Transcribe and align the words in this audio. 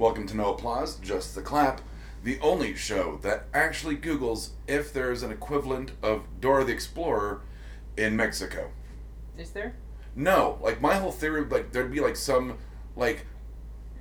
Welcome 0.00 0.26
to 0.28 0.34
No 0.34 0.54
Applause, 0.54 0.96
Just 0.96 1.34
the 1.34 1.42
Clap, 1.42 1.82
the 2.24 2.40
only 2.40 2.74
show 2.74 3.18
that 3.18 3.44
actually 3.52 3.96
Googles 3.96 4.52
if 4.66 4.94
there's 4.94 5.22
an 5.22 5.30
equivalent 5.30 5.92
of 6.02 6.22
Dora 6.40 6.64
the 6.64 6.72
Explorer 6.72 7.42
in 7.98 8.16
Mexico. 8.16 8.70
Is 9.36 9.50
there? 9.50 9.74
No, 10.16 10.58
like 10.62 10.80
my 10.80 10.94
whole 10.94 11.12
theory, 11.12 11.44
like 11.44 11.72
there'd 11.72 11.92
be 11.92 12.00
like 12.00 12.16
some 12.16 12.56
like 12.96 13.26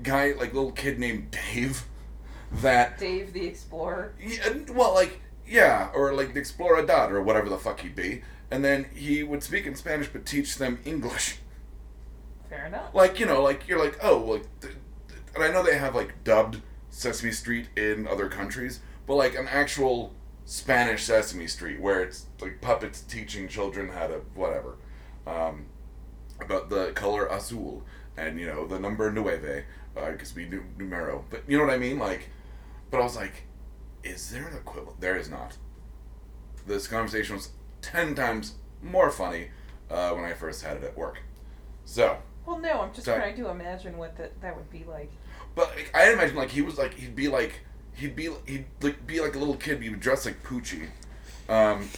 guy, 0.01 0.32
like 0.32 0.54
little 0.54 0.71
kid 0.71 1.00
named 1.00 1.32
Dave, 1.32 1.83
that 2.54 2.97
Dave 2.97 3.34
the 3.34 3.45
Explorer. 3.45 4.13
yeah, 4.21 4.54
well, 4.71 4.93
like 4.93 5.20
yeah, 5.45 5.89
or 5.93 6.13
like 6.13 6.34
the 6.34 6.39
Explorador 6.39 7.11
or 7.11 7.21
whatever 7.21 7.50
the 7.50 7.57
fuck 7.57 7.81
he'd 7.81 7.97
be, 7.97 8.21
and 8.50 8.63
then 8.63 8.86
he 8.95 9.21
would 9.21 9.43
speak 9.43 9.66
in 9.66 9.75
Spanish 9.75 10.07
but 10.07 10.25
teach 10.25 10.56
them 10.56 10.79
English. 10.86 11.39
Fair 12.50 12.68
enough. 12.68 12.95
Like 12.95 13.20
you 13.20 13.25
know, 13.25 13.43
like 13.43 13.68
you're 13.68 13.84
like 13.84 14.00
oh, 14.01 14.39
th- 14.61 14.75
and 15.36 15.43
I 15.43 15.51
know 15.51 15.64
they 15.64 15.78
have 15.78 15.96
like 15.96 16.24
dubbed 16.24 16.61
Sesame 16.89 17.32
Street 17.32 17.68
in 17.75 18.07
other 18.07 18.28
countries, 18.29 18.79
but 19.06 19.15
like 19.15 19.36
an 19.36 19.47
actual 19.47 20.14
Spanish 20.46 21.04
Sesame 21.04 21.47
Street 21.47 21.79
where 21.79 22.01
it's 22.01 22.25
like 22.42 22.61
puppets 22.61 23.01
teaching 23.01 23.47
children 23.47 23.89
how 23.89 24.07
to 24.07 24.21
whatever, 24.36 24.78
um, 25.28 25.65
about 26.42 26.70
the 26.70 26.92
color 26.93 27.28
azul 27.28 27.84
and 28.18 28.39
you 28.39 28.47
know 28.47 28.65
the 28.68 28.79
number 28.79 29.11
nueve 29.11 29.64
because 29.93 30.34
we 30.36 30.47
knew 30.47 30.64
numero, 30.78 31.25
but 31.29 31.43
you 31.48 31.57
know 31.57 31.65
what 31.65 31.73
I 31.73 31.78
mean, 31.78 32.00
like. 32.00 32.30
But 32.92 33.02
I 33.02 33.03
was 33.03 33.16
like, 33.16 33.44
is 34.03 34.31
there 34.31 34.48
an 34.48 34.56
equivalent? 34.56 35.00
There 35.00 35.16
is 35.16 35.30
not. 35.30 35.58
This 36.66 36.88
conversation 36.88 37.36
was 37.36 37.50
ten 37.81 38.16
times 38.16 38.56
more 38.81 39.11
funny 39.11 39.50
uh, 39.92 40.11
when 40.11 40.23
I 40.23 40.34
first 40.34 40.64
had 40.64 40.78
it 40.78 40.84
at 40.84 40.98
work. 40.98 41.20
So, 41.86 42.18
Well, 42.46 42.58
no, 42.59 42.81
I'm 42.81 42.94
just 42.94 43.06
Sorry. 43.06 43.20
trying 43.20 43.36
to 43.38 43.50
imagine 43.50 43.98
what 43.98 44.18
that 44.18 44.42
that 44.42 44.56
would 44.56 44.70
be 44.72 44.84
like. 44.86 45.12
But 45.55 45.69
like, 45.75 45.92
I 45.94 46.11
imagine 46.11 46.36
like 46.36 46.50
he 46.52 46.61
was 46.61 46.78
like 46.78 46.94
he'd 46.94 47.16
be 47.16 47.28
like 47.28 47.61
he'd 47.94 48.16
be 48.16 48.30
he'd 48.45 48.66
like 48.81 49.05
be 49.05 49.22
like 49.22 49.36
a 49.36 49.39
little 49.39 49.56
kid. 49.56 49.81
He 49.81 49.89
would 49.89 50.00
dress 50.00 50.25
like 50.25 50.44
Poochie, 50.44 50.88
um, 51.47 51.89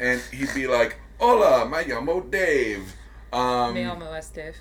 and 0.00 0.20
he'd 0.32 0.54
be 0.54 0.66
like, 0.66 0.98
"Hola, 1.18 1.68
me 1.68 1.84
llamo 1.84 2.30
Dave." 2.30 2.94
Um, 3.32 3.74
Me 3.74 3.84
llamo 3.84 4.12
es 4.12 4.28
Dave. 4.28 4.60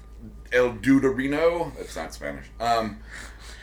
El 0.51 0.73
Duderino. 0.75 1.75
That's 1.75 1.95
not 1.95 2.13
Spanish. 2.13 2.45
Um, 2.59 2.99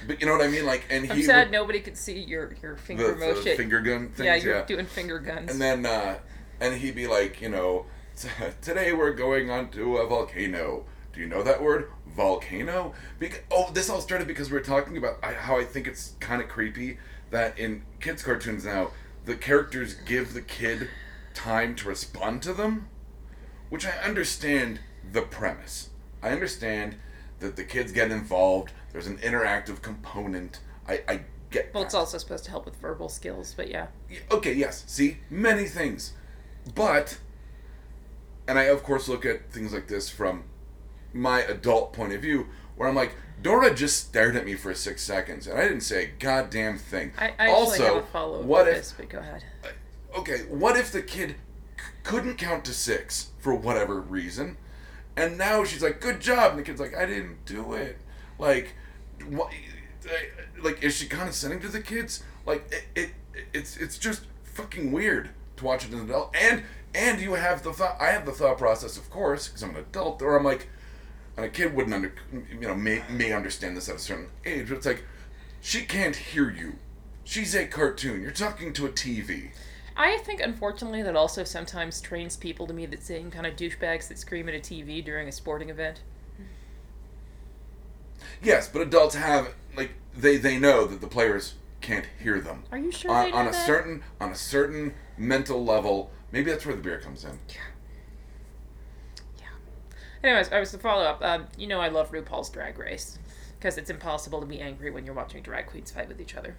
but 0.06 0.20
you 0.20 0.26
know 0.26 0.32
what 0.32 0.44
I 0.44 0.48
mean? 0.48 0.66
Like, 0.66 0.84
and 0.90 1.10
I'm 1.10 1.16
he 1.16 1.22
sad 1.22 1.46
would, 1.46 1.52
nobody 1.52 1.80
could 1.80 1.96
see 1.96 2.20
your, 2.20 2.54
your 2.62 2.74
the, 2.74 2.80
finger 2.80 3.14
the 3.14 3.16
motion. 3.16 3.56
finger 3.56 3.80
gun 3.80 4.08
things. 4.10 4.26
yeah, 4.26 4.34
you're 4.34 4.56
yeah. 4.56 4.64
doing 4.66 4.86
finger 4.86 5.18
guns. 5.18 5.50
And 5.50 5.60
then, 5.60 5.86
uh, 5.86 6.18
and 6.60 6.74
he'd 6.74 6.94
be 6.94 7.06
like, 7.06 7.40
you 7.40 7.48
know, 7.48 7.86
today 8.60 8.92
we're 8.92 9.12
going 9.12 9.50
onto 9.50 9.96
a 9.96 10.06
volcano. 10.06 10.84
Do 11.12 11.20
you 11.20 11.26
know 11.26 11.42
that 11.42 11.62
word? 11.62 11.90
Volcano? 12.18 12.94
Bec- 13.20 13.44
oh, 13.48 13.70
this 13.72 13.88
all 13.88 14.00
started 14.00 14.26
because 14.26 14.50
we 14.50 14.58
were 14.58 14.64
talking 14.64 14.96
about 14.96 15.18
I, 15.22 15.34
how 15.34 15.56
I 15.56 15.64
think 15.64 15.86
it's 15.86 16.14
kind 16.18 16.42
of 16.42 16.48
creepy 16.48 16.98
that 17.30 17.56
in 17.56 17.84
kids' 18.00 18.24
cartoons 18.24 18.64
now, 18.64 18.90
the 19.24 19.36
characters 19.36 19.94
give 19.94 20.34
the 20.34 20.42
kid 20.42 20.88
time 21.32 21.76
to 21.76 21.88
respond 21.88 22.42
to 22.42 22.52
them, 22.52 22.88
which 23.68 23.86
I 23.86 23.92
understand 24.04 24.80
the 25.12 25.22
premise. 25.22 25.90
I 26.20 26.30
understand 26.30 26.96
that 27.38 27.54
the 27.54 27.62
kids 27.62 27.92
get 27.92 28.10
involved, 28.10 28.72
there's 28.92 29.06
an 29.06 29.18
interactive 29.18 29.80
component. 29.80 30.58
I, 30.88 31.02
I 31.06 31.20
get 31.52 31.72
well, 31.72 31.84
it's 31.84 31.94
also 31.94 32.18
supposed 32.18 32.42
to 32.46 32.50
help 32.50 32.64
with 32.64 32.74
verbal 32.76 33.08
skills, 33.08 33.54
but 33.56 33.70
yeah. 33.70 33.86
Okay, 34.32 34.54
yes. 34.54 34.82
See, 34.88 35.18
many 35.30 35.66
things. 35.66 36.14
But, 36.74 37.20
and 38.48 38.58
I 38.58 38.64
of 38.64 38.82
course 38.82 39.08
look 39.08 39.24
at 39.24 39.52
things 39.52 39.72
like 39.72 39.86
this 39.86 40.10
from 40.10 40.42
my 41.18 41.40
adult 41.40 41.92
point 41.92 42.12
of 42.12 42.22
view, 42.22 42.46
where 42.76 42.88
I'm 42.88 42.94
like, 42.94 43.14
Dora 43.42 43.74
just 43.74 44.08
stared 44.08 44.36
at 44.36 44.44
me 44.44 44.54
for 44.54 44.74
six 44.74 45.02
seconds, 45.02 45.46
and 45.46 45.58
I 45.58 45.62
didn't 45.62 45.82
say 45.82 46.04
a 46.04 46.06
goddamn 46.06 46.78
thing. 46.78 47.12
I, 47.18 47.32
I 47.38 47.50
also, 47.50 48.02
follow 48.12 48.42
what 48.42 48.66
if? 48.66 48.76
this, 48.76 48.94
but 48.96 49.08
go 49.08 49.18
ahead. 49.18 49.44
Okay, 50.16 50.38
what 50.48 50.76
if 50.76 50.90
the 50.90 51.02
kid 51.02 51.36
c- 51.76 51.84
couldn't 52.02 52.36
count 52.36 52.64
to 52.64 52.72
six 52.72 53.28
for 53.38 53.54
whatever 53.54 54.00
reason, 54.00 54.56
and 55.16 55.38
now 55.38 55.64
she's 55.64 55.82
like, 55.82 56.00
"Good 56.00 56.20
job," 56.20 56.50
and 56.50 56.60
the 56.60 56.62
kid's 56.64 56.80
like, 56.80 56.96
"I 56.96 57.06
didn't 57.06 57.44
do 57.44 57.74
it." 57.74 57.98
Like, 58.38 58.74
what? 59.28 59.52
Like, 60.60 60.82
is 60.82 60.96
she 60.96 61.06
condescending 61.06 61.60
to 61.60 61.68
the 61.68 61.80
kids? 61.80 62.24
Like, 62.46 62.72
it, 62.72 62.84
it 62.96 63.10
it's 63.52 63.76
it's 63.76 63.98
just 63.98 64.22
fucking 64.42 64.90
weird 64.90 65.30
to 65.58 65.64
watch 65.64 65.84
it 65.84 65.92
as 65.92 66.00
an 66.00 66.06
adult, 66.06 66.34
and 66.34 66.64
and 66.94 67.20
you 67.20 67.34
have 67.34 67.62
the 67.62 67.72
thought. 67.72 67.96
I 68.00 68.06
have 68.06 68.26
the 68.26 68.32
thought 68.32 68.58
process, 68.58 68.96
of 68.96 69.10
course, 69.10 69.46
because 69.46 69.62
I'm 69.62 69.70
an 69.70 69.76
adult, 69.76 70.22
or 70.22 70.36
I'm 70.36 70.44
like, 70.44 70.68
and 71.38 71.46
a 71.46 71.48
kid 71.48 71.72
wouldn't 71.72 71.94
under, 71.94 72.12
you 72.50 72.66
know, 72.66 72.74
may 72.74 73.00
may 73.08 73.32
understand 73.32 73.76
this 73.76 73.88
at 73.88 73.94
a 73.94 73.98
certain 74.00 74.26
age, 74.44 74.68
but 74.68 74.78
it's 74.78 74.86
like, 74.86 75.04
she 75.60 75.82
can't 75.82 76.16
hear 76.16 76.50
you. 76.50 76.74
She's 77.22 77.54
a 77.54 77.64
cartoon. 77.66 78.22
You're 78.22 78.32
talking 78.32 78.72
to 78.72 78.86
a 78.86 78.88
TV. 78.88 79.50
I 79.96 80.18
think, 80.18 80.40
unfortunately, 80.40 81.02
that 81.02 81.14
also 81.14 81.44
sometimes 81.44 82.00
trains 82.00 82.36
people 82.36 82.66
to 82.66 82.72
be 82.72 82.86
the 82.86 82.96
same 82.96 83.30
kind 83.30 83.46
of 83.46 83.54
douchebags 83.54 84.08
that 84.08 84.18
scream 84.18 84.48
at 84.48 84.54
a 84.56 84.58
TV 84.58 85.04
during 85.04 85.28
a 85.28 85.32
sporting 85.32 85.70
event. 85.70 86.00
Yes, 88.42 88.68
but 88.68 88.82
adults 88.82 89.14
have 89.14 89.54
like 89.76 89.92
they 90.16 90.38
they 90.38 90.58
know 90.58 90.86
that 90.86 91.00
the 91.00 91.06
players 91.06 91.54
can't 91.80 92.06
hear 92.20 92.40
them. 92.40 92.64
Are 92.72 92.78
you 92.78 92.90
sure 92.90 93.12
on, 93.12 93.32
on 93.32 93.46
a 93.46 93.52
that? 93.52 93.66
certain 93.66 94.02
on 94.20 94.32
a 94.32 94.34
certain 94.34 94.94
mental 95.16 95.64
level? 95.64 96.10
Maybe 96.32 96.50
that's 96.50 96.66
where 96.66 96.74
the 96.74 96.82
beer 96.82 96.98
comes 96.98 97.24
in. 97.24 97.38
Anyways, 100.22 100.50
I 100.52 100.58
was 100.60 100.70
to 100.72 100.78
follow 100.78 101.04
up. 101.04 101.22
Um, 101.22 101.46
you 101.56 101.66
know, 101.66 101.80
I 101.80 101.88
love 101.88 102.10
RuPaul's 102.10 102.50
Drag 102.50 102.78
Race 102.78 103.18
because 103.58 103.78
it's 103.78 103.90
impossible 103.90 104.40
to 104.40 104.46
be 104.46 104.60
angry 104.60 104.90
when 104.90 105.04
you're 105.04 105.14
watching 105.14 105.42
drag 105.42 105.66
queens 105.66 105.90
fight 105.90 106.08
with 106.08 106.20
each 106.20 106.34
other. 106.36 106.56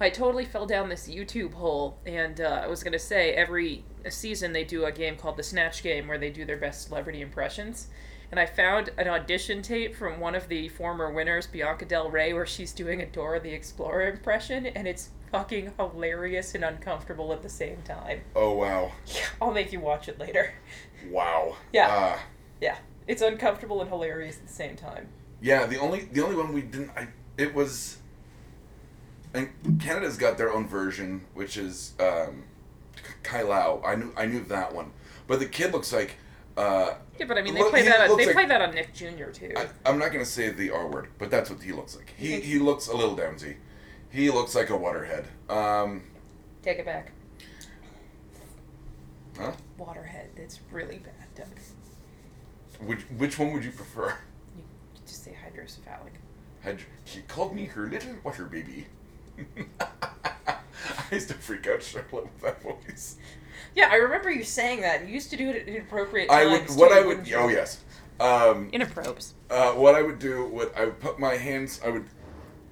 I 0.00 0.10
totally 0.10 0.44
fell 0.46 0.64
down 0.66 0.88
this 0.88 1.08
YouTube 1.08 1.52
hole, 1.54 1.98
and 2.06 2.40
uh, 2.40 2.62
I 2.64 2.66
was 2.68 2.82
gonna 2.82 2.98
say 2.98 3.32
every 3.32 3.84
season 4.08 4.52
they 4.52 4.64
do 4.64 4.84
a 4.86 4.92
game 4.92 5.16
called 5.16 5.36
the 5.36 5.42
Snatch 5.42 5.82
Game 5.82 6.08
where 6.08 6.18
they 6.18 6.30
do 6.30 6.44
their 6.44 6.56
best 6.56 6.88
celebrity 6.88 7.20
impressions. 7.20 7.88
And 8.30 8.38
I 8.40 8.46
found 8.46 8.90
an 8.96 9.08
audition 9.08 9.60
tape 9.60 9.94
from 9.96 10.20
one 10.20 10.34
of 10.36 10.46
the 10.48 10.68
former 10.68 11.12
winners, 11.12 11.46
Bianca 11.48 11.84
Del 11.84 12.10
Rio, 12.10 12.36
where 12.36 12.46
she's 12.46 12.72
doing 12.72 13.00
a 13.02 13.06
Dora 13.06 13.40
the 13.40 13.50
Explorer 13.50 14.08
impression, 14.08 14.66
and 14.66 14.86
it's 14.88 15.10
fucking 15.32 15.72
hilarious 15.78 16.54
and 16.54 16.64
uncomfortable 16.64 17.32
at 17.32 17.42
the 17.42 17.48
same 17.48 17.82
time. 17.82 18.20
Oh 18.34 18.52
wow, 18.54 18.92
Yeah, 19.06 19.26
I'll 19.42 19.52
make 19.52 19.72
you 19.72 19.80
watch 19.80 20.08
it 20.08 20.18
later. 20.18 20.52
wow. 21.10 21.56
Yeah. 21.72 21.88
Uh, 21.88 22.18
Yeah, 22.60 22.76
it's 23.06 23.22
uncomfortable 23.22 23.80
and 23.80 23.88
hilarious 23.90 24.36
at 24.38 24.46
the 24.46 24.52
same 24.52 24.76
time. 24.76 25.08
yeah. 25.40 25.66
The 25.66 25.78
only 25.78 26.00
the 26.12 26.22
only 26.22 26.36
one 26.36 26.52
we 26.52 26.62
didn't. 26.62 26.90
I 26.96 27.08
it 27.36 27.54
was. 27.54 27.98
And 29.32 29.48
Canada's 29.80 30.16
got 30.16 30.36
their 30.38 30.52
own 30.52 30.66
version, 30.66 31.20
which 31.34 31.56
is 31.56 31.94
um, 32.00 32.42
Kai-Lan. 33.22 33.80
I 33.86 33.94
knew 33.94 34.12
I 34.16 34.26
knew 34.26 34.42
that 34.44 34.74
one, 34.74 34.90
but 35.26 35.38
the 35.38 35.46
kid 35.46 35.72
looks 35.72 35.92
like. 35.92 36.16
Uh, 36.56 36.94
Yeah, 37.18 37.26
but 37.26 37.38
I 37.38 37.42
mean, 37.42 37.54
they 37.54 37.60
Look, 37.60 37.70
play 37.70 37.82
that. 37.84 38.10
On, 38.10 38.16
they 38.18 38.26
like- 38.26 38.34
play 38.34 38.46
that 38.46 38.60
on 38.60 38.74
Nick 38.74 38.92
Jr. 38.92 39.30
too. 39.32 39.52
I, 39.56 39.68
I'm 39.86 39.98
not 40.00 40.10
gonna 40.12 40.24
say 40.24 40.50
the 40.50 40.70
R 40.72 40.88
word, 40.88 41.08
but 41.18 41.30
that's 41.30 41.48
what 41.48 41.62
he 41.62 41.70
looks 41.72 41.94
like. 41.96 42.12
He 42.16 42.40
he 42.40 42.58
looks 42.58 42.88
a 42.88 42.96
little 42.96 43.16
downsy. 43.16 43.54
He 44.10 44.30
looks 44.30 44.56
like 44.56 44.68
a 44.70 44.76
waterhead. 44.76 45.26
Um, 45.48 46.02
Take 46.62 46.80
it 46.80 46.84
back. 46.84 47.12
huh? 49.38 49.52
Waterhead. 49.78 50.30
That's 50.36 50.58
really 50.72 50.98
bad. 50.98 51.14
Doug. 51.36 51.46
Which 52.84 53.00
which 53.16 53.38
one 53.38 53.52
would 53.52 53.64
you 53.64 53.72
prefer? 53.72 54.16
You 54.56 54.62
just 55.06 55.24
say 55.24 55.32
hydrocephalic. 55.44 56.12
Had 56.62 56.78
she 57.04 57.20
called 57.22 57.54
me 57.54 57.64
her 57.66 57.86
little 57.86 58.14
water 58.24 58.44
baby? 58.44 58.86
I 59.80 60.56
used 61.14 61.28
to 61.28 61.34
freak 61.34 61.66
out 61.66 61.82
Charlotte 61.82 62.12
with 62.24 62.40
that 62.42 62.62
voice. 62.62 63.16
Yeah, 63.74 63.88
I 63.90 63.96
remember 63.96 64.30
you 64.30 64.44
saying 64.44 64.80
that. 64.82 65.06
You 65.06 65.14
used 65.14 65.30
to 65.30 65.36
do 65.36 65.50
it 65.50 65.56
at 65.56 65.68
inappropriate 65.68 66.30
I 66.30 66.44
would 66.46 66.68
what 66.76 66.88
too, 66.88 66.94
I 66.94 67.06
would 67.06 67.32
oh 67.34 67.48
yes. 67.48 67.82
Um, 68.18 68.68
Inappropriate. 68.72 69.32
uh, 69.50 69.72
what 69.72 69.94
I 69.94 70.02
would 70.02 70.18
do 70.18 70.46
would 70.48 70.72
I 70.76 70.84
would 70.86 71.00
put 71.00 71.18
my 71.18 71.36
hands 71.36 71.80
I 71.84 71.88
would 71.88 72.04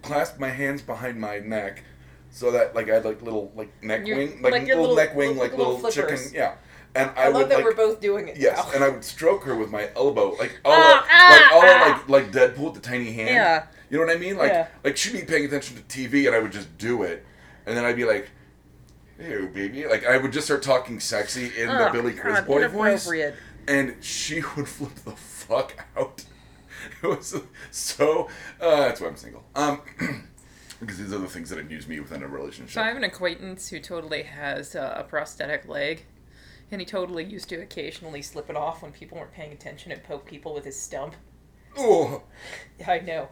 clasp 0.03 0.39
my 0.39 0.51
hands 0.51 0.83
behind 0.83 1.19
my 1.19 1.39
neck 1.39 1.85
so 2.31 2.51
that 2.51 2.75
like 2.75 2.91
I 2.91 2.95
had 2.97 3.05
like 3.07 3.23
little 3.23 3.51
like 3.57 3.83
neck 3.83 4.07
Your- 4.07 4.19
wing 4.19 4.43
like, 4.43 4.53
like 4.53 4.67
your 4.67 4.77
little, 4.77 4.95
little- 4.95 4.97
neck 4.97 5.17
wing 5.17 5.31
like 5.39 5.51
like 5.53 5.59
little 5.59 5.75
little, 5.77 5.91
chicken 5.91 6.17
flippers. 6.17 6.35
yeah. 6.35 6.57
And 6.99 7.11
I, 7.17 7.25
I, 7.25 7.29
love 7.29 7.35
would 7.43 7.49
that 7.51 7.57
like 7.57 7.65
we're 7.65 7.75
both 7.75 8.01
doing 8.01 8.29
it. 8.29 8.37
Yes, 8.37 8.59
now. 8.67 8.73
and 8.75 8.85
I 8.85 8.89
would 8.89 9.05
stroke 9.05 9.45
her 9.45 9.55
with 9.55 9.71
my 9.71 9.91
elbow, 9.97 10.35
like 10.39 10.61
all 10.65 10.73
Ah, 10.75 11.31
like 11.31 11.53
all 11.53 11.63
ah, 11.65 12.05
like 12.09 12.09
like 12.09 12.33
Deadpool 12.33 12.65
with 12.65 12.75
the 12.75 12.81
tiny 12.81 13.13
hand. 13.13 13.31
Yeah. 13.31 13.67
You 13.91 13.99
know 13.99 14.07
what 14.07 14.15
I 14.15 14.19
mean? 14.19 14.37
Like 14.37 14.53
Yeah. 14.53 14.67
like 14.85 14.97
she'd 14.97 15.13
be 15.13 15.23
paying 15.23 15.45
attention 15.45 15.77
to 15.77 15.83
TV, 15.83 16.27
and 16.27 16.35
I 16.35 16.41
would 16.41 16.53
just 16.53 16.77
do 16.79 17.03
it, 17.03 17.25
and 17.67 17.77
then 17.77 17.85
I'd 17.85 17.97
be 17.97 18.05
like, 18.05 18.31
"Ew, 19.19 19.49
baby!" 19.53 19.87
Like 19.87 20.05
I 20.07 20.19
would 20.19 20.33
just 20.33 20.47
start 20.47 20.63
talking 20.63 21.01
sexy 21.01 21.53
in 21.57 21.69
the 21.69 21.89
Oh, 21.89 21.93
Billy 21.93 22.13
God, 22.13 22.47
Crisboy 22.47 22.69
voice, 22.71 23.11
and 23.67 23.97
she 24.03 24.43
would 24.57 24.69
flip 24.69 24.95
the 25.05 25.13
fuck 25.13 25.87
out. 25.97 26.25
It 27.03 27.07
was 27.07 27.35
so. 27.71 28.29
Uh, 28.61 28.83
that's 28.83 29.01
why 29.01 29.09
I'm 29.09 29.17
single. 29.17 29.45
Um. 29.55 29.81
Because 30.81 30.99
these 30.99 31.13
are 31.13 31.19
the 31.19 31.27
things 31.27 31.51
that 31.51 31.59
amuse 31.59 31.89
me 31.89 31.99
within 31.99 32.23
a 32.23 32.29
relationship. 32.29 32.75
So 32.75 32.83
I 32.83 32.87
have 32.87 32.97
an 32.97 33.03
acquaintance 33.03 33.69
who 33.69 33.81
totally 33.81 34.23
has 34.23 34.77
uh, 34.77 34.95
a 34.97 35.03
prosthetic 35.03 35.67
leg, 35.67 36.05
and 36.71 36.81
he 36.81 36.85
totally 36.87 37.25
used 37.25 37.49
to 37.51 37.57
occasionally 37.61 38.23
slip 38.23 38.51
it 38.51 38.57
off 38.57 38.83
when 38.83 38.93
people 38.93 39.19
weren't 39.19 39.33
paying 39.33 39.53
attention 39.53 39.93
and 39.93 40.03
poke 40.05 40.27
people 40.27 40.55
with 40.55 40.65
his 40.65 40.81
stump. 40.81 41.15
Oh, 41.77 42.23
I 42.87 43.01
know. 43.01 43.29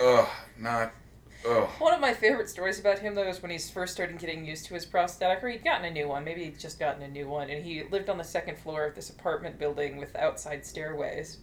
ugh, 0.00 0.28
not. 0.58 0.92
Ugh. 1.48 1.68
One 1.78 1.92
of 1.92 2.00
my 2.00 2.14
favorite 2.14 2.48
stories 2.48 2.78
about 2.78 3.00
him, 3.00 3.14
though, 3.14 3.28
is 3.28 3.42
when 3.42 3.50
he's 3.50 3.68
first 3.70 3.94
started 3.94 4.18
getting 4.18 4.44
used 4.44 4.66
to 4.66 4.74
his 4.74 4.86
prosthetic, 4.86 5.42
or 5.42 5.48
he'd 5.48 5.64
gotten 5.64 5.84
a 5.86 5.90
new 5.90 6.06
one. 6.08 6.24
Maybe 6.24 6.44
he'd 6.44 6.58
just 6.58 6.78
gotten 6.78 7.02
a 7.02 7.08
new 7.08 7.28
one, 7.28 7.50
and 7.50 7.64
he 7.64 7.82
lived 7.90 8.08
on 8.08 8.18
the 8.18 8.24
second 8.24 8.58
floor 8.58 8.84
of 8.84 8.94
this 8.94 9.10
apartment 9.10 9.58
building 9.58 9.96
with 9.96 10.14
outside 10.14 10.64
stairways. 10.64 11.38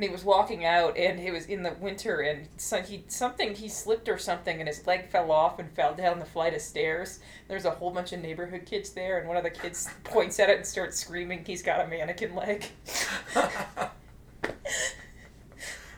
And 0.00 0.08
he 0.08 0.10
was 0.10 0.24
walking 0.24 0.64
out, 0.64 0.96
and 0.96 1.20
it 1.20 1.30
was 1.30 1.44
in 1.44 1.62
the 1.62 1.74
winter, 1.78 2.20
and 2.20 2.48
so 2.56 2.80
he 2.80 3.04
something 3.08 3.54
he 3.54 3.68
slipped 3.68 4.08
or 4.08 4.16
something, 4.16 4.58
and 4.58 4.66
his 4.66 4.86
leg 4.86 5.10
fell 5.10 5.30
off 5.30 5.58
and 5.58 5.70
fell 5.70 5.94
down 5.94 6.18
the 6.18 6.24
flight 6.24 6.54
of 6.54 6.62
stairs. 6.62 7.20
There's 7.48 7.66
a 7.66 7.72
whole 7.72 7.90
bunch 7.90 8.14
of 8.14 8.22
neighborhood 8.22 8.64
kids 8.64 8.92
there, 8.92 9.18
and 9.18 9.28
one 9.28 9.36
of 9.36 9.42
the 9.42 9.50
kids 9.50 9.90
points 10.04 10.40
at 10.40 10.48
it 10.48 10.56
and 10.56 10.64
starts 10.64 10.98
screaming, 10.98 11.44
"He's 11.46 11.62
got 11.62 11.84
a 11.84 11.86
mannequin 11.86 12.34
leg." 12.34 12.64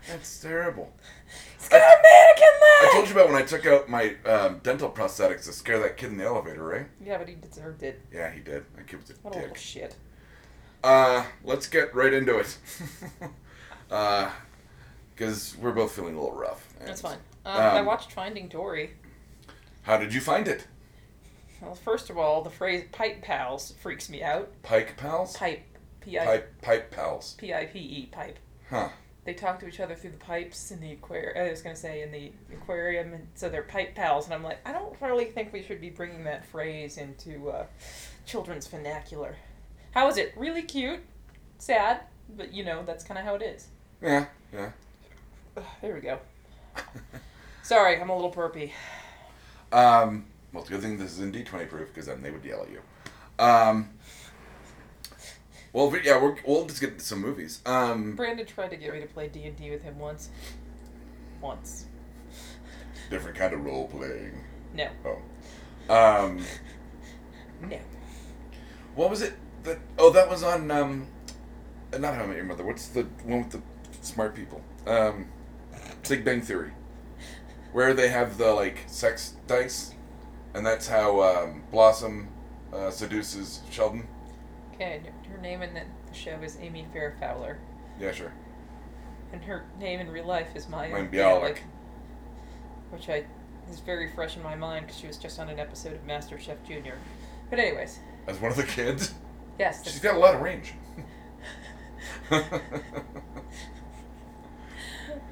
That's 0.08 0.40
terrible. 0.40 0.92
He's 1.60 1.68
got 1.68 1.80
a 1.80 2.02
mannequin 2.02 2.54
leg. 2.60 2.82
I 2.82 2.90
told 2.94 3.06
you 3.06 3.14
about 3.14 3.28
when 3.28 3.40
I 3.40 3.46
took 3.46 3.64
out 3.66 3.88
my 3.88 4.16
um, 4.26 4.58
dental 4.64 4.90
prosthetics 4.90 5.44
to 5.44 5.52
scare 5.52 5.78
that 5.78 5.96
kid 5.96 6.10
in 6.10 6.16
the 6.16 6.24
elevator, 6.24 6.64
right? 6.64 6.88
Yeah, 7.00 7.18
but 7.18 7.28
he 7.28 7.36
deserved 7.36 7.84
it. 7.84 8.00
Yeah, 8.12 8.32
he 8.32 8.40
did. 8.40 8.64
That 8.74 8.88
kid 8.88 9.00
was 9.00 9.10
a 9.10 9.12
What 9.22 9.36
a 9.36 9.38
little 9.38 9.54
shit. 9.54 9.94
Uh, 10.82 11.24
let's 11.44 11.68
get 11.68 11.94
right 11.94 12.12
into 12.12 12.40
it. 12.40 12.58
uh, 13.92 14.30
because 15.14 15.56
we're 15.60 15.72
both 15.72 15.92
feeling 15.92 16.16
a 16.16 16.20
little 16.20 16.36
rough. 16.36 16.66
That's 16.84 17.02
fine. 17.02 17.18
Um, 17.44 17.56
I 17.56 17.78
um, 17.78 17.86
watched 17.86 18.12
Finding 18.12 18.48
Dory. 18.48 18.92
How 19.82 19.98
did 19.98 20.14
you 20.14 20.20
find 20.20 20.48
it? 20.48 20.66
Well, 21.60 21.74
first 21.74 22.10
of 22.10 22.18
all, 22.18 22.42
the 22.42 22.50
phrase 22.50 22.84
"pipe 22.90 23.22
pals" 23.22 23.74
freaks 23.80 24.08
me 24.08 24.22
out. 24.22 24.50
Pike 24.62 24.96
pals? 24.96 25.36
Pipe, 25.36 25.62
P 26.00 26.18
I 26.18 26.24
Pipe, 26.24 26.62
pipe 26.62 26.90
pals. 26.90 27.34
P 27.38 27.52
I 27.54 27.66
P 27.66 27.78
E, 27.78 28.06
pipe. 28.10 28.38
Huh. 28.68 28.88
They 29.24 29.34
talk 29.34 29.60
to 29.60 29.68
each 29.68 29.78
other 29.78 29.94
through 29.94 30.10
the 30.10 30.16
pipes 30.16 30.72
in 30.72 30.80
the 30.80 30.92
aquarium. 30.92 31.46
I 31.46 31.50
was 31.50 31.62
gonna 31.62 31.76
say 31.76 32.02
in 32.02 32.10
the 32.10 32.32
aquarium, 32.52 33.12
and 33.12 33.28
so 33.34 33.48
they're 33.48 33.62
pipe 33.62 33.94
pals. 33.94 34.24
And 34.24 34.34
I'm 34.34 34.42
like, 34.42 34.58
I 34.66 34.72
don't 34.72 34.96
really 35.00 35.26
think 35.26 35.52
we 35.52 35.62
should 35.62 35.80
be 35.80 35.90
bringing 35.90 36.24
that 36.24 36.44
phrase 36.44 36.96
into 36.96 37.50
uh, 37.50 37.66
children's 38.26 38.66
vernacular. 38.66 39.36
How 39.92 40.08
is 40.08 40.16
it? 40.16 40.32
Really 40.36 40.62
cute, 40.62 41.00
sad, 41.58 42.00
but 42.36 42.52
you 42.52 42.64
know 42.64 42.82
that's 42.84 43.04
kind 43.04 43.18
of 43.18 43.24
how 43.24 43.36
it 43.36 43.42
is. 43.42 43.68
Yeah, 44.02 44.26
yeah. 44.52 44.70
Ugh, 45.56 45.64
there 45.80 45.94
we 45.94 46.00
go. 46.00 46.18
Sorry, 47.62 48.00
I'm 48.00 48.10
a 48.10 48.14
little 48.14 48.30
burpy. 48.30 48.72
Um, 49.70 50.24
well, 50.52 50.62
it's 50.62 50.70
a 50.70 50.72
good 50.74 50.82
thing 50.82 50.98
this 50.98 51.12
is 51.12 51.20
in 51.20 51.32
D20 51.32 51.68
proof 51.68 51.88
because 51.88 52.06
then 52.06 52.22
they 52.22 52.30
would 52.30 52.44
yell 52.44 52.62
at 52.62 52.70
you. 52.70 52.80
Um, 53.42 53.90
well, 55.72 55.90
but 55.90 56.04
yeah, 56.04 56.20
we're, 56.20 56.36
we'll 56.46 56.66
just 56.66 56.80
get 56.80 57.00
some 57.00 57.20
movies. 57.20 57.60
Um, 57.64 58.16
Brandon 58.16 58.44
tried 58.44 58.70
to 58.70 58.76
get 58.76 58.92
me 58.92 59.00
to 59.00 59.06
play 59.06 59.28
D 59.28 59.44
and 59.44 59.56
D 59.56 59.70
with 59.70 59.82
him 59.82 59.98
once. 59.98 60.28
Once. 61.40 61.86
different 63.10 63.36
kind 63.36 63.54
of 63.54 63.64
role 63.64 63.88
playing. 63.88 64.44
No. 64.74 64.88
Oh. 65.04 65.18
Um, 65.94 66.40
No. 67.60 67.78
what 68.94 69.10
was 69.10 69.22
it? 69.22 69.34
That 69.64 69.78
oh, 69.98 70.10
that 70.10 70.28
was 70.28 70.42
on 70.42 70.70
um, 70.70 71.06
not 71.96 72.14
How 72.14 72.22
I 72.24 72.26
Met 72.26 72.36
Your 72.36 72.44
Mother. 72.44 72.64
What's 72.64 72.88
the 72.88 73.02
one 73.24 73.44
with 73.44 73.50
the 73.52 73.62
smart 74.02 74.34
people? 74.34 74.60
Um, 74.86 75.26
Big 76.08 76.24
Bang 76.24 76.40
Theory, 76.42 76.72
where 77.72 77.94
they 77.94 78.08
have 78.08 78.36
the 78.38 78.52
like 78.52 78.78
sex 78.86 79.34
dice, 79.46 79.94
and 80.54 80.66
that's 80.66 80.86
how 80.88 81.22
um, 81.22 81.62
Blossom 81.70 82.28
uh, 82.72 82.90
seduces 82.90 83.60
Sheldon. 83.70 84.06
Okay, 84.74 85.00
her 85.30 85.38
name 85.38 85.62
in 85.62 85.72
the 85.74 85.82
show 86.12 86.38
is 86.42 86.58
Amy 86.60 86.86
Farrah 86.94 87.18
Fowler, 87.20 87.58
Yeah, 88.00 88.12
sure. 88.12 88.32
and 89.32 89.42
her 89.44 89.64
name 89.78 90.00
in 90.00 90.10
real 90.10 90.26
life 90.26 90.48
is 90.54 90.68
Maya 90.68 90.90
Mayim 90.90 91.10
Bialik, 91.12 91.58
which 92.90 93.08
I 93.08 93.24
is 93.70 93.78
very 93.80 94.10
fresh 94.12 94.36
in 94.36 94.42
my 94.42 94.56
mind 94.56 94.86
because 94.86 95.00
she 95.00 95.06
was 95.06 95.16
just 95.16 95.38
on 95.38 95.48
an 95.48 95.58
episode 95.60 95.92
of 95.94 96.04
MasterChef 96.06 96.56
Junior. 96.66 96.96
But 97.48 97.58
anyways, 97.60 98.00
As 98.26 98.40
one 98.40 98.50
of 98.50 98.56
the 98.56 98.64
kids, 98.64 99.14
yes, 99.58 99.84
she's 99.84 100.00
got 100.00 100.16
a 100.16 100.18
lot 100.18 100.34
of 100.34 100.40
range. 100.40 100.72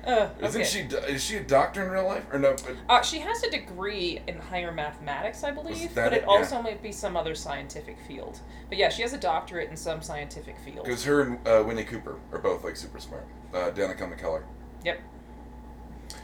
Uh, 0.06 0.28
Isn't 0.40 0.62
okay. 0.62 0.64
she? 0.70 0.80
Is 1.12 1.22
she 1.22 1.36
a 1.36 1.42
doctor 1.42 1.84
in 1.84 1.90
real 1.90 2.06
life 2.06 2.24
or 2.32 2.38
no? 2.38 2.56
Uh, 2.88 3.02
she 3.02 3.18
has 3.18 3.42
a 3.42 3.50
degree 3.50 4.20
in 4.26 4.38
higher 4.38 4.72
mathematics, 4.72 5.44
I 5.44 5.50
believe, 5.50 5.94
but 5.94 6.12
it? 6.12 6.18
it 6.18 6.22
Yeah. 6.22 6.28
also 6.28 6.62
might 6.62 6.82
be 6.82 6.90
some 6.92 7.16
other 7.16 7.34
scientific 7.34 7.98
field. 8.08 8.40
But 8.68 8.78
yeah, 8.78 8.88
she 8.88 9.02
has 9.02 9.12
a 9.12 9.18
doctorate 9.18 9.68
in 9.70 9.76
some 9.76 10.00
scientific 10.00 10.56
field. 10.64 10.84
Because 10.86 11.04
her 11.04 11.20
and 11.22 11.46
uh, 11.46 11.62
Winnie 11.66 11.84
Cooper 11.84 12.18
are 12.32 12.38
both 12.38 12.64
like 12.64 12.76
super 12.76 12.98
smart. 12.98 13.26
Uh, 13.52 13.70
Danica 13.70 14.10
McKellar. 14.10 14.42
Yep. 14.84 15.00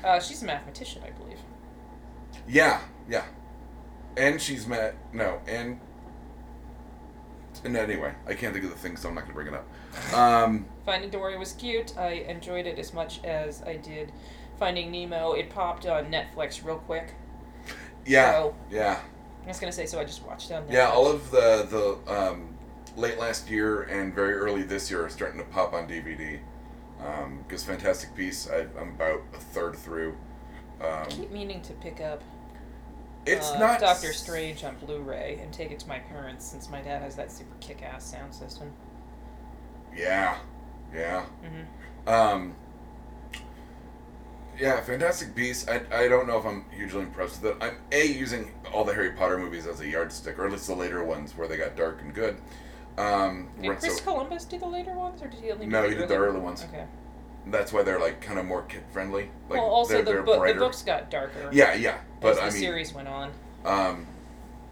Uh, 0.04 0.20
she's 0.20 0.42
a 0.42 0.46
mathematician, 0.46 1.02
I 1.04 1.10
believe. 1.10 1.38
Yeah, 2.48 2.80
yeah. 3.08 3.24
And 4.16 4.40
she's 4.40 4.66
met 4.66 4.96
no, 5.12 5.40
and 5.46 5.78
and 7.64 7.76
anyway, 7.76 8.14
I 8.26 8.34
can't 8.34 8.52
think 8.52 8.64
of 8.64 8.70
the 8.70 8.76
thing, 8.78 8.96
so 8.96 9.08
I'm 9.08 9.14
not 9.14 9.22
gonna 9.22 9.34
bring 9.34 9.48
it 9.48 9.54
up. 9.54 9.66
Um, 10.14 10.66
Finding 10.84 11.10
Dory 11.10 11.36
was 11.38 11.52
cute. 11.52 11.96
I 11.98 12.10
enjoyed 12.28 12.66
it 12.66 12.78
as 12.78 12.92
much 12.94 13.22
as 13.24 13.62
I 13.62 13.76
did 13.76 14.12
Finding 14.58 14.90
Nemo. 14.90 15.32
It 15.32 15.50
popped 15.50 15.86
on 15.86 16.06
Netflix 16.06 16.64
real 16.64 16.78
quick. 16.78 17.14
yeah, 18.04 18.32
So- 18.32 18.54
yeah, 18.70 19.00
I 19.44 19.48
was 19.48 19.58
gonna 19.60 19.72
say, 19.72 19.86
so 19.86 19.98
I 20.00 20.04
just 20.04 20.24
watched 20.24 20.50
it 20.50 20.54
on 20.54 20.64
Netflix. 20.64 20.72
yeah. 20.72 20.88
All 20.90 21.06
of 21.10 21.30
the 21.30 21.98
the 22.06 22.12
um, 22.14 22.48
late 22.96 23.18
last 23.18 23.50
year 23.50 23.82
and 23.82 24.14
very 24.14 24.34
early 24.34 24.62
this 24.62 24.90
year 24.90 25.04
are 25.04 25.08
starting 25.10 25.38
to 25.38 25.44
pop 25.46 25.72
on 25.72 25.86
DVD. 25.88 26.38
Because 27.46 27.62
Fantastic 27.62 28.14
Beasts, 28.16 28.48
I, 28.50 28.66
I'm 28.80 28.90
about 28.94 29.20
a 29.34 29.38
third 29.38 29.76
through. 29.76 30.16
I 30.80 30.84
Um, 31.02 31.06
keep 31.08 31.30
meaning 31.30 31.60
to 31.62 31.72
pick 31.74 32.00
up 32.00 32.22
it's 33.26 33.50
uh, 33.50 33.58
not 33.58 33.80
Doctor 33.80 34.12
Strange 34.12 34.62
on 34.64 34.76
Blu-ray 34.76 35.38
and 35.42 35.52
take 35.52 35.70
it 35.72 35.78
to 35.80 35.88
my 35.88 35.98
parents 35.98 36.44
since 36.44 36.68
my 36.70 36.80
dad 36.80 37.02
has 37.02 37.14
that 37.16 37.30
super 37.32 37.54
kick-ass 37.60 38.04
sound 38.04 38.32
system. 38.34 38.72
Yeah, 39.96 40.36
yeah. 40.94 41.24
hmm 41.42 42.08
Um, 42.08 42.54
yeah, 44.58 44.80
Fantastic 44.80 45.34
Beasts. 45.34 45.68
I, 45.68 45.80
I 45.92 46.08
don't 46.08 46.26
know 46.26 46.38
if 46.38 46.46
I'm 46.46 46.64
hugely 46.70 47.00
impressed 47.02 47.42
with 47.42 47.52
it. 47.52 47.62
I'm 47.62 47.76
a 47.92 48.06
using 48.06 48.50
all 48.72 48.84
the 48.84 48.94
Harry 48.94 49.12
Potter 49.12 49.38
movies 49.38 49.66
as 49.66 49.80
a 49.80 49.86
yardstick, 49.88 50.38
or 50.38 50.46
at 50.46 50.52
least 50.52 50.66
the 50.66 50.74
later 50.74 51.04
ones 51.04 51.36
where 51.36 51.46
they 51.46 51.56
got 51.58 51.76
dark 51.76 52.00
and 52.00 52.14
good. 52.14 52.36
Um, 52.96 53.48
Did 53.60 53.78
Chris 53.78 53.98
so- 53.98 54.04
Columbus 54.04 54.44
do 54.46 54.58
the 54.58 54.66
later 54.66 54.94
ones, 54.94 55.20
or 55.20 55.28
did 55.28 55.40
he 55.40 55.50
only 55.50 55.66
do 55.66 55.72
No, 55.72 55.82
the 55.82 55.88
he 55.90 55.94
did 55.94 56.08
the 56.08 56.16
early 56.16 56.40
ones. 56.40 56.64
Okay. 56.64 56.86
that's 57.48 57.70
why 57.72 57.82
they're 57.82 58.00
like 58.00 58.22
kind 58.22 58.38
of 58.38 58.46
more 58.46 58.62
kid 58.62 58.82
friendly. 58.90 59.30
Like, 59.50 59.60
well, 59.60 59.66
also 59.70 60.02
they're, 60.02 60.22
the, 60.22 60.52
the 60.52 60.54
books 60.58 60.82
got 60.82 61.10
darker. 61.10 61.50
Yeah, 61.52 61.74
yeah, 61.74 61.98
but 62.22 62.30
as 62.32 62.36
the 62.38 62.42
I 62.44 62.50
mean, 62.50 62.58
series 62.60 62.94
went 62.94 63.08
on. 63.08 63.32
um, 63.66 64.06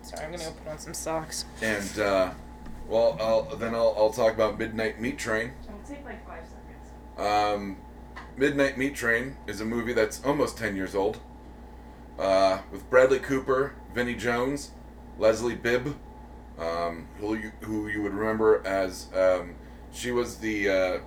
Sorry, 0.01 0.25
I'm 0.25 0.31
gonna 0.33 0.45
go 0.45 0.51
put 0.53 0.69
on 0.73 0.79
some 0.79 0.95
socks. 0.95 1.45
and 1.61 1.99
uh, 1.99 2.31
well, 2.89 3.17
I'll, 3.21 3.57
then 3.57 3.75
I'll, 3.75 3.95
I'll 3.97 4.13
talk 4.13 4.35
about 4.35 4.59
Midnight 4.59 5.01
Meat 5.01 5.19
Train. 5.19 5.53
It'll 5.65 5.79
take 5.87 6.05
like 6.05 6.27
five 6.27 6.45
seconds. 6.47 7.19
Um, 7.19 7.77
Midnight 8.37 8.77
Meat 8.77 8.95
Train 8.95 9.37
is 9.47 9.61
a 9.61 9.65
movie 9.65 9.93
that's 9.93 10.25
almost 10.25 10.59
10 10.59 10.77
years 10.77 10.95
old. 10.95 11.21
Uh, 12.19 12.59
with 12.71 12.89
Bradley 12.91 13.19
Cooper, 13.19 13.75
Vinnie 13.95 14.15
Jones, 14.15 14.71
Leslie 15.19 15.55
Bibb, 15.55 15.97
um, 16.59 17.09
who, 17.19 17.35
you, 17.35 17.53
who 17.61 17.89
you 17.89 18.03
would 18.03 18.15
remember 18.15 18.65
as 18.67 19.09
um, 19.15 19.55
she 19.93 20.13
was 20.13 20.37
the 20.39 20.69
uh, 20.69 20.99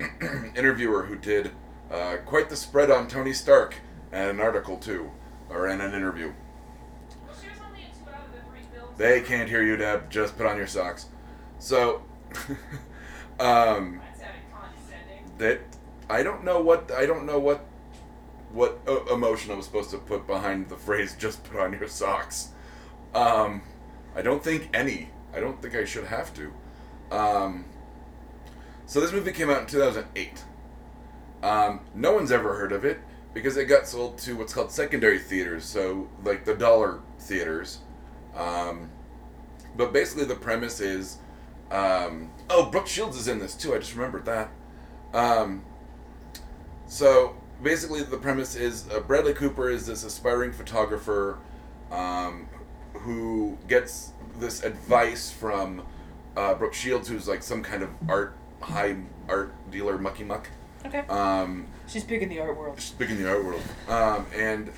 interviewer 0.56 1.04
who 1.04 1.16
did 1.16 1.52
uh, 1.90 2.16
quite 2.24 2.48
the 2.48 2.56
spread 2.56 2.90
on 2.90 3.06
Tony 3.08 3.32
Stark 3.32 3.76
and 4.12 4.30
an 4.30 4.40
article 4.40 4.76
too, 4.76 5.10
or 5.48 5.68
in 5.68 5.80
an 5.80 5.94
interview. 5.94 6.32
Well, 7.26 7.36
she 7.40 7.48
was 7.48 7.58
only 7.66 7.82
in 7.82 7.90
two 7.90 8.10
out 8.10 8.26
of 8.26 8.96
the. 8.96 8.96
They 8.96 9.20
can't 9.20 9.48
hear 9.48 9.62
you, 9.62 9.76
Deb. 9.76 10.10
Just 10.10 10.36
put 10.36 10.46
on 10.46 10.56
your 10.56 10.66
socks. 10.66 11.06
So, 11.58 12.02
um, 13.40 14.00
That 15.38 15.60
I 16.08 16.22
don't 16.22 16.44
know 16.44 16.60
what 16.60 16.90
I 16.92 17.06
don't 17.06 17.26
know 17.26 17.38
what 17.38 17.64
what 18.52 18.80
uh, 18.88 19.04
emotion 19.12 19.52
I 19.52 19.54
was 19.56 19.66
supposed 19.66 19.90
to 19.90 19.98
put 19.98 20.26
behind 20.26 20.68
the 20.68 20.76
phrase 20.76 21.14
"just 21.18 21.44
put 21.44 21.60
on 21.60 21.72
your 21.72 21.88
socks." 21.88 22.50
Um, 23.14 23.62
I 24.14 24.22
don't 24.22 24.42
think 24.42 24.70
any. 24.74 25.10
I 25.34 25.40
don't 25.40 25.60
think 25.60 25.74
I 25.74 25.84
should 25.84 26.04
have 26.04 26.32
to. 26.34 26.52
Um, 27.10 27.66
so 28.86 29.00
this 29.00 29.12
movie 29.12 29.32
came 29.32 29.50
out 29.50 29.62
in 29.62 29.66
2008. 29.66 30.44
Um, 31.42 31.80
no 31.94 32.12
one's 32.12 32.32
ever 32.32 32.54
heard 32.54 32.72
of 32.72 32.84
it 32.84 32.98
because 33.34 33.56
it 33.56 33.66
got 33.66 33.86
sold 33.86 34.16
to 34.18 34.36
what's 34.36 34.54
called 34.54 34.70
secondary 34.72 35.18
theaters, 35.18 35.64
so 35.64 36.08
like 36.24 36.44
the 36.44 36.54
dollar 36.54 37.00
theaters. 37.18 37.80
Um, 38.34 38.90
but 39.76 39.92
basically, 39.92 40.24
the 40.24 40.34
premise 40.34 40.80
is, 40.80 41.18
um, 41.70 42.30
oh, 42.50 42.66
Brooke 42.70 42.86
Shields 42.86 43.16
is 43.16 43.28
in 43.28 43.38
this 43.38 43.54
too. 43.54 43.74
I 43.74 43.78
just 43.78 43.94
remembered 43.94 44.24
that. 44.26 44.50
Um, 45.12 45.64
so 46.86 47.34
basically, 47.62 48.02
the 48.02 48.18
premise 48.18 48.54
is 48.54 48.88
uh, 48.90 49.00
Bradley 49.00 49.34
Cooper 49.34 49.70
is 49.70 49.86
this 49.86 50.04
aspiring 50.04 50.52
photographer 50.52 51.38
um, 51.90 52.48
who 52.94 53.58
gets 53.68 54.12
this 54.38 54.62
advice 54.62 55.30
from 55.30 55.82
uh, 56.36 56.54
Brooke 56.54 56.74
Shields, 56.74 57.08
who's 57.08 57.26
like 57.26 57.42
some 57.42 57.62
kind 57.62 57.82
of 57.82 57.90
art 58.08 58.36
high 58.60 58.96
art 59.28 59.52
dealer, 59.70 59.98
mucky 59.98 60.24
muck. 60.24 60.48
Okay. 60.84 61.00
Um, 61.08 61.66
She's 61.88 62.04
big 62.04 62.22
in 62.22 62.28
the 62.28 62.40
art 62.40 62.56
world. 62.56 62.80
she's 62.80 62.90
big 62.92 63.10
in 63.10 63.22
the 63.22 63.28
art 63.28 63.44
world. 63.44 63.62
Um, 63.88 64.26
and 64.34 64.72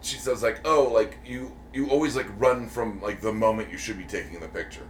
she 0.00 0.16
says 0.18 0.42
like, 0.42 0.60
oh, 0.64 0.84
like 0.92 1.18
you 1.24 1.52
you 1.72 1.88
always 1.90 2.14
like 2.16 2.26
run 2.38 2.68
from 2.68 3.00
like 3.00 3.20
the 3.20 3.32
moment 3.32 3.70
you 3.70 3.78
should 3.78 3.98
be 3.98 4.04
taking 4.04 4.38
the 4.40 4.48
picture. 4.48 4.86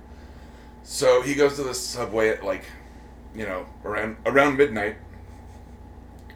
So 0.89 1.21
he 1.21 1.35
goes 1.35 1.57
to 1.57 1.65
the 1.65 1.75
subway 1.75 2.29
at 2.29 2.45
like, 2.45 2.63
you 3.35 3.45
know, 3.45 3.67
around 3.85 4.19
around 4.25 4.57
midnight, 4.57 4.97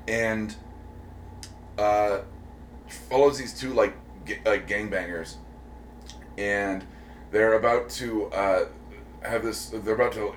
and 0.09 0.53
uh, 1.79 2.23
follows 3.09 3.39
these 3.39 3.57
two 3.59 3.73
like 3.73 3.95
ga- 4.25 4.41
like 4.45 4.67
gangbangers, 4.67 5.37
and 6.37 6.85
they're 7.31 7.53
about 7.55 7.91
to 7.91 8.27
uh, 8.33 8.65
have 9.23 9.45
this. 9.45 9.67
They're 9.67 9.95
about 9.95 10.13
to 10.15 10.35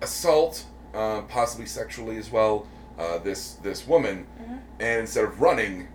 assault, 0.00 0.64
uh, 0.94 1.20
possibly 1.22 1.66
sexually 1.66 2.16
as 2.16 2.30
well, 2.32 2.66
uh, 2.98 3.18
this 3.18 3.52
this 3.62 3.86
woman, 3.86 4.26
Mhm. 4.40 4.58
and 4.80 5.00
instead 5.00 5.24
of 5.24 5.42
running, 5.42 5.88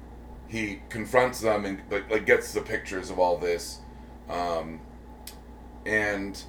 he 0.48 0.82
confronts 0.90 1.40
them 1.42 1.66
and 1.66 1.82
like, 1.90 2.08
like 2.12 2.28
gets 2.28 2.54
the 2.54 2.62
pictures 2.62 3.10
of 3.10 3.18
all 3.18 3.38
this, 3.40 3.80
um, 4.30 4.80
and 5.88 6.40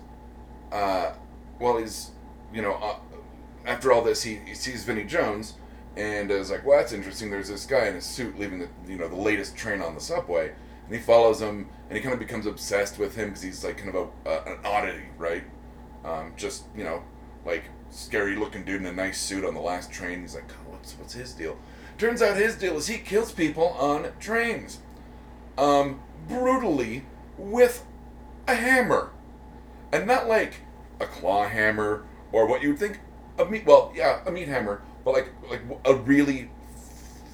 uh, 0.72 1.12
well, 1.58 1.78
he's 1.78 2.10
you 2.52 2.62
know 2.62 2.74
uh, 2.74 2.96
after 3.66 3.92
all 3.92 4.02
this, 4.02 4.22
he, 4.22 4.36
he 4.46 4.54
sees 4.54 4.84
Vinnie 4.84 5.04
Jones 5.04 5.54
and 5.96 6.30
is 6.30 6.50
like, 6.50 6.64
well, 6.64 6.78
that's 6.78 6.92
interesting. 6.92 7.30
There's 7.30 7.48
this 7.48 7.66
guy 7.66 7.86
in 7.88 7.96
a 7.96 8.00
suit 8.00 8.38
leaving 8.38 8.60
the 8.60 8.68
you 8.86 8.96
know 8.96 9.08
the 9.08 9.16
latest 9.16 9.56
train 9.56 9.82
on 9.82 9.94
the 9.94 10.00
subway, 10.00 10.52
and 10.86 10.94
he 10.94 11.00
follows 11.00 11.40
him, 11.40 11.68
and 11.88 11.96
he 11.96 12.02
kind 12.02 12.12
of 12.12 12.20
becomes 12.20 12.46
obsessed 12.46 12.98
with 12.98 13.14
him 13.14 13.28
because 13.28 13.42
he's 13.42 13.64
like 13.64 13.76
kind 13.76 13.94
of 13.94 13.94
a 14.26 14.28
uh, 14.28 14.42
an 14.46 14.58
oddity, 14.64 15.04
right? 15.18 15.44
Um, 16.04 16.32
just 16.36 16.64
you 16.76 16.84
know, 16.84 17.02
like 17.44 17.64
scary 17.90 18.36
looking 18.36 18.64
dude 18.64 18.80
in 18.80 18.86
a 18.86 18.92
nice 18.92 19.20
suit 19.20 19.44
on 19.44 19.54
the 19.54 19.60
last 19.60 19.90
train. 19.90 20.20
He's 20.20 20.34
like, 20.34 20.50
oh, 20.50 20.70
what's 20.72 20.92
what's 20.94 21.14
his 21.14 21.32
deal? 21.32 21.58
Turns 21.98 22.22
out 22.22 22.36
his 22.36 22.54
deal 22.54 22.76
is 22.76 22.86
he 22.86 22.98
kills 22.98 23.32
people 23.32 23.68
on 23.70 24.12
trains, 24.20 24.78
um, 25.56 26.00
brutally 26.28 27.04
with 27.36 27.84
a 28.46 28.54
hammer, 28.54 29.10
and 29.92 30.06
not 30.06 30.28
like 30.28 30.54
a 31.00 31.06
claw 31.06 31.48
hammer 31.48 32.04
or 32.32 32.46
what 32.46 32.62
you 32.62 32.70
would 32.70 32.78
think 32.78 33.00
a 33.38 33.44
meat. 33.44 33.64
Well, 33.66 33.92
yeah, 33.94 34.20
a 34.26 34.30
meat 34.30 34.48
hammer, 34.48 34.82
but 35.04 35.14
like 35.14 35.30
like 35.50 35.60
a 35.84 35.94
really 35.94 36.50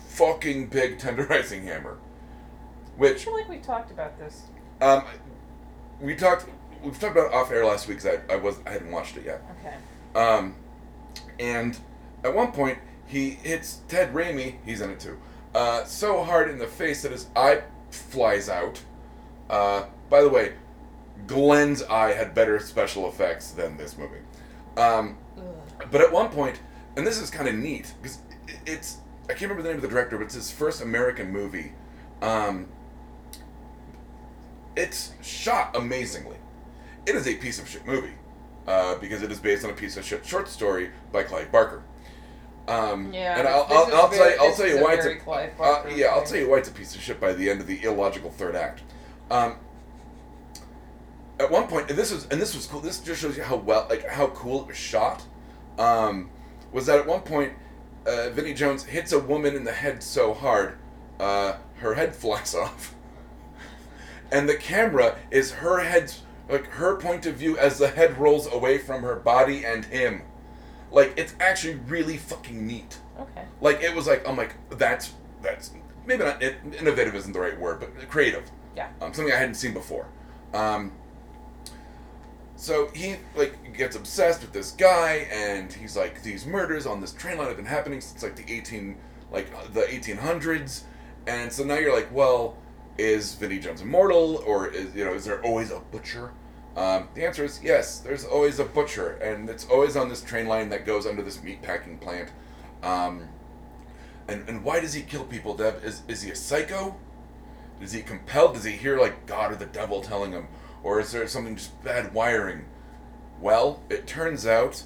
fucking 0.09 0.69
big 0.69 0.99
tenderizing 0.99 1.65
hammer, 1.65 1.99
I 1.99 2.99
which 2.99 3.25
feel 3.25 3.35
like 3.35 3.49
we 3.49 3.59
talked 3.59 3.91
about 3.91 4.19
this. 4.19 4.43
um, 4.81 5.05
we 6.01 6.15
talked 6.15 6.47
we've 6.83 6.99
talked 6.99 7.17
about 7.17 7.29
it 7.29 7.35
off 7.35 7.51
air 7.51 7.65
last 7.65 7.89
week 7.89 8.03
because 8.03 8.21
I, 8.29 8.35
I 8.35 8.37
was 8.37 8.57
I 8.67 8.71
hadn't 8.71 8.91
watched 8.91 9.17
it 9.17 9.25
yet. 9.25 9.43
Okay. 9.59 9.75
Um, 10.15 10.55
and 11.41 11.77
at 12.23 12.35
one 12.35 12.53
point, 12.53 12.79
he 13.07 13.31
hits 13.31 13.81
Ted 13.89 14.13
Raimi, 14.15 14.57
he's 14.65 14.81
in 14.81 14.91
it 14.91 15.01
too, 15.01 15.19
uh, 15.55 15.85
so 15.85 16.23
hard 16.23 16.51
in 16.51 16.59
the 16.59 16.67
face 16.67 17.03
that 17.03 17.13
his 17.13 17.27
eye 17.35 17.63
flies 17.91 18.49
out. 18.49 18.81
Uh, 19.51 19.85
by 20.09 20.23
the 20.23 20.29
way, 20.29 20.55
Glenn's 21.27 21.83
eye 21.85 22.13
had 22.13 22.35
better 22.35 22.59
special 22.59 23.09
effects 23.09 23.51
than 23.53 23.77
this 23.77 23.97
movie. 23.97 24.19
Um, 24.77 25.17
but 25.91 26.01
at 26.01 26.13
one 26.13 26.29
point, 26.31 26.61
and 26.97 27.07
this 27.07 27.21
is 27.21 27.31
kind 27.31 27.49
of 27.49 27.55
neat 27.55 27.93
because 28.03 28.19
it's 28.67 28.99
I 29.25 29.29
can't 29.29 29.43
remember 29.43 29.63
the 29.63 29.69
name 29.71 29.77
of 29.77 29.83
the 29.83 29.89
director, 29.89 30.19
but 30.19 30.25
it's 30.25 30.35
his 30.35 30.51
first 30.51 30.83
American 30.83 31.31
movie. 31.31 31.73
Um, 32.21 32.67
it's 34.77 35.13
shot 35.23 35.77
amazingly. 35.77 36.37
It 37.07 37.15
is 37.15 37.27
a 37.27 37.35
piece 37.37 37.59
of 37.61 37.69
shit 37.69 37.87
movie 37.87 38.15
uh, 38.67 38.97
because 38.97 39.23
it 39.23 39.31
is 39.31 39.39
based 39.39 39.65
on 39.65 39.71
a 39.71 39.75
piece 39.75 39.97
of 39.97 40.05
shit 40.05 40.25
short 40.27 40.49
story 40.49 40.91
by 41.13 41.23
Clive 41.23 41.53
Barker. 41.53 41.83
Um, 42.67 43.13
Yeah, 43.13 43.39
and 43.39 43.47
I'll, 43.47 43.67
I'll, 43.69 43.95
I'll 43.95 44.09
very- 44.09 44.19
tell 44.19 44.31
you, 44.31 44.51
I'll 44.51 44.57
tell 44.57 44.69
you 44.69 44.83
why 44.83 44.95
it's 44.95 45.05
a 45.07 45.31
uh, 45.63 45.89
yeah, 45.95 46.07
I'll 46.07 46.25
tell 46.25 46.39
you 46.39 46.49
why 46.49 46.59
it's 46.59 46.69
a 46.69 46.73
piece 46.73 46.95
of 46.95 47.01
shit 47.03 47.21
by 47.21 47.33
the 47.35 47.49
end 47.51 47.61
of 47.61 47.67
the 47.67 47.83
illogical 47.85 48.31
third 48.31 48.57
act. 48.57 48.83
Um, 49.31 49.57
at 51.41 51.51
one 51.51 51.67
point, 51.67 51.91
and 51.91 51.99
this 51.99 52.13
was 52.13 52.27
and 52.29 52.41
this 52.41 52.55
was 52.55 52.67
cool. 52.67 52.81
This 52.81 53.01
just 53.01 53.21
shows 53.21 53.37
you 53.37 53.43
how 53.43 53.57
well, 53.57 53.87
like 53.89 54.07
how 54.09 54.29
cool 54.29 54.63
it 54.63 54.69
was 54.69 54.77
shot. 54.77 55.25
Um, 55.79 56.31
was 56.73 56.87
that 56.87 56.99
at 56.99 57.07
one 57.07 57.21
point, 57.21 57.53
uh, 58.07 58.31
Vinnie 58.31 58.55
Jones 58.55 58.85
hits 58.85 59.13
a 59.13 59.19
woman 59.19 59.57
in 59.57 59.65
the 59.65 59.73
head 59.73 60.03
so 60.03 60.35
hard, 60.35 60.79
uh, 61.19 61.55
her 61.77 61.95
head 61.95 62.15
flies 62.17 62.55
off, 62.55 62.95
and 64.31 64.49
the 64.49 64.57
camera 64.57 65.17
is 65.31 65.53
her 65.53 65.81
head's 65.81 66.23
like 66.49 66.67
her 66.67 66.97
point 66.97 67.27
of 67.27 67.37
view 67.37 67.59
as 67.59 67.79
the 67.79 67.89
head 67.89 68.19
rolls 68.19 68.53
away 68.53 68.79
from 68.79 69.03
her 69.03 69.17
body 69.17 69.65
and 69.65 69.85
him. 69.87 70.23
Like 70.91 71.15
it's 71.17 71.35
actually 71.41 71.77
really 71.87 72.17
fucking 72.17 72.67
neat. 72.67 72.99
Okay. 73.19 73.45
Like 73.61 73.83
it 73.83 73.95
was 73.95 74.07
like 74.07 74.27
I'm 74.29 74.37
like 74.37 74.55
that's 74.71 75.13
that's 75.43 75.73
maybe 76.07 76.25
not 76.25 76.43
it, 76.43 76.57
innovative 76.79 77.15
isn't 77.15 77.33
the 77.33 77.41
right 77.41 77.59
word, 77.59 77.81
but 77.81 78.09
creative. 78.09 78.51
Yeah. 78.77 78.89
Um, 79.01 79.13
something 79.15 79.33
I 79.33 79.39
hadn't 79.39 79.55
seen 79.55 79.73
before. 79.73 80.07
Um, 80.53 80.93
so 82.57 82.91
he 82.95 83.17
like 83.37 83.77
gets 83.77 83.97
obsessed 83.97 84.43
with 84.43 84.53
this 84.53 84.71
guy, 84.73 85.29
and 85.33 85.73
he's 85.73 85.97
like, 85.97 86.23
these 86.23 86.47
murders 86.47 86.87
on 86.87 87.01
this 87.01 87.13
train 87.13 87.39
line 87.39 87.49
have 87.49 87.57
been 87.57 87.67
happening 87.67 88.01
since 88.01 88.23
like 88.23 88.37
the 88.37 88.53
eighteen 88.53 88.97
like 89.33 89.53
uh, 89.55 89.69
the 89.73 89.93
eighteen 89.93 90.17
hundreds, 90.17 90.85
and 91.27 91.53
so 91.53 91.65
now 91.65 91.77
you're 91.77 91.95
like, 91.95 92.13
well, 92.13 92.57
is 92.99 93.35
Vinnie 93.35 93.59
Jones 93.59 93.81
immortal, 93.81 94.43
or 94.47 94.69
is 94.69 94.95
you 94.95 95.05
know 95.05 95.15
is 95.15 95.25
there 95.25 95.43
always 95.43 95.71
a 95.71 95.81
butcher? 95.91 96.33
Um, 96.77 97.09
the 97.15 97.25
answer 97.25 97.45
is 97.45 97.61
yes. 97.63 97.99
There's 98.01 98.25
always 98.25 98.59
a 98.59 98.65
butcher, 98.65 99.11
and 99.17 99.49
it's 99.49 99.67
always 99.67 99.97
on 99.97 100.09
this 100.09 100.23
train 100.23 100.47
line 100.47 100.69
that 100.71 100.85
goes 100.85 101.07
under 101.07 101.23
this 101.23 101.43
meat 101.43 101.63
packing 101.63 101.99
plant. 101.99 102.31
Um, 102.83 103.29
and 104.29 104.49
and 104.49 104.65
why 104.65 104.81
does 104.81 104.95
he 104.95 105.03
kill 105.03 105.25
people, 105.25 105.55
Deb? 105.55 105.85
Is 105.85 106.03
is 106.09 106.23
he 106.23 106.31
a 106.31 106.37
psycho? 106.37 106.97
Is 107.81 107.93
he 107.93 108.03
compelled? 108.03 108.55
Does 108.55 108.65
he 108.65 108.73
hear 108.73 108.99
like 108.99 109.27
God 109.27 109.53
or 109.53 109.57
the 109.57 109.67
devil 109.67 110.01
telling 110.01 110.33
him, 110.33 110.47
or 110.85 111.01
is 111.01 111.11
there 111.11 111.27
something 111.27 111.57
just 111.57 111.83
bad 111.83 112.15
wiring? 112.15 112.67
Well, 113.41 113.83
it 113.91 114.07
turns 114.07 114.47
out 114.47 114.85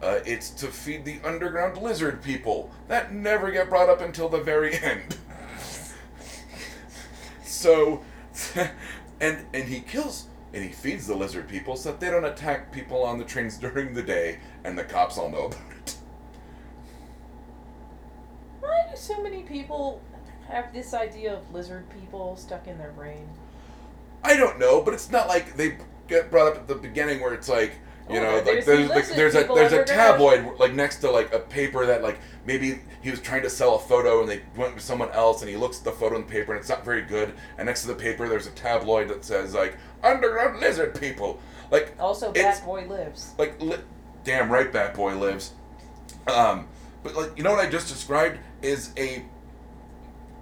uh, 0.00 0.20
it's 0.24 0.50
to 0.50 0.68
feed 0.68 1.04
the 1.04 1.18
underground 1.24 1.76
lizard 1.78 2.22
people 2.22 2.70
that 2.86 3.12
never 3.12 3.50
get 3.50 3.68
brought 3.68 3.88
up 3.88 4.00
until 4.00 4.28
the 4.28 4.40
very 4.40 4.78
end. 4.78 5.16
so, 7.42 8.04
and 9.20 9.44
and 9.52 9.64
he 9.64 9.80
kills 9.80 10.26
and 10.52 10.62
he 10.62 10.70
feeds 10.70 11.06
the 11.06 11.14
lizard 11.14 11.48
people 11.48 11.76
so 11.76 11.90
that 11.90 12.00
they 12.00 12.10
don't 12.10 12.24
attack 12.24 12.70
people 12.70 13.02
on 13.02 13.18
the 13.18 13.24
trains 13.24 13.56
during 13.58 13.94
the 13.94 14.02
day, 14.02 14.38
and 14.64 14.78
the 14.78 14.84
cops 14.84 15.18
all 15.18 15.30
know 15.30 15.46
about 15.46 15.60
it. 15.84 15.96
Why 18.60 18.86
do 18.90 18.96
so 18.96 19.22
many 19.22 19.42
people 19.42 20.00
have 20.48 20.72
this 20.72 20.94
idea 20.94 21.34
of 21.34 21.52
lizard 21.52 21.84
people 21.90 22.36
stuck 22.36 22.66
in 22.66 22.78
their 22.78 22.92
brain? 22.92 23.28
I 24.22 24.36
don't 24.36 24.58
know, 24.58 24.82
but 24.82 24.94
it's 24.94 25.10
not 25.10 25.28
like 25.28 25.56
they 25.56 25.78
get 26.08 26.30
brought 26.30 26.48
up 26.52 26.56
at 26.56 26.68
the 26.68 26.74
beginning 26.74 27.20
where 27.20 27.34
it's 27.34 27.48
like 27.48 27.72
you 28.10 28.18
Oh, 28.18 28.22
know 28.22 28.40
there's 28.40 28.66
like 28.66 28.66
there's 28.66 28.88
like, 28.88 29.08
there's 29.16 29.34
a 29.34 29.44
there's 29.54 29.72
a 29.72 29.84
tabloid 29.84 30.58
like 30.58 30.72
next 30.72 30.96
to 31.00 31.10
like 31.10 31.32
a 31.34 31.38
paper 31.40 31.84
that 31.86 32.02
like 32.02 32.18
maybe 32.46 32.80
he 33.02 33.10
was 33.10 33.20
trying 33.20 33.42
to 33.42 33.50
sell 33.50 33.74
a 33.74 33.78
photo 33.78 34.20
and 34.20 34.28
they 34.28 34.40
went 34.56 34.74
with 34.74 34.82
someone 34.82 35.10
else 35.10 35.42
and 35.42 35.50
he 35.50 35.56
looks 35.56 35.78
at 35.78 35.84
the 35.84 35.92
photo 35.92 36.16
in 36.16 36.22
the 36.22 36.26
paper 36.32 36.52
and 36.52 36.60
it's 36.60 36.70
not 36.70 36.84
very 36.86 37.02
good 37.02 37.34
and 37.58 37.66
next 37.66 37.82
to 37.82 37.88
the 37.88 37.94
paper 37.94 38.26
there's 38.26 38.46
a 38.46 38.50
tabloid 38.52 39.08
that 39.08 39.24
says 39.26 39.52
like 39.54 39.76
underground 40.02 40.58
lizard 40.58 40.98
people 40.98 41.38
like 41.70 41.94
Also, 42.00 42.32
Bat 42.32 42.62
Boy 42.64 42.86
lives. 42.86 43.34
like 43.36 43.60
li- 43.60 43.76
damn 44.24 44.50
right 44.50 44.72
Bat 44.72 44.94
Boy 44.94 45.14
lives. 45.14 45.52
Um, 46.26 46.66
but 47.02 47.14
like 47.14 47.36
you 47.36 47.42
know 47.42 47.50
what 47.52 47.64
I 47.64 47.68
just 47.68 47.88
described 47.88 48.38
is 48.62 48.90
a 48.96 49.22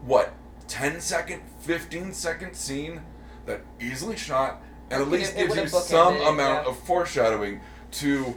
what 0.02 0.32
10 0.68 1.00
second, 1.00 1.42
15 1.60 2.12
second 2.12 2.54
scene 2.54 3.02
that 3.46 3.62
easily 3.80 4.16
shot 4.16 4.62
and 4.90 5.02
at 5.02 5.08
least 5.08 5.34
it 5.36 5.52
gives 5.52 5.72
you 5.72 5.80
some 5.80 6.14
it, 6.14 6.22
amount 6.22 6.64
yeah. 6.64 6.70
of 6.70 6.78
foreshadowing 6.80 7.60
to 7.90 8.34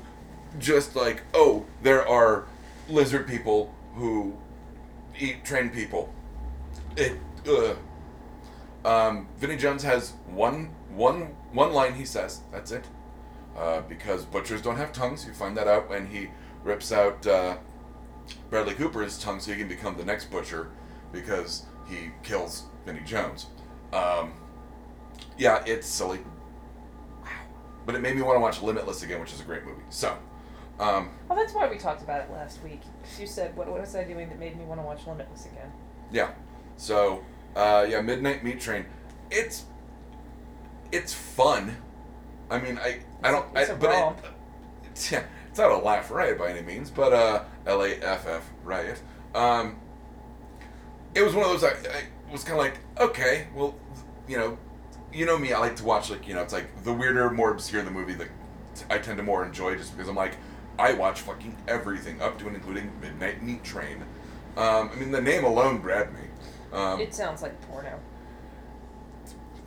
just 0.58 0.96
like 0.96 1.24
oh 1.34 1.66
there 1.84 2.08
are 2.08 2.46
lizard 2.88 3.28
people 3.28 3.74
who 3.96 4.36
eat 5.20 5.44
train 5.44 5.70
people. 5.70 6.14
It 6.96 7.20
uh, 7.48 7.76
um, 8.88 9.28
Vinnie 9.38 9.58
Jones 9.58 9.84
has 9.84 10.14
one 10.28 10.72
one 10.90 11.36
one 11.52 11.74
line 11.74 11.94
he 11.94 12.06
says. 12.06 12.42
That's 12.52 12.72
it. 12.72 12.86
Uh, 13.58 13.82
because 13.82 14.26
butchers 14.26 14.62
don't 14.62 14.78
have 14.78 14.94
tongues. 14.94 15.26
You 15.26 15.34
find 15.34 15.56
that 15.58 15.68
out 15.68 15.90
when 15.90 16.08
he 16.08 16.30
rips 16.64 16.92
out 16.92 17.26
uh, 17.28 17.58
Bradley 18.50 18.74
Cooper's 18.74 19.18
tongue 19.18 19.40
so 19.40 19.52
he 19.52 19.58
can 19.58 19.68
become 19.68 19.98
the 19.98 20.06
next 20.06 20.32
butcher 20.32 20.70
because 21.12 21.66
he 21.90 22.12
kills 22.24 22.66
Vinnie 22.86 23.02
Jones. 23.06 23.48
Um, 23.92 24.34
yeah, 25.40 25.64
it's 25.66 25.88
silly. 25.88 26.20
But 27.86 27.96
it 27.96 28.02
made 28.02 28.16
me 28.16 28.22
want 28.22 28.36
to 28.36 28.42
watch 28.42 28.62
Limitless 28.62 29.02
again, 29.02 29.20
which 29.20 29.34
is 29.34 29.42
a 29.42 29.44
great 29.44 29.66
movie. 29.66 29.82
So, 29.90 30.16
um, 30.80 31.10
Well, 31.28 31.40
that's 31.40 31.54
why 31.54 31.68
we 31.68 31.78
talked 31.78 32.04
about 32.04 32.22
it 32.22 32.32
last 32.32 32.62
week. 32.62 32.82
You 33.18 33.26
said, 33.26 33.56
"What, 33.58 33.68
what 33.68 33.80
was 33.80 33.96
I 33.96 34.04
doing 34.04 34.30
that 34.30 34.38
made 34.38 34.56
me 34.58 34.66
want 34.66 34.80
to 34.80 34.86
watch 34.86 35.08
Limitless 35.08 35.46
again?" 35.48 35.72
Yeah. 36.12 36.30
So, 36.78 37.24
uh, 37.56 37.88
yeah, 37.90 38.02
Midnight 38.02 38.44
Meat 38.44 38.60
Train. 38.60 38.86
It's 39.32 39.66
it's 40.92 41.14
fun. 41.14 41.78
I 42.52 42.60
mean, 42.60 42.78
I 42.78 43.00
I 43.24 43.32
don't. 43.32 43.46
It's 43.56 43.70
I, 43.70 43.74
a 43.74 43.78
but. 43.78 43.92
It, 43.92 44.32
it's, 44.92 45.12
yeah, 45.12 45.20
it's 45.20 45.60
It's 45.60 45.60
not 45.60 45.72
a 45.72 45.78
laugh 45.78 46.12
riot 46.12 46.38
by 46.38 46.52
any 46.52 46.62
means, 46.62 46.92
but 46.92 47.12
uh, 47.12 47.44
L 47.66 47.82
A 47.82 47.96
F 47.96 48.28
F 48.28 48.50
riot. 48.64 49.02
Um, 49.34 49.78
it 51.16 51.22
was 51.24 51.34
one 51.34 51.46
of 51.46 51.52
those. 51.52 51.64
I, 51.64 51.70
I 51.70 52.32
was 52.32 52.44
kind 52.44 52.60
of 52.60 52.66
like, 52.66 52.78
okay, 53.00 53.48
well, 53.56 53.76
you 54.28 54.38
know, 54.38 54.58
you 55.14 55.26
know 55.26 55.38
me. 55.38 55.54
I 55.54 55.60
like 55.60 55.76
to 55.78 55.86
watch 55.86 56.10
like 56.10 56.28
you 56.28 56.34
know, 56.36 56.42
it's 56.42 56.54
like 56.54 56.84
the 56.84 56.94
weirder, 56.94 57.30
more 57.32 57.52
obscure 57.52 57.82
the 57.84 57.92
movie, 57.92 58.14
the 58.14 58.28
I 58.90 58.98
tend 59.00 59.18
to 59.18 59.24
more 59.24 59.46
enjoy 59.46 59.76
just 59.76 59.96
because 59.96 60.10
I'm 60.10 60.16
like, 60.16 60.38
I 60.78 60.94
watch 60.94 61.22
fucking 61.22 61.58
everything 61.68 62.22
up 62.22 62.38
to 62.40 62.48
and 62.48 62.56
including 62.56 62.92
Midnight 63.02 63.44
Meat 63.44 63.64
Train. 63.64 64.04
Um, 64.56 64.90
I 64.94 64.96
mean, 64.96 65.12
the 65.12 65.22
name 65.22 65.44
alone 65.44 65.80
grabbed 65.82 66.14
me. 66.14 66.26
Um, 66.72 67.00
It 67.00 67.14
sounds 67.14 67.42
like 67.42 67.60
porno. 67.62 68.00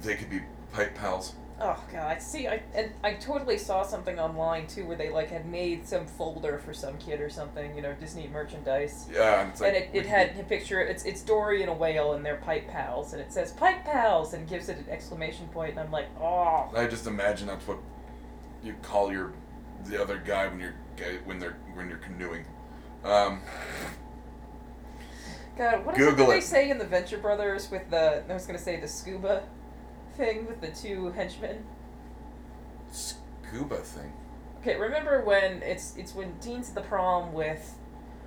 they 0.03 0.15
could 0.17 0.31
be 0.31 0.41
pipe 0.73 0.95
pals. 0.95 1.35
Oh 1.65 1.81
god, 1.93 2.21
see, 2.21 2.49
I 2.49 2.61
and 2.75 2.91
I 3.05 3.15
totally 3.15 3.57
saw 3.57 3.85
something 3.85 4.19
online 4.19 4.67
too 4.67 4.85
where 4.85 4.97
they 4.97 5.11
like 5.11 5.31
had 5.31 5.47
made 5.47 5.87
some 5.87 6.07
folder 6.07 6.59
for 6.59 6.75
some 6.75 6.99
kid 6.99 7.21
or 7.21 7.31
something, 7.31 7.77
you 7.77 7.83
know, 7.83 7.95
Disney 8.01 8.27
merchandise. 8.27 9.07
Yeah, 9.13 9.43
and 9.43 9.51
it's 9.53 9.61
like 9.61 9.73
and 9.73 9.85
it, 9.85 9.91
it 9.93 10.07
had 10.07 10.37
a 10.41 10.43
picture. 10.43 10.81
It's 10.81 11.05
it's 11.05 11.23
Dory 11.23 11.63
and 11.63 11.71
a 11.71 11.75
whale 11.75 12.15
and 12.15 12.27
they're 12.27 12.39
pipe 12.39 12.67
pals, 12.67 13.13
and 13.13 13.23
it 13.23 13.33
says 13.33 13.53
pipe 13.53 13.85
pals 13.85 14.35
and 14.35 14.49
gives 14.49 14.69
it 14.69 14.77
an 14.79 14.87
exclamation 14.91 15.47
point, 15.49 15.71
and 15.71 15.79
I'm 15.79 15.93
like, 15.93 16.09
oh, 16.21 16.69
I 16.75 16.89
just 16.89 17.07
imagine 17.07 17.47
that's 17.47 17.69
what 17.69 17.79
you 18.65 18.75
call 18.83 19.13
your 19.13 19.33
the 19.85 20.03
other 20.03 20.19
guy 20.19 20.49
when 20.49 20.59
you're 20.59 20.75
when 21.27 21.39
they're 21.39 21.59
when 21.75 21.89
you're 21.89 21.99
canoeing. 21.99 22.45
Um, 23.05 23.41
God, 25.57 25.87
what 25.87 25.97
is 25.97 26.05
it 26.05 26.11
Google 26.11 26.27
that 26.27 26.33
they 26.33 26.39
it. 26.39 26.43
say 26.43 26.71
in 26.71 26.79
the 26.79 26.87
Venture 26.87 27.19
Brothers 27.19 27.71
with 27.71 27.89
the 27.89 28.25
I 28.29 28.35
was 28.35 28.47
gonna 28.47 28.59
say 28.59 28.81
the 28.81 28.89
scuba 28.89 29.45
thing 30.17 30.47
with 30.47 30.61
the 30.61 30.69
two 30.69 31.11
henchmen. 31.11 31.65
scuba 32.91 33.79
thing. 33.79 34.13
Okay, 34.61 34.77
remember 34.77 35.23
when 35.25 35.63
it's 35.63 35.97
it's 35.97 36.15
when 36.15 36.35
Dean's 36.41 36.69
at 36.71 36.75
the 36.75 36.83
prom 36.83 37.33
with 37.33 37.75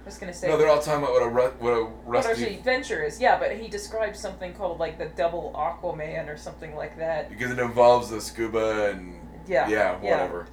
I 0.01 0.06
was 0.06 0.18
gonna 0.18 0.34
say 0.34 0.48
No, 0.50 0.58
they're 0.58 0.70
all 0.70 0.82
talking 0.82 1.01
about 1.04 1.13
what 1.13 1.24
a 1.24 1.30
ru- 1.30 1.56
what 1.60 1.72
a 1.72 1.84
rusty 2.06 2.30
actually 2.32 2.56
Venture 2.58 3.01
is, 3.04 3.20
yeah, 3.22 3.39
but 3.39 3.56
he 3.56 3.68
describes 3.68 4.20
something 4.20 4.54
called 4.54 4.80
like 4.80 4.98
the 4.98 5.06
double 5.08 5.51
Aquaman 5.56 6.27
or 6.27 6.38
something 6.38 6.75
like 6.75 6.98
that. 6.98 7.30
because 7.30 7.51
it 7.51 7.60
involves 7.60 8.10
the 8.10 8.20
scuba 8.22 8.92
and 8.92 9.20
Yeah, 9.48 9.68
yeah 9.70 9.98
yeah. 10.04 10.12
whatever. 10.12 10.48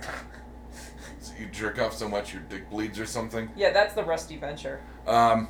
so 1.20 1.32
you 1.38 1.46
jerk 1.46 1.78
off 1.80 1.94
so 1.94 2.08
much 2.08 2.32
your 2.32 2.42
dick 2.42 2.68
bleeds 2.70 2.98
or 2.98 3.06
something. 3.06 3.48
Yeah, 3.56 3.70
that's 3.70 3.94
the 3.94 4.02
Rusty 4.04 4.36
Venture. 4.36 4.80
Um, 5.06 5.48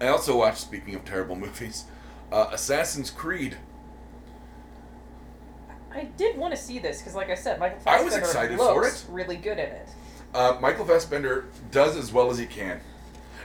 I 0.00 0.08
also 0.08 0.36
watched. 0.36 0.58
Speaking 0.58 0.94
of 0.96 1.04
terrible 1.04 1.36
movies, 1.46 1.84
uh, 2.32 2.48
Assassin's 2.52 3.10
Creed. 3.10 3.56
I 5.94 6.04
did 6.16 6.36
want 6.36 6.52
to 6.54 6.60
see 6.60 6.78
this 6.78 6.98
because, 6.98 7.14
like 7.14 7.30
I 7.30 7.34
said, 7.34 7.58
Michael 7.60 7.78
I 7.86 8.02
was 8.02 8.14
Fassbender 8.14 8.26
excited 8.26 8.58
looks 8.58 9.02
for 9.02 9.10
it. 9.10 9.14
really 9.14 9.36
good 9.36 9.58
in 9.58 9.66
it. 9.66 9.88
Uh, 10.34 10.58
Michael 10.60 10.84
Fassbender 10.84 11.44
does 11.70 11.96
as 11.96 12.12
well 12.12 12.30
as 12.30 12.38
he 12.38 12.46
can, 12.46 12.80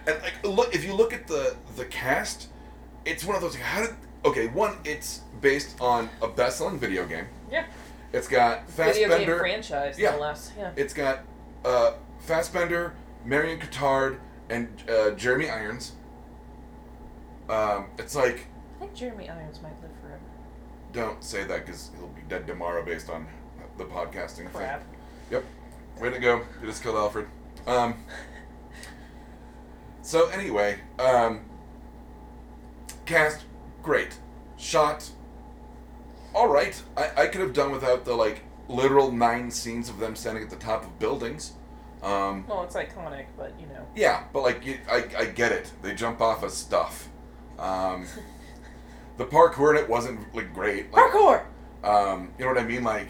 and 0.07 0.19
like 0.23 0.33
look 0.43 0.73
if 0.73 0.83
you 0.83 0.93
look 0.93 1.13
at 1.13 1.27
the 1.27 1.55
the 1.75 1.85
cast, 1.85 2.47
it's 3.05 3.23
one 3.23 3.35
of 3.35 3.41
those. 3.41 3.55
How 3.55 3.81
did 3.81 3.91
okay? 4.25 4.47
One, 4.47 4.77
it's 4.83 5.21
based 5.41 5.79
on 5.79 6.09
a 6.21 6.27
best-selling 6.27 6.79
video 6.79 7.05
game. 7.05 7.25
Yeah, 7.51 7.65
It's 8.11 8.27
got 8.27 8.67
video 8.69 8.93
game 8.93 9.09
Fassbender. 9.09 9.37
franchise, 9.39 9.99
Yeah. 9.99 10.15
less. 10.15 10.51
Yeah. 10.57 10.71
It's 10.75 10.93
got 10.93 11.19
uh, 11.63 11.93
Fassbender, 12.21 12.93
Marion 13.23 13.59
Cotillard, 13.59 14.17
and 14.49 14.67
uh, 14.89 15.11
Jeremy 15.11 15.49
Irons. 15.49 15.91
Um, 17.49 17.85
it's 17.97 18.15
like 18.15 18.47
I 18.77 18.79
think 18.79 18.93
Jeremy 18.95 19.29
Irons 19.29 19.61
might 19.61 19.79
live. 19.81 19.88
Don't 20.91 21.23
say 21.23 21.43
that 21.43 21.65
because 21.65 21.91
he'll 21.97 22.07
be 22.07 22.21
dead 22.27 22.47
tomorrow 22.47 22.83
based 22.83 23.09
on 23.09 23.27
the 23.77 23.85
podcasting 23.85 24.51
Crap. 24.51 24.81
thing. 24.81 24.89
Yep. 25.31 25.45
Way 25.99 26.09
to 26.11 26.19
go. 26.19 26.37
You 26.61 26.67
just 26.67 26.81
killed 26.83 26.95
Alfred. 26.95 27.27
Um, 27.67 27.95
so 30.01 30.27
anyway, 30.29 30.79
um, 30.97 31.41
cast 33.05 33.43
great, 33.83 34.17
shot 34.57 35.09
all 36.33 36.47
right. 36.47 36.81
I, 36.95 37.23
I 37.23 37.27
could 37.27 37.41
have 37.41 37.53
done 37.53 37.71
without 37.71 38.05
the 38.05 38.13
like 38.13 38.41
literal 38.67 39.11
nine 39.11 39.49
scenes 39.51 39.89
of 39.89 39.99
them 39.99 40.15
standing 40.15 40.43
at 40.43 40.49
the 40.49 40.55
top 40.55 40.83
of 40.83 40.99
buildings. 40.99 41.53
Um, 42.03 42.45
Well, 42.47 42.63
it's 42.63 42.75
iconic, 42.75 43.25
but 43.37 43.53
you 43.59 43.65
know. 43.67 43.85
yeah, 43.95 44.23
but 44.31 44.43
like 44.43 44.65
you, 44.65 44.77
I, 44.89 45.05
I 45.17 45.25
get 45.25 45.51
it. 45.51 45.71
They 45.81 45.93
jump 45.93 46.21
off 46.21 46.43
of 46.43 46.51
stuff. 46.51 47.09
Um, 47.57 48.05
the 49.19 49.25
parkour 49.25 49.71
in 49.71 49.77
it 49.83 49.87
wasn't 49.87 50.33
like 50.33 50.51
great. 50.53 50.91
Like, 50.93 51.11
Parkour. 51.11 51.43
um, 51.83 52.31
you 52.39 52.45
know 52.45 52.53
what 52.53 52.59
I 52.59 52.65
mean? 52.65 52.83
Like, 52.83 53.09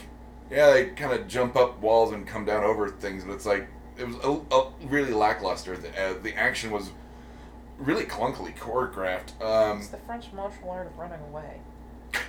yeah, 0.49 0.71
they 0.71 0.87
kind 0.87 1.13
of 1.13 1.27
jump 1.27 1.55
up 1.55 1.79
walls 1.79 2.11
and 2.11 2.25
come 2.27 2.43
down 2.45 2.63
over 2.63 2.89
things, 2.89 3.23
but 3.23 3.33
it's 3.33 3.45
like 3.45 3.67
it 3.95 4.07
was 4.07 4.15
a, 4.23 4.55
a 4.55 4.71
really 4.87 5.13
lackluster. 5.13 5.77
The, 5.77 5.89
uh, 5.89 6.13
the 6.21 6.33
action 6.35 6.71
was 6.71 6.89
really 7.77 8.05
clunkily 8.05 8.57
choreographed. 8.57 9.39
Um, 9.41 9.77
It's 9.77 9.89
the 9.89 9.97
French 9.97 10.33
martial 10.33 10.69
art 10.71 10.87
of 10.87 10.97
running 10.97 11.21
away. 11.29 11.61
I 12.13 12.21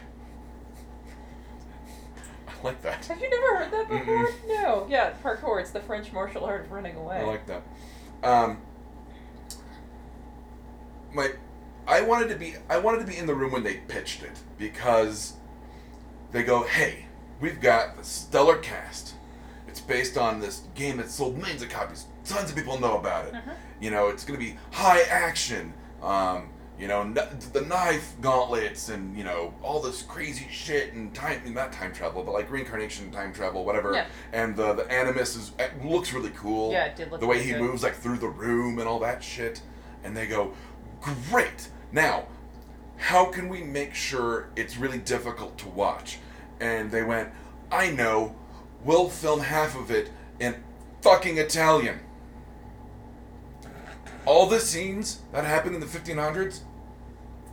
like 2.62 2.82
that. 2.82 3.06
Have 3.06 3.18
you 3.18 3.30
never 3.30 3.56
heard 3.64 3.72
that 3.72 3.88
before? 3.88 4.26
Mm-mm. 4.28 4.48
No. 4.62 4.86
Yeah, 4.90 5.14
parkour. 5.24 5.58
It's 5.60 5.70
the 5.70 5.80
French 5.80 6.12
martial 6.12 6.44
art 6.44 6.66
of 6.66 6.70
running 6.72 6.96
away. 6.96 7.16
I 7.20 7.24
like 7.24 7.46
that. 7.46 7.62
Um, 8.22 8.58
my, 11.14 11.30
I 11.90 12.00
wanted 12.02 12.28
to 12.28 12.36
be 12.36 12.54
I 12.68 12.78
wanted 12.78 13.00
to 13.00 13.06
be 13.06 13.16
in 13.18 13.26
the 13.26 13.34
room 13.34 13.50
when 13.52 13.64
they 13.64 13.78
pitched 13.88 14.22
it 14.22 14.38
because 14.58 15.34
they 16.30 16.42
go, 16.44 16.62
"Hey, 16.62 17.06
we've 17.40 17.60
got 17.60 17.96
the 17.96 18.04
stellar 18.04 18.58
cast. 18.58 19.14
It's 19.66 19.80
based 19.80 20.16
on 20.16 20.40
this 20.40 20.62
game 20.74 20.98
that 20.98 21.10
sold 21.10 21.36
millions 21.36 21.62
of 21.62 21.68
copies. 21.68 22.06
Tons 22.24 22.50
of 22.50 22.56
people 22.56 22.78
know 22.78 22.96
about 22.98 23.26
it. 23.26 23.34
Mhm. 23.34 23.54
You 23.80 23.90
know, 23.90 24.08
it's 24.08 24.24
going 24.24 24.38
to 24.38 24.44
be 24.44 24.56
high 24.70 25.02
action. 25.02 25.74
Um, 26.02 26.50
you 26.78 26.86
know, 26.88 27.00
n- 27.02 27.18
the 27.52 27.60
knife 27.62 28.14
gauntlets 28.20 28.88
and 28.88 29.16
you 29.16 29.24
know 29.24 29.52
all 29.62 29.80
this 29.80 30.02
crazy 30.02 30.46
shit 30.50 30.92
and 30.94 31.12
time 31.12 31.42
not 31.52 31.72
time 31.72 31.92
travel, 31.92 32.22
but 32.22 32.32
like 32.32 32.50
reincarnation, 32.50 33.10
time 33.10 33.32
travel, 33.32 33.64
whatever. 33.64 33.92
Yeah. 33.94 34.06
And 34.32 34.54
the 34.56 34.74
the 34.74 34.90
animus 34.92 35.34
is 35.34 35.50
looks 35.84 36.12
really 36.12 36.30
cool 36.36 36.70
Yeah, 36.70 36.84
it 36.84 36.94
did 36.96 37.10
look 37.10 37.20
the 37.20 37.26
way 37.26 37.36
really 37.38 37.46
he 37.48 37.52
good. 37.54 37.62
moves 37.62 37.82
like 37.82 37.96
through 37.96 38.18
the 38.18 38.28
room 38.28 38.78
and 38.78 38.86
all 38.88 39.00
that 39.00 39.22
shit 39.24 39.60
and 40.04 40.16
they 40.16 40.26
go 40.26 40.52
great 41.00 41.68
now 41.92 42.26
how 43.00 43.24
can 43.24 43.48
we 43.48 43.62
make 43.62 43.94
sure 43.94 44.50
it's 44.56 44.76
really 44.76 44.98
difficult 44.98 45.56
to 45.58 45.68
watch? 45.68 46.18
And 46.60 46.90
they 46.90 47.02
went 47.02 47.30
i 47.72 47.90
know. 47.90 48.36
We'll 48.84 49.08
film 49.08 49.40
half 49.40 49.76
of 49.76 49.90
it 49.90 50.10
in 50.38 50.56
fucking 51.02 51.38
italian. 51.38 52.00
All 54.26 54.46
the 54.46 54.60
scenes 54.60 55.20
that 55.32 55.44
happened 55.44 55.74
in 55.74 55.80
the 55.80 55.86
1500s 55.86 56.60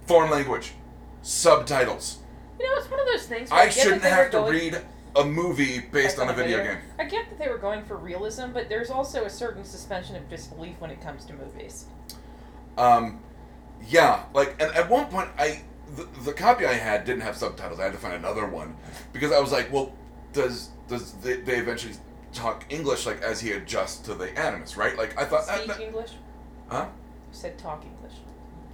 foreign 0.05 0.31
language 0.31 0.73
subtitles. 1.21 2.19
You 2.59 2.65
know, 2.65 2.75
it's 2.77 2.89
one 2.89 2.99
of 2.99 3.05
those 3.07 3.25
things. 3.25 3.51
I, 3.51 3.63
i 3.63 3.69
shouldn't 3.69 4.03
have 4.03 4.31
to 4.31 4.41
read 4.41 4.79
a 5.15 5.25
movie 5.25 5.79
based 5.79 6.19
on 6.19 6.29
a 6.29 6.33
video 6.33 6.63
game. 6.63 6.77
I 6.99 7.05
get 7.05 7.29
that 7.29 7.39
they 7.39 7.49
were 7.49 7.57
going 7.57 7.83
for 7.83 7.97
realism, 7.97 8.51
but 8.53 8.69
there's 8.69 8.89
also 8.89 9.25
a 9.25 9.29
certain 9.29 9.63
suspension 9.63 10.15
of 10.15 10.29
disbelief 10.29 10.75
when 10.79 10.91
it 10.91 11.01
comes 11.01 11.25
to 11.25 11.33
movies. 11.33 11.85
Um, 12.77 13.19
yeah, 13.87 14.23
like, 14.33 14.61
and 14.61 14.73
at 14.75 14.89
one 14.89 15.07
point, 15.07 15.29
I 15.37 15.61
the, 15.95 16.07
the 16.23 16.33
copy 16.33 16.65
I 16.65 16.73
had 16.73 17.05
didn't 17.05 17.21
have 17.21 17.35
subtitles. 17.37 17.79
I 17.79 17.83
had 17.83 17.93
to 17.93 17.99
find 17.99 18.13
another 18.13 18.45
one 18.45 18.75
because 19.13 19.31
I 19.31 19.39
was 19.39 19.51
like, 19.51 19.71
well, 19.71 19.93
does 20.33 20.69
does 20.87 21.13
they, 21.13 21.37
they 21.37 21.57
eventually 21.57 21.93
talk 22.33 22.65
English 22.69 23.05
like 23.05 23.21
as 23.21 23.39
he 23.39 23.51
adjusts 23.53 23.99
to 23.99 24.13
the 24.13 24.37
animus, 24.37 24.77
right? 24.77 24.97
Like 24.97 25.17
I 25.19 25.25
thought, 25.25 25.47
that, 25.47 25.57
Speak 25.57 25.67
that- 25.67 25.81
English? 25.81 26.11
huh? 26.67 26.87
You 27.31 27.37
said 27.37 27.57
talk 27.57 27.83
English. 27.85 28.17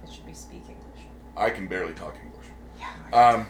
It 0.04 0.12
should 0.12 0.26
be 0.26 0.34
speak 0.34 0.62
English. 0.68 1.06
I 1.36 1.50
can 1.50 1.66
barely 1.66 1.94
talk 1.94 2.16
English. 2.22 2.46
Yeah. 2.78 3.30
Um, 3.30 3.46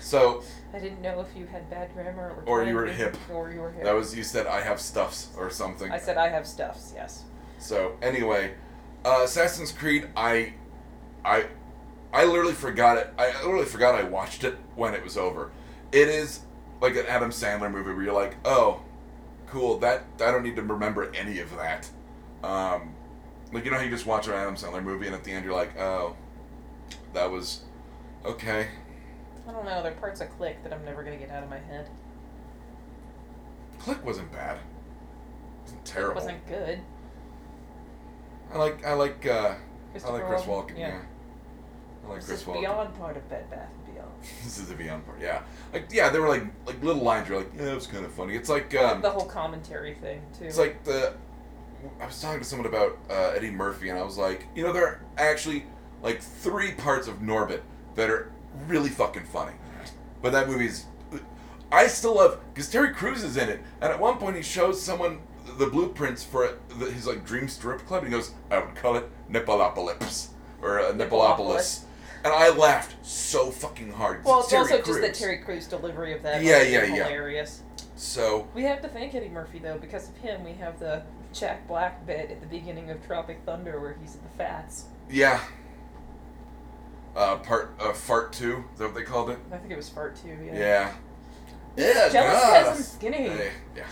so 0.00 0.42
I 0.74 0.78
didn't 0.78 1.02
know 1.02 1.20
if 1.20 1.36
you 1.36 1.46
had 1.46 1.68
bad 1.68 1.92
grammar 1.94 2.42
or. 2.46 2.60
Or 2.60 2.64
you 2.64 2.74
were 2.74 2.86
hip. 2.86 3.16
Or 3.32 3.50
you 3.50 3.60
were 3.60 3.70
hip. 3.70 3.84
that 3.84 3.94
was 3.94 4.16
you 4.16 4.22
said 4.22 4.46
I 4.46 4.60
have 4.60 4.80
stuffs 4.80 5.28
or 5.36 5.50
something. 5.50 5.90
I 5.90 5.98
said 5.98 6.16
I 6.16 6.28
have 6.28 6.46
stuffs. 6.46 6.92
Yes. 6.94 7.24
So 7.58 7.96
anyway, 8.02 8.54
uh, 9.04 9.22
Assassin's 9.24 9.72
Creed, 9.72 10.08
I, 10.16 10.54
I, 11.24 11.46
I 12.12 12.24
literally 12.24 12.54
forgot 12.54 12.98
it. 12.98 13.12
I 13.18 13.28
literally 13.42 13.66
forgot 13.66 13.94
I 13.94 14.02
watched 14.02 14.44
it 14.44 14.56
when 14.74 14.94
it 14.94 15.02
was 15.02 15.16
over. 15.16 15.50
It 15.92 16.08
is 16.08 16.40
like 16.80 16.96
an 16.96 17.06
Adam 17.06 17.30
Sandler 17.30 17.70
movie 17.70 17.92
where 17.92 18.02
you're 18.02 18.12
like, 18.14 18.36
oh, 18.44 18.82
cool. 19.46 19.78
That 19.78 20.04
I 20.16 20.30
don't 20.30 20.42
need 20.42 20.56
to 20.56 20.62
remember 20.62 21.12
any 21.14 21.40
of 21.40 21.54
that. 21.56 21.88
Um, 22.42 22.94
like 23.52 23.64
you 23.64 23.70
know 23.70 23.76
how 23.76 23.82
you 23.82 23.90
just 23.90 24.06
watch 24.06 24.28
an 24.28 24.34
Adam 24.34 24.54
Sandler 24.54 24.82
movie 24.82 25.06
and 25.06 25.14
at 25.14 25.24
the 25.24 25.32
end 25.32 25.44
you're 25.44 25.54
like, 25.54 25.78
oh, 25.78 26.16
that 27.12 27.30
was 27.30 27.62
okay. 28.24 28.68
I 29.48 29.52
don't 29.52 29.64
know. 29.64 29.82
There 29.82 29.92
are 29.92 29.96
parts 29.96 30.20
of 30.20 30.30
Click 30.36 30.62
that 30.62 30.72
I'm 30.72 30.84
never 30.84 31.02
gonna 31.02 31.16
get 31.16 31.30
out 31.30 31.42
of 31.42 31.50
my 31.50 31.58
head. 31.58 31.88
Click 33.78 34.04
wasn't 34.04 34.30
bad. 34.32 34.56
It 34.56 34.62
wasn't 35.62 35.84
terrible. 35.84 36.18
It 36.18 36.20
terrible. 36.20 36.44
wasn't 36.44 36.46
good. 36.46 36.80
I 38.52 38.58
like 38.58 38.84
I 38.84 38.92
like 38.94 39.26
uh, 39.26 39.54
I 40.04 40.10
like 40.10 40.26
Chris 40.26 40.42
Walken? 40.42 40.70
Walken. 40.74 40.78
Yeah. 40.78 41.00
I 42.04 42.08
like 42.08 42.16
This 42.18 42.26
Chris 42.26 42.40
is 42.40 42.46
Walken. 42.46 42.60
beyond 42.60 42.98
part 42.98 43.16
of 43.16 43.28
Bed 43.28 43.50
Bath 43.50 43.68
and 43.86 43.94
Beyond. 43.94 44.10
this 44.44 44.58
is 44.58 44.68
the 44.68 44.74
beyond 44.74 45.04
part. 45.06 45.20
Yeah, 45.20 45.42
like 45.72 45.86
yeah, 45.92 46.08
there 46.10 46.20
were 46.22 46.28
like 46.28 46.44
like 46.66 46.82
little 46.82 47.02
lines. 47.02 47.28
You're 47.28 47.38
like, 47.38 47.52
yeah, 47.56 47.72
it 47.72 47.74
was 47.74 47.86
kind 47.86 48.04
of 48.04 48.12
funny. 48.12 48.34
It's 48.36 48.48
like 48.48 48.74
um, 48.76 49.00
the 49.02 49.10
whole 49.10 49.26
commentary 49.26 49.94
thing 49.94 50.22
too. 50.38 50.44
it's 50.44 50.58
like 50.58 50.82
the. 50.84 51.14
I 51.98 52.06
was 52.06 52.20
talking 52.20 52.40
to 52.40 52.44
someone 52.44 52.66
about 52.66 52.98
uh, 53.08 53.32
Eddie 53.34 53.50
Murphy, 53.50 53.88
and 53.88 53.98
I 53.98 54.02
was 54.02 54.18
like, 54.18 54.46
you 54.54 54.62
know, 54.62 54.70
there 54.72 54.86
are 54.86 55.00
actually 55.16 55.64
like 56.02 56.20
three 56.20 56.72
parts 56.72 57.08
of 57.08 57.20
Norbit 57.20 57.62
that 57.94 58.10
are 58.10 58.30
really 58.66 58.90
fucking 58.90 59.24
funny. 59.24 59.54
But 60.20 60.32
that 60.32 60.48
movie's. 60.48 60.86
I 61.72 61.86
still 61.86 62.16
love 62.16 62.40
because 62.52 62.68
Terry 62.68 62.92
Crews 62.92 63.22
is 63.22 63.36
in 63.36 63.48
it, 63.48 63.60
and 63.80 63.92
at 63.92 63.98
one 64.00 64.18
point 64.18 64.36
he 64.36 64.42
shows 64.42 64.82
someone 64.82 65.20
the 65.60 65.66
blueprints 65.66 66.24
for 66.24 66.58
the, 66.78 66.86
his 66.90 67.06
like 67.06 67.24
dream 67.24 67.46
strip 67.46 67.86
club, 67.86 68.02
and 68.02 68.12
he 68.12 68.18
goes, 68.18 68.32
"I 68.50 68.58
would 68.58 68.74
call 68.74 68.96
it 68.96 69.04
Nippolopolis 69.30 70.28
or 70.62 70.80
uh, 70.80 70.92
Nippolopolis," 70.92 71.82
and 72.24 72.32
I 72.32 72.48
laughed 72.48 72.96
so 73.06 73.50
fucking 73.50 73.92
hard. 73.92 74.24
well, 74.24 74.40
it's 74.40 74.48
Terry 74.48 74.62
also 74.62 74.78
just 74.78 75.00
the 75.00 75.12
Terry 75.12 75.38
Crews 75.38 75.66
delivery 75.66 76.14
of 76.16 76.22
that. 76.24 76.42
Yeah, 76.42 76.62
yeah, 76.62 76.84
yeah. 76.84 77.04
Hilarious. 77.04 77.62
So 77.96 78.48
We 78.54 78.62
have 78.62 78.80
to 78.80 78.88
thank 78.88 79.14
Eddie 79.14 79.28
Murphy 79.28 79.58
though, 79.58 79.76
because 79.78 80.08
of 80.08 80.16
him. 80.16 80.42
We 80.42 80.52
have 80.54 80.80
the 80.80 81.02
Jack 81.34 81.68
Black 81.68 82.06
bit 82.06 82.30
at 82.30 82.40
the 82.40 82.46
beginning 82.46 82.90
of 82.90 83.06
Tropic 83.06 83.40
Thunder 83.44 83.78
where 83.78 83.94
he's 84.00 84.16
at 84.16 84.22
the 84.22 84.38
Fats. 84.38 84.84
yeah. 85.10 85.40
Uh, 87.14 87.36
part 87.38 87.74
uh, 87.80 87.92
fart 87.92 88.32
two. 88.32 88.64
Is 88.72 88.78
that 88.78 88.86
what 88.86 88.94
they 88.94 89.02
called 89.02 89.30
it? 89.30 89.38
I 89.52 89.56
think 89.58 89.72
it 89.72 89.76
was 89.76 89.88
Fart 89.88 90.16
two. 90.16 90.28
Yeah. 90.46 90.54
Yeah. 90.54 90.92
Yeah. 91.76 92.08
Jealous 92.08 92.40
God. 92.42 92.76
skinny. 92.76 93.28
Hey, 93.28 93.50
yeah. 93.76 93.82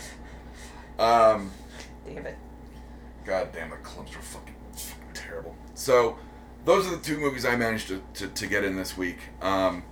Um. 0.98 1.50
Damn 2.06 2.26
it. 2.26 2.37
God 3.24 3.48
damn, 3.52 3.70
the 3.70 3.76
clumps 3.76 4.16
were 4.16 4.22
fucking, 4.22 4.54
fucking 4.72 5.12
terrible. 5.12 5.54
So, 5.74 6.16
those 6.64 6.87
are 6.87 6.96
the 6.96 7.02
two 7.02 7.18
movies 7.18 7.44
I 7.44 7.56
managed 7.56 7.88
to, 7.88 8.02
to, 8.14 8.28
to 8.28 8.46
get 8.46 8.64
in 8.64 8.74
this 8.74 8.96
week. 8.96 9.18
Um, 9.42 9.82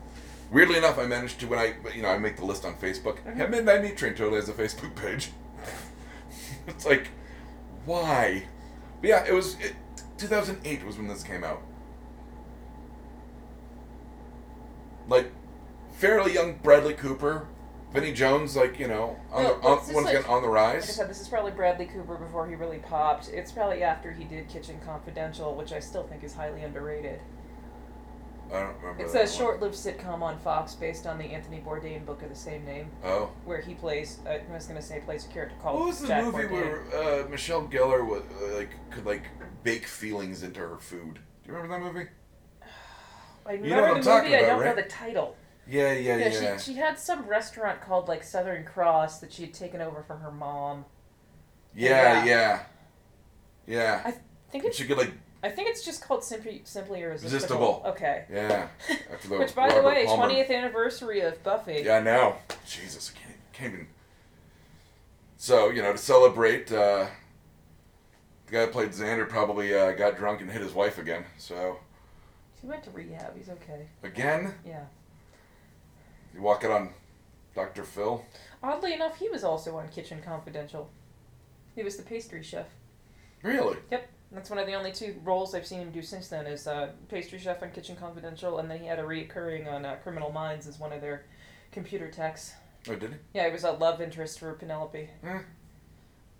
weirdly 0.51 0.79
enough, 0.79 0.99
I 0.99 1.05
managed 1.07 1.41
to 1.41 1.47
when 1.47 1.59
I 1.59 1.75
you 1.95 2.03
know 2.03 2.09
I 2.09 2.19
make 2.19 2.37
the 2.39 2.47
list 2.47 2.65
on 2.65 2.75
Facebook. 2.77 3.19
Mhm. 3.25 3.39
Yeah, 3.39 3.47
Midnight 3.47 3.83
Meat 3.83 3.97
Train 3.97 4.15
totally 4.15 4.37
has 4.37 4.49
a 4.49 4.55
Facebook 4.55 4.95
page. 4.97 5.31
it's 6.67 6.87
like, 6.87 7.09
why? 7.85 8.45
But 9.03 9.11
yeah, 9.11 9.25
it 9.27 9.35
was 9.35 9.57
it, 9.61 9.75
2008 10.19 10.85
was 10.87 10.97
when 10.97 11.09
this 11.09 11.23
came 11.23 11.45
out. 11.45 11.63
Like, 15.09 15.31
fairly 15.93 16.35
young 16.35 16.55
Bradley 16.63 16.95
Cooper, 16.95 17.47
Vinnie 17.97 18.13
Jones, 18.13 18.57
like 18.57 18.79
you 18.79 18.89
know, 18.89 19.17
on 19.33 19.43
No, 19.43 19.49
the, 19.61 19.67
on, 19.67 19.77
once 19.77 19.93
like- 19.93 20.15
again 20.17 20.25
on 20.31 20.43
the 20.43 20.49
Like 20.49 20.59
I 20.61 20.75
rise. 20.75 20.95
said, 20.95 21.09
this 21.09 21.21
is 21.21 21.29
probably 21.29 21.53
Bradley 21.53 21.87
Cooper 21.87 22.17
before 22.17 22.47
he 22.47 22.55
really 22.55 22.79
popped. 22.79 23.29
It's 23.29 23.51
probably 23.51 23.83
after 23.83 24.13
he 24.13 24.25
did 24.25 24.49
Kitchen 24.49 24.79
Confidential, 24.85 25.55
which 25.55 25.73
I 25.73 25.81
still 25.81 26.05
think 26.05 26.23
is 26.23 26.35
highly 26.35 26.63
underrated. 26.63 27.21
I 28.53 28.61
don't 28.61 28.77
remember. 28.81 29.03
It's 29.03 29.15
a 29.15 29.27
short-lived 29.27 29.75
sitcom 29.75 30.23
on 30.23 30.39
Fox 30.39 30.75
based 30.75 31.05
on 31.07 31.19
the 31.19 31.25
Anthony 31.25 31.61
Bourdain 31.67 32.07
book 32.07 32.23
of 32.23 32.29
the 32.29 32.37
same 32.37 32.65
name, 32.65 32.91
Oh. 33.03 33.31
where 33.45 33.61
he 33.61 33.75
plays. 33.75 34.21
Uh, 34.25 34.31
I 34.31 34.55
was 34.55 34.67
gonna 34.67 34.81
say 34.81 35.01
plays 35.01 35.25
a 35.27 35.29
character 35.29 35.57
called 35.61 35.81
What 35.81 35.89
was 35.89 36.01
the 36.01 36.07
Jack 36.07 36.25
movie 36.25 36.45
Bourdain. 36.45 36.51
where 36.93 37.25
uh, 37.25 37.29
Michelle 37.29 37.67
Gellar 37.67 38.07
was, 38.07 38.23
uh, 38.41 38.57
like 38.57 38.71
could 38.91 39.05
like 39.05 39.25
bake 39.65 39.87
feelings 39.87 40.45
into 40.45 40.61
her 40.61 40.77
food? 40.79 41.15
Do 41.45 41.51
you 41.51 41.55
remember 41.59 41.79
that 41.89 41.93
movie? 41.95 42.09
I 43.47 43.53
remember 43.55 43.69
You 43.69 43.75
know 43.75 43.83
what 43.95 44.03
the 44.05 44.11
movie. 44.23 44.37
I 44.37 44.41
don't 44.43 44.65
know 44.65 44.75
the 44.77 44.83
title. 44.83 45.37
Yeah, 45.69 45.93
yeah, 45.93 46.17
yeah. 46.17 46.29
Yeah, 46.29 46.57
she 46.59 46.73
she 46.73 46.79
had 46.79 46.99
some 46.99 47.27
restaurant 47.27 47.81
called 47.81 48.09
like 48.09 48.23
Southern 48.23 48.65
Cross 48.65 49.21
that 49.21 49.33
she 49.33 49.43
had 49.43 49.55
taken 49.55 49.81
over 49.81 50.03
from 50.03 50.21
her 50.21 50.31
mom. 50.31 50.85
yeah, 51.75 52.25
Yeah. 52.25 52.25
yeah, 52.25 52.63
yeah. 53.67 54.03
I 54.05 54.15
think 54.51 54.65
it's 54.65 54.77
she 54.77 54.85
could 54.87 54.97
like, 54.99 55.13
I 55.43 55.51
think 55.51 55.69
it's 55.69 55.85
just 55.85 56.03
called 56.03 56.23
simply 56.25 56.63
simply 56.65 57.03
irresistible. 57.03 57.35
Irresistible. 57.35 57.83
Okay. 57.87 58.25
yeah. 58.33 58.69
Which, 59.29 59.55
by 59.55 59.73
the 59.73 59.83
way, 59.83 60.07
twentieth 60.07 60.51
anniversary 60.51 61.21
of 61.21 61.43
Buffy. 61.43 61.83
Yeah, 61.85 61.97
I 61.97 62.01
know. 62.03 62.37
Jesus, 62.67 63.13
I 63.15 63.19
can't, 63.19 63.39
can't 63.53 63.73
even. 63.75 63.89
So 65.37 65.71
you 65.71 65.83
know, 65.83 65.93
to 65.93 65.99
celebrate, 65.99 66.71
uh, 66.73 67.07
the 68.47 68.53
guy 68.53 68.61
that 68.61 68.73
played 68.73 68.91
Xander 68.91 69.29
probably 69.29 69.75
uh, 69.75 69.93
got 69.93 70.17
drunk 70.17 70.41
and 70.41 70.51
hit 70.51 70.63
his 70.63 70.73
wife 70.73 70.99
again. 70.99 71.25
So 71.39 71.79
He 72.61 72.67
went 72.67 72.85
to 72.85 72.91
rehab. 72.91 73.37
He's 73.37 73.49
okay. 73.49 73.89
again, 74.03 74.55
Yeah. 74.65 74.85
You 76.37 76.43
walk 76.43 76.63
it 76.65 76.71
on 76.71 76.91
Dr. 77.55 77.83
Phil. 77.85 78.25
Oddly 78.63 78.93
enough, 78.93 79.19
he 79.19 79.29
was 79.29 79.43
also 79.43 79.77
on 79.77 79.89
Kitchen 79.89 80.21
Confidential. 80.23 80.91
He 81.75 81.83
was 81.83 81.97
the 81.97 82.03
pastry 82.03 82.43
chef. 82.43 82.67
Really? 83.43 83.79
Yep. 83.91 84.09
That's 84.33 84.51
one 84.51 84.59
of 84.59 84.67
the 84.67 84.75
only 84.75 84.93
two 84.93 85.17
roles 85.25 85.55
I've 85.55 85.67
seen 85.67 85.81
him 85.81 85.93
do 85.93 86.03
since 86.03 86.29
then 86.29 86.47
is 86.47 86.67
uh, 86.67 86.91
pastry 87.09 87.39
chef 87.39 87.63
on 87.63 87.71
Kitchen 87.71 87.97
Confidential, 87.97 88.59
and 88.59 88.71
then 88.71 88.81
he 88.81 88.87
had 88.87 88.99
a 88.99 89.03
reoccurring 89.03 89.73
on 89.73 89.85
uh, 89.85 89.97
Criminal 90.03 90.33
Minds 90.33 90.67
as 90.67 90.79
one 90.79 90.93
of 90.93 91.01
their 91.01 91.25
computer 91.73 92.11
techs. 92.11 92.53
Oh, 92.89 92.97
did 92.97 93.11
he? 93.11 93.17
Yeah, 93.35 93.47
he 93.47 93.53
was 93.53 93.65
a 93.65 93.73
love 93.73 94.01
interest 94.01 94.39
for 94.39 94.53
Penelope. 94.55 95.09
Eh. 95.25 95.39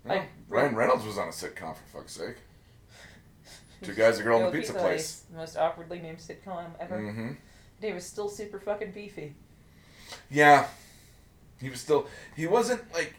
I- 0.09 0.27
Ryan 0.47 0.75
Reynolds 0.75 1.05
was 1.05 1.17
on 1.17 1.27
a 1.29 1.31
sitcom 1.31 1.75
for 1.75 1.99
fuck's 1.99 2.13
sake. 2.13 2.35
Two 3.81 3.93
guys, 3.93 4.19
a 4.19 4.23
girl, 4.23 4.39
and 4.39 4.47
a 4.47 4.51
pizza 4.51 4.73
place. 4.73 5.23
the 5.29 5.37
most 5.37 5.57
awkwardly 5.57 5.99
named 5.99 6.17
sitcom 6.17 6.71
ever. 6.79 6.97
Mm-hmm. 6.99 7.31
He 7.81 7.93
was 7.93 8.05
still 8.05 8.27
super 8.29 8.59
fucking 8.59 8.91
beefy. 8.91 9.35
Yeah, 10.29 10.67
he 11.59 11.69
was 11.69 11.79
still. 11.81 12.07
He 12.35 12.47
wasn't 12.47 12.81
like. 12.93 13.15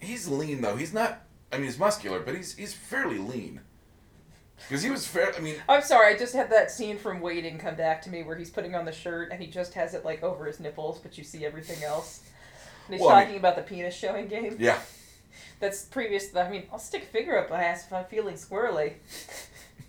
He's 0.00 0.28
lean 0.28 0.60
though. 0.60 0.76
He's 0.76 0.92
not. 0.94 1.22
I 1.52 1.56
mean, 1.56 1.64
he's 1.66 1.78
muscular, 1.78 2.20
but 2.20 2.34
he's 2.34 2.54
he's 2.54 2.72
fairly 2.74 3.18
lean. 3.18 3.60
Because 4.68 4.82
he 4.82 4.90
was 4.90 5.06
fair. 5.06 5.32
I 5.36 5.40
mean, 5.40 5.54
I'm 5.68 5.82
sorry, 5.82 6.12
I 6.14 6.18
just 6.18 6.34
had 6.34 6.50
that 6.50 6.70
scene 6.70 6.98
from 6.98 7.20
Waiting 7.20 7.58
come 7.58 7.76
back 7.76 8.02
to 8.02 8.10
me 8.10 8.22
where 8.24 8.36
he's 8.36 8.50
putting 8.50 8.74
on 8.74 8.84
the 8.84 8.92
shirt 8.92 9.30
and 9.30 9.40
he 9.40 9.46
just 9.46 9.72
has 9.74 9.94
it 9.94 10.04
like 10.04 10.22
over 10.24 10.46
his 10.46 10.58
nipples, 10.58 10.98
but 10.98 11.16
you 11.16 11.22
see 11.24 11.46
everything 11.46 11.82
else. 11.84 12.22
And 12.86 12.94
he's 12.94 13.00
Well, 13.00 13.14
I 13.14 13.22
talking 13.24 13.38
about 13.38 13.54
the 13.56 13.62
penis 13.62 13.94
showing 13.94 14.26
game. 14.26 14.56
yeah. 14.58 14.80
That's 15.60 15.84
previous. 15.84 16.34
I 16.34 16.50
mean, 16.50 16.64
I'll 16.72 16.78
stick 16.80 17.04
a 17.04 17.06
finger 17.06 17.38
up 17.38 17.50
my 17.50 17.62
ass 17.62 17.86
if 17.86 17.92
I'm 17.92 18.04
feeling 18.06 18.34
squirrely. 18.34 18.94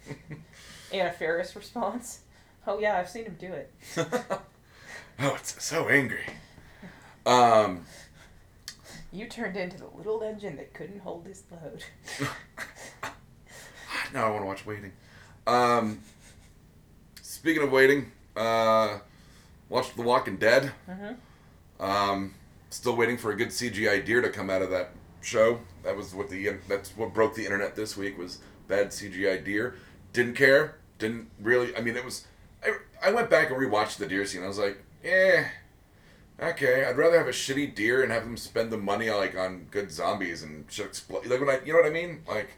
Anna 0.93 1.11
Faris 1.11 1.55
response. 1.55 2.19
Oh 2.67 2.79
yeah, 2.79 2.97
I've 2.97 3.09
seen 3.09 3.25
him 3.25 3.37
do 3.39 3.51
it. 3.53 3.73
oh, 5.21 5.35
it's 5.35 5.63
so 5.63 5.87
angry. 5.87 6.25
Um. 7.25 7.85
You 9.11 9.27
turned 9.27 9.57
into 9.57 9.77
the 9.77 9.87
little 9.87 10.21
engine 10.21 10.55
that 10.57 10.73
couldn't 10.73 10.99
hold 10.99 11.25
his 11.25 11.43
load. 11.51 11.83
now 14.13 14.27
I 14.27 14.29
want 14.29 14.43
to 14.43 14.47
watch 14.47 14.65
Waiting. 14.65 14.93
Um. 15.47 16.01
Speaking 17.21 17.63
of 17.63 17.71
waiting, 17.71 18.11
uh, 18.35 18.99
watched 19.69 19.95
The 19.95 20.01
Walking 20.01 20.35
Dead. 20.35 20.73
Mm-hmm. 20.89 21.83
Um, 21.83 22.33
still 22.69 22.95
waiting 22.95 23.17
for 23.17 23.31
a 23.31 23.35
good 23.37 23.47
CGI 23.47 24.03
deer 24.03 24.21
to 24.21 24.29
come 24.29 24.49
out 24.49 24.61
of 24.61 24.69
that 24.71 24.91
show. 25.21 25.59
That 25.83 25.95
was 25.95 26.13
what 26.13 26.29
the 26.29 26.57
that's 26.67 26.95
what 26.97 27.13
broke 27.13 27.35
the 27.35 27.45
internet 27.45 27.75
this 27.75 27.95
week 27.95 28.17
was 28.17 28.39
bad 28.67 28.89
CGI 28.89 29.43
deer. 29.43 29.75
Didn't 30.11 30.35
care. 30.35 30.75
Didn't 30.97 31.29
really. 31.41 31.75
I 31.77 31.81
mean, 31.81 31.95
it 31.95 32.03
was. 32.03 32.25
I, 32.63 32.73
I 33.01 33.11
went 33.11 33.29
back 33.29 33.49
and 33.49 33.57
rewatched 33.57 33.97
the 33.97 34.07
deer 34.07 34.25
scene. 34.25 34.43
I 34.43 34.47
was 34.47 34.59
like, 34.59 34.83
eh, 35.03 35.45
okay. 36.41 36.85
I'd 36.85 36.97
rather 36.97 37.17
have 37.17 37.27
a 37.27 37.31
shitty 37.31 37.75
deer 37.75 38.03
and 38.03 38.11
have 38.11 38.23
them 38.23 38.37
spend 38.37 38.71
the 38.71 38.77
money 38.77 39.09
like 39.09 39.37
on 39.37 39.67
good 39.71 39.91
zombies 39.91 40.43
and 40.43 40.65
shit 40.69 40.85
explode. 40.87 41.25
Like 41.27 41.39
when 41.39 41.49
I, 41.49 41.59
you 41.65 41.73
know 41.73 41.79
what 41.79 41.87
I 41.87 41.91
mean? 41.93 42.21
Like, 42.27 42.49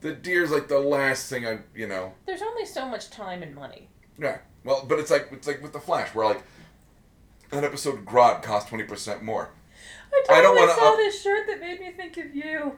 the 0.00 0.12
deer's 0.12 0.50
like 0.50 0.68
the 0.68 0.78
last 0.80 1.28
thing 1.28 1.46
I, 1.46 1.60
you 1.74 1.86
know. 1.86 2.14
There's 2.26 2.42
only 2.42 2.64
so 2.66 2.88
much 2.88 3.10
time 3.10 3.42
and 3.42 3.54
money. 3.54 3.88
Yeah. 4.18 4.38
Well, 4.64 4.84
but 4.86 4.98
it's 4.98 5.10
like 5.10 5.28
it's 5.32 5.46
like 5.46 5.62
with 5.62 5.72
the 5.72 5.80
Flash, 5.80 6.14
where 6.14 6.26
like 6.26 6.42
an 7.52 7.64
episode 7.64 7.94
of 7.98 8.04
Grodd 8.04 8.42
cost 8.42 8.68
twenty 8.68 8.84
percent 8.84 9.22
more. 9.22 9.50
I 10.12 10.24
I 10.38 10.42
don't 10.42 10.56
totally 10.56 10.60
wanna 10.66 10.72
saw 10.78 10.92
up- 10.92 10.96
this 10.96 11.22
shirt 11.22 11.46
that 11.48 11.60
made 11.60 11.80
me 11.80 11.92
think 11.92 12.16
of 12.18 12.34
you. 12.34 12.76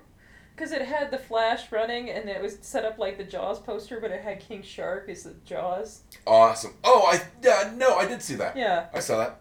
Because 0.55 0.73
it 0.73 0.83
had 0.83 1.11
the 1.11 1.19
Flash 1.19 1.73
running 1.73 2.11
and 2.11 2.29
it 2.29 2.41
was 2.43 2.59
set 2.61 2.85
up 2.85 2.99
like 2.99 3.17
the 3.19 3.25
Jaws 3.25 3.59
poster, 3.59 4.01
but 4.01 4.11
it 4.11 4.23
had 4.23 4.41
King 4.41 4.62
Shark 4.62 5.09
as 5.09 5.25
the 5.25 5.35
Jaws. 5.45 6.03
Awesome. 6.27 6.75
Oh, 6.85 7.09
I 7.11 7.23
yeah 7.43 7.73
no, 7.75 7.97
I 7.97 8.07
did 8.07 8.23
see 8.23 8.35
that. 8.37 8.57
Yeah. 8.57 8.87
I 8.93 9.01
saw 9.01 9.19
that. 9.19 9.41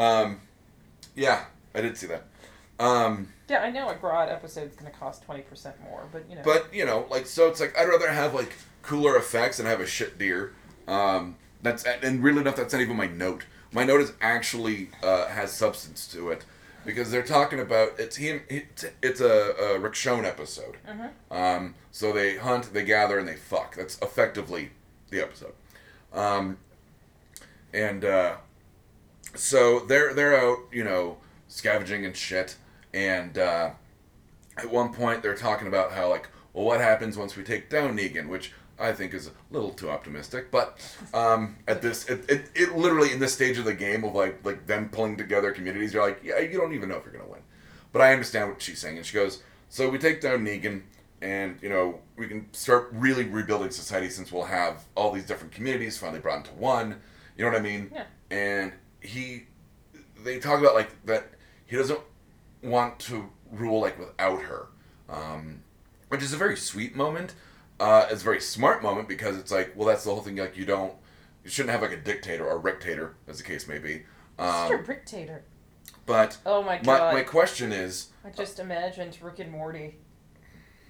Um, 0.00 0.40
yeah, 1.14 1.44
I 1.74 1.80
did 1.80 1.96
see 1.96 2.06
that. 2.06 2.24
Um, 2.78 3.28
Yeah, 3.48 3.60
I 3.62 3.70
know 3.70 3.88
a 3.88 3.94
Grodd 3.94 4.30
episode's 4.30 4.76
going 4.76 4.90
to 4.90 4.98
cost 4.98 5.26
20% 5.26 5.80
more, 5.84 6.08
but 6.10 6.28
you 6.28 6.36
know. 6.36 6.42
but 6.44 6.72
you 6.72 6.84
know, 6.84 7.06
like 7.10 7.26
so, 7.26 7.48
it's 7.48 7.60
like 7.60 7.78
I'd 7.78 7.88
rather 7.88 8.10
have 8.10 8.34
like 8.34 8.54
cooler 8.82 9.16
effects 9.16 9.58
and 9.58 9.68
have 9.68 9.80
a 9.80 9.86
shit 9.86 10.18
deer. 10.18 10.52
Um, 10.88 11.36
that's 11.62 11.84
and 11.84 12.22
really 12.22 12.40
enough. 12.40 12.56
That's 12.56 12.72
not 12.72 12.82
even 12.82 12.96
my 12.96 13.06
note. 13.06 13.44
My 13.72 13.84
note 13.84 14.00
is 14.00 14.12
actually 14.20 14.90
uh, 15.02 15.28
has 15.28 15.52
substance 15.52 16.06
to 16.08 16.30
it 16.30 16.44
because 16.84 17.10
they're 17.10 17.22
talking 17.22 17.60
about 17.60 17.98
it's 17.98 18.16
him. 18.16 18.42
It's, 18.48 18.84
it's 19.02 19.20
a, 19.20 19.54
a 19.58 19.78
Rick 19.78 19.96
episode. 20.06 20.76
Mhm. 20.88 21.10
Um, 21.30 21.74
so 21.90 22.12
they 22.12 22.36
hunt, 22.36 22.72
they 22.72 22.84
gather, 22.84 23.18
and 23.18 23.28
they 23.28 23.36
fuck. 23.36 23.76
That's 23.76 23.98
effectively 24.00 24.70
the 25.10 25.20
episode. 25.20 25.52
Um, 26.12 26.58
and 27.72 28.04
uh, 28.04 28.36
so 29.34 29.80
they're 29.80 30.12
they're 30.14 30.36
out, 30.38 30.58
you 30.72 30.84
know, 30.84 31.18
scavenging 31.48 32.04
and 32.04 32.16
shit. 32.16 32.56
And 32.94 33.38
uh, 33.38 33.70
at 34.58 34.70
one 34.70 34.92
point, 34.92 35.22
they're 35.22 35.34
talking 35.34 35.66
about 35.68 35.92
how 35.92 36.08
like, 36.08 36.28
well, 36.52 36.64
what 36.64 36.80
happens 36.80 37.16
once 37.16 37.36
we 37.36 37.42
take 37.42 37.70
down 37.70 37.96
Negan? 37.96 38.28
Which 38.28 38.52
I 38.82 38.92
think 38.92 39.14
is 39.14 39.28
a 39.28 39.30
little 39.50 39.70
too 39.70 39.90
optimistic. 39.90 40.50
But 40.50 40.78
um, 41.14 41.56
at 41.68 41.80
this, 41.80 42.08
it, 42.08 42.28
it, 42.28 42.50
it 42.54 42.76
literally 42.76 43.12
in 43.12 43.20
this 43.20 43.32
stage 43.32 43.58
of 43.58 43.64
the 43.64 43.74
game 43.74 44.04
of 44.04 44.14
like 44.14 44.44
like 44.44 44.66
them 44.66 44.88
pulling 44.88 45.16
together 45.16 45.52
communities, 45.52 45.94
you're 45.94 46.06
like, 46.06 46.20
yeah, 46.22 46.40
you 46.40 46.58
don't 46.58 46.74
even 46.74 46.88
know 46.88 46.96
if 46.96 47.04
you're 47.04 47.14
gonna 47.14 47.30
win. 47.30 47.42
But 47.92 48.02
I 48.02 48.12
understand 48.12 48.50
what 48.50 48.60
she's 48.60 48.80
saying, 48.80 48.96
and 48.96 49.06
she 49.06 49.14
goes, 49.14 49.42
so 49.68 49.88
we 49.88 49.98
take 49.98 50.20
down 50.20 50.44
Negan, 50.44 50.82
and 51.20 51.58
you 51.62 51.68
know 51.68 52.00
we 52.16 52.26
can 52.26 52.52
start 52.52 52.90
really 52.92 53.24
rebuilding 53.24 53.70
society 53.70 54.10
since 54.10 54.32
we'll 54.32 54.44
have 54.44 54.84
all 54.94 55.12
these 55.12 55.26
different 55.26 55.52
communities 55.52 55.96
finally 55.96 56.20
brought 56.20 56.38
into 56.38 56.52
one. 56.52 57.00
You 57.36 57.44
know 57.44 57.52
what 57.52 57.60
I 57.60 57.62
mean? 57.62 57.90
Yeah. 57.92 58.04
And 58.30 58.72
he, 59.00 59.44
they 60.22 60.38
talk 60.38 60.60
about 60.60 60.74
like 60.74 60.90
that 61.06 61.30
he 61.66 61.76
doesn't 61.76 62.00
want 62.62 62.98
to 63.00 63.28
rule 63.50 63.80
like 63.80 63.98
without 63.98 64.42
her, 64.42 64.66
um, 65.08 65.62
which 66.08 66.22
is 66.22 66.32
a 66.32 66.36
very 66.36 66.56
sweet 66.56 66.94
moment. 66.96 67.34
Uh, 67.82 68.06
it's 68.10 68.20
a 68.22 68.24
very 68.24 68.40
smart 68.40 68.80
moment 68.80 69.08
because 69.08 69.36
it's 69.36 69.50
like, 69.50 69.72
well, 69.74 69.88
that's 69.88 70.04
the 70.04 70.10
whole 70.12 70.22
thing. 70.22 70.36
Like 70.36 70.56
you 70.56 70.64
don't, 70.64 70.92
you 71.42 71.50
shouldn't 71.50 71.72
have 71.72 71.82
like 71.82 71.90
a 71.90 71.96
dictator 72.00 72.46
or 72.46 72.56
a 72.56 72.60
rectator, 72.62 73.14
as 73.26 73.38
the 73.38 73.42
case 73.44 73.66
may 73.66 73.78
be. 73.78 74.02
Mr. 74.38 74.88
Um, 75.28 75.28
but 76.06 76.38
Oh 76.46 76.62
my 76.62 76.76
my 76.78 76.82
god. 76.82 77.14
my 77.14 77.22
question 77.22 77.72
is, 77.72 78.10
I 78.24 78.30
just 78.30 78.60
imagined 78.60 79.18
Rick 79.20 79.40
and 79.40 79.50
Morty 79.50 79.96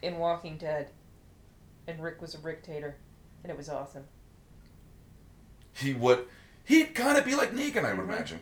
in 0.03 0.19
Walking 0.19 0.59
Dead. 0.59 0.91
And 1.89 2.01
Rick 2.01 2.21
was 2.21 2.35
a 2.35 2.39
Ricktator. 2.39 2.93
And 3.43 3.51
it 3.51 3.57
was 3.57 3.69
awesome. 3.71 4.05
he 5.75 5.95
would 5.95 6.27
he'd 6.65 6.95
kind 6.95 7.17
of 7.17 7.25
be 7.25 7.35
like 7.35 7.53
Negan, 7.55 7.85
I 7.87 7.95
would 7.95 8.05
imagine. 8.05 8.41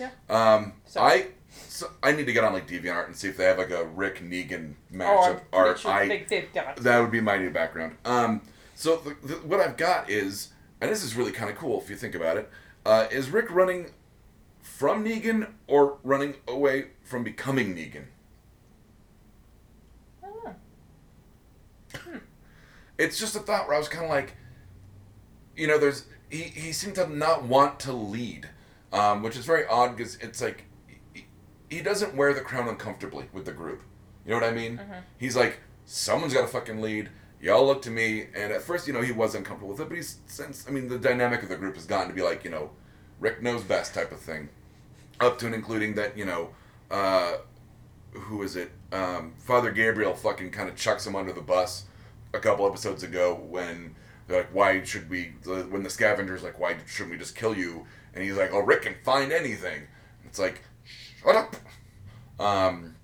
Yeah. 0.00 0.10
Um, 0.30 0.72
So- 0.86 1.00
I 1.02 1.26
so 1.68 1.90
I 2.02 2.12
need 2.12 2.26
to 2.26 2.32
get 2.32 2.44
on 2.44 2.52
like 2.52 2.66
DeviantArt 2.68 3.06
and 3.06 3.16
see 3.16 3.28
if 3.28 3.36
they 3.36 3.44
have 3.44 3.58
like 3.58 3.70
a 3.70 3.84
Rick 3.84 4.20
Negan 4.22 4.74
Oh, 4.92 4.96
matchup 4.96 5.32
pretty 5.32 5.46
art. 5.52 5.78
sure 5.78 5.90
I 5.90 6.08
they, 6.08 6.26
they've 6.28 6.52
got 6.52 6.76
that 6.76 7.00
would 7.00 7.10
be 7.10 7.20
my 7.20 7.36
new 7.38 7.50
background. 7.50 7.96
Um, 8.04 8.42
so 8.74 8.96
the, 8.96 9.16
the, 9.26 9.34
what 9.46 9.60
I've 9.60 9.76
got 9.76 10.08
is, 10.10 10.48
and 10.80 10.90
this 10.90 11.02
is 11.04 11.14
really 11.14 11.32
kind 11.32 11.50
of 11.50 11.56
cool 11.56 11.80
if 11.80 11.88
you 11.90 11.96
think 11.96 12.14
about 12.14 12.36
it, 12.36 12.50
uh, 12.86 13.06
is 13.10 13.30
Rick 13.30 13.50
running 13.50 13.90
from 14.62 15.04
Negan 15.04 15.50
or 15.66 15.98
running 16.02 16.34
away 16.48 16.86
from 17.02 17.24
becoming 17.24 17.74
Negan? 17.74 18.04
I 20.22 20.26
don't 20.26 20.44
know. 20.44 20.54
It's 22.98 23.18
just 23.18 23.34
a 23.34 23.40
thought 23.40 23.66
where 23.66 23.74
I 23.76 23.78
was 23.78 23.88
kind 23.88 24.04
of 24.04 24.10
like, 24.10 24.36
you 25.56 25.66
know, 25.66 25.78
there's 25.78 26.04
he 26.30 26.42
he 26.42 26.72
seemed 26.72 26.94
to 26.96 27.08
not 27.08 27.44
want 27.44 27.80
to 27.80 27.92
lead, 27.92 28.48
um, 28.92 29.22
which 29.22 29.36
is 29.36 29.44
very 29.44 29.66
odd 29.66 29.96
because 29.96 30.16
it's 30.16 30.40
like 30.40 30.64
he, 31.70 31.80
doesn't 31.80 32.14
wear 32.14 32.32
the 32.34 32.40
crown 32.40 32.68
uncomfortably 32.68 33.26
with 33.32 33.44
the 33.44 33.52
group. 33.52 33.82
You 34.24 34.32
know 34.32 34.40
what 34.40 34.48
I 34.48 34.52
mean? 34.52 34.78
Mhm. 34.78 35.02
He's 35.18 35.36
like, 35.36 35.60
someone's 35.84 36.32
got 36.34 36.42
to 36.42 36.48
fucking 36.48 36.80
lead. 36.80 37.10
Y'all 37.40 37.66
look 37.66 37.82
to 37.82 37.90
me, 37.90 38.26
and 38.34 38.52
at 38.52 38.62
first, 38.62 38.86
you 38.86 38.92
know, 38.92 39.02
he 39.02 39.12
was 39.12 39.34
uncomfortable 39.34 39.68
with 39.72 39.80
it, 39.80 39.88
but 39.88 39.96
he's 39.96 40.18
since 40.26 40.66
I 40.66 40.70
mean, 40.70 40.88
the 40.88 40.98
dynamic 40.98 41.42
of 41.42 41.48
the 41.50 41.56
group 41.56 41.74
has 41.74 41.84
gotten 41.84 42.08
to 42.08 42.14
be 42.14 42.22
like, 42.22 42.42
you 42.44 42.50
know, 42.50 42.70
Rick 43.20 43.42
knows 43.42 43.62
best 43.62 43.92
type 43.94 44.12
of 44.12 44.20
thing, 44.20 44.48
up 45.20 45.38
to 45.38 45.46
and 45.46 45.54
including 45.54 45.94
that, 45.96 46.16
you 46.16 46.24
know, 46.24 46.50
uh, 46.90 47.34
who 48.12 48.42
is 48.42 48.56
it? 48.56 48.70
Um, 48.92 49.34
Father 49.38 49.70
Gabriel 49.72 50.14
fucking 50.14 50.52
kind 50.52 50.68
of 50.68 50.76
chucks 50.76 51.06
him 51.06 51.16
under 51.16 51.32
the 51.32 51.40
bus 51.42 51.84
a 52.32 52.38
couple 52.40 52.66
episodes 52.66 53.02
ago 53.02 53.34
when 53.34 53.94
they're 54.26 54.38
like, 54.38 54.54
why 54.54 54.82
should 54.82 55.10
we? 55.10 55.34
When 55.44 55.82
the 55.82 55.90
scavenger's 55.90 56.42
like, 56.42 56.58
why 56.58 56.76
shouldn't 56.86 57.10
we 57.10 57.18
just 57.18 57.36
kill 57.36 57.54
you? 57.56 57.84
And 58.14 58.24
he's 58.24 58.36
like, 58.36 58.52
oh, 58.54 58.60
Rick 58.60 58.82
can 58.82 58.94
find 59.04 59.32
anything. 59.32 59.82
It's 60.24 60.38
like, 60.38 60.62
shut 61.24 61.36
up. 61.36 61.56
Um, 62.38 62.96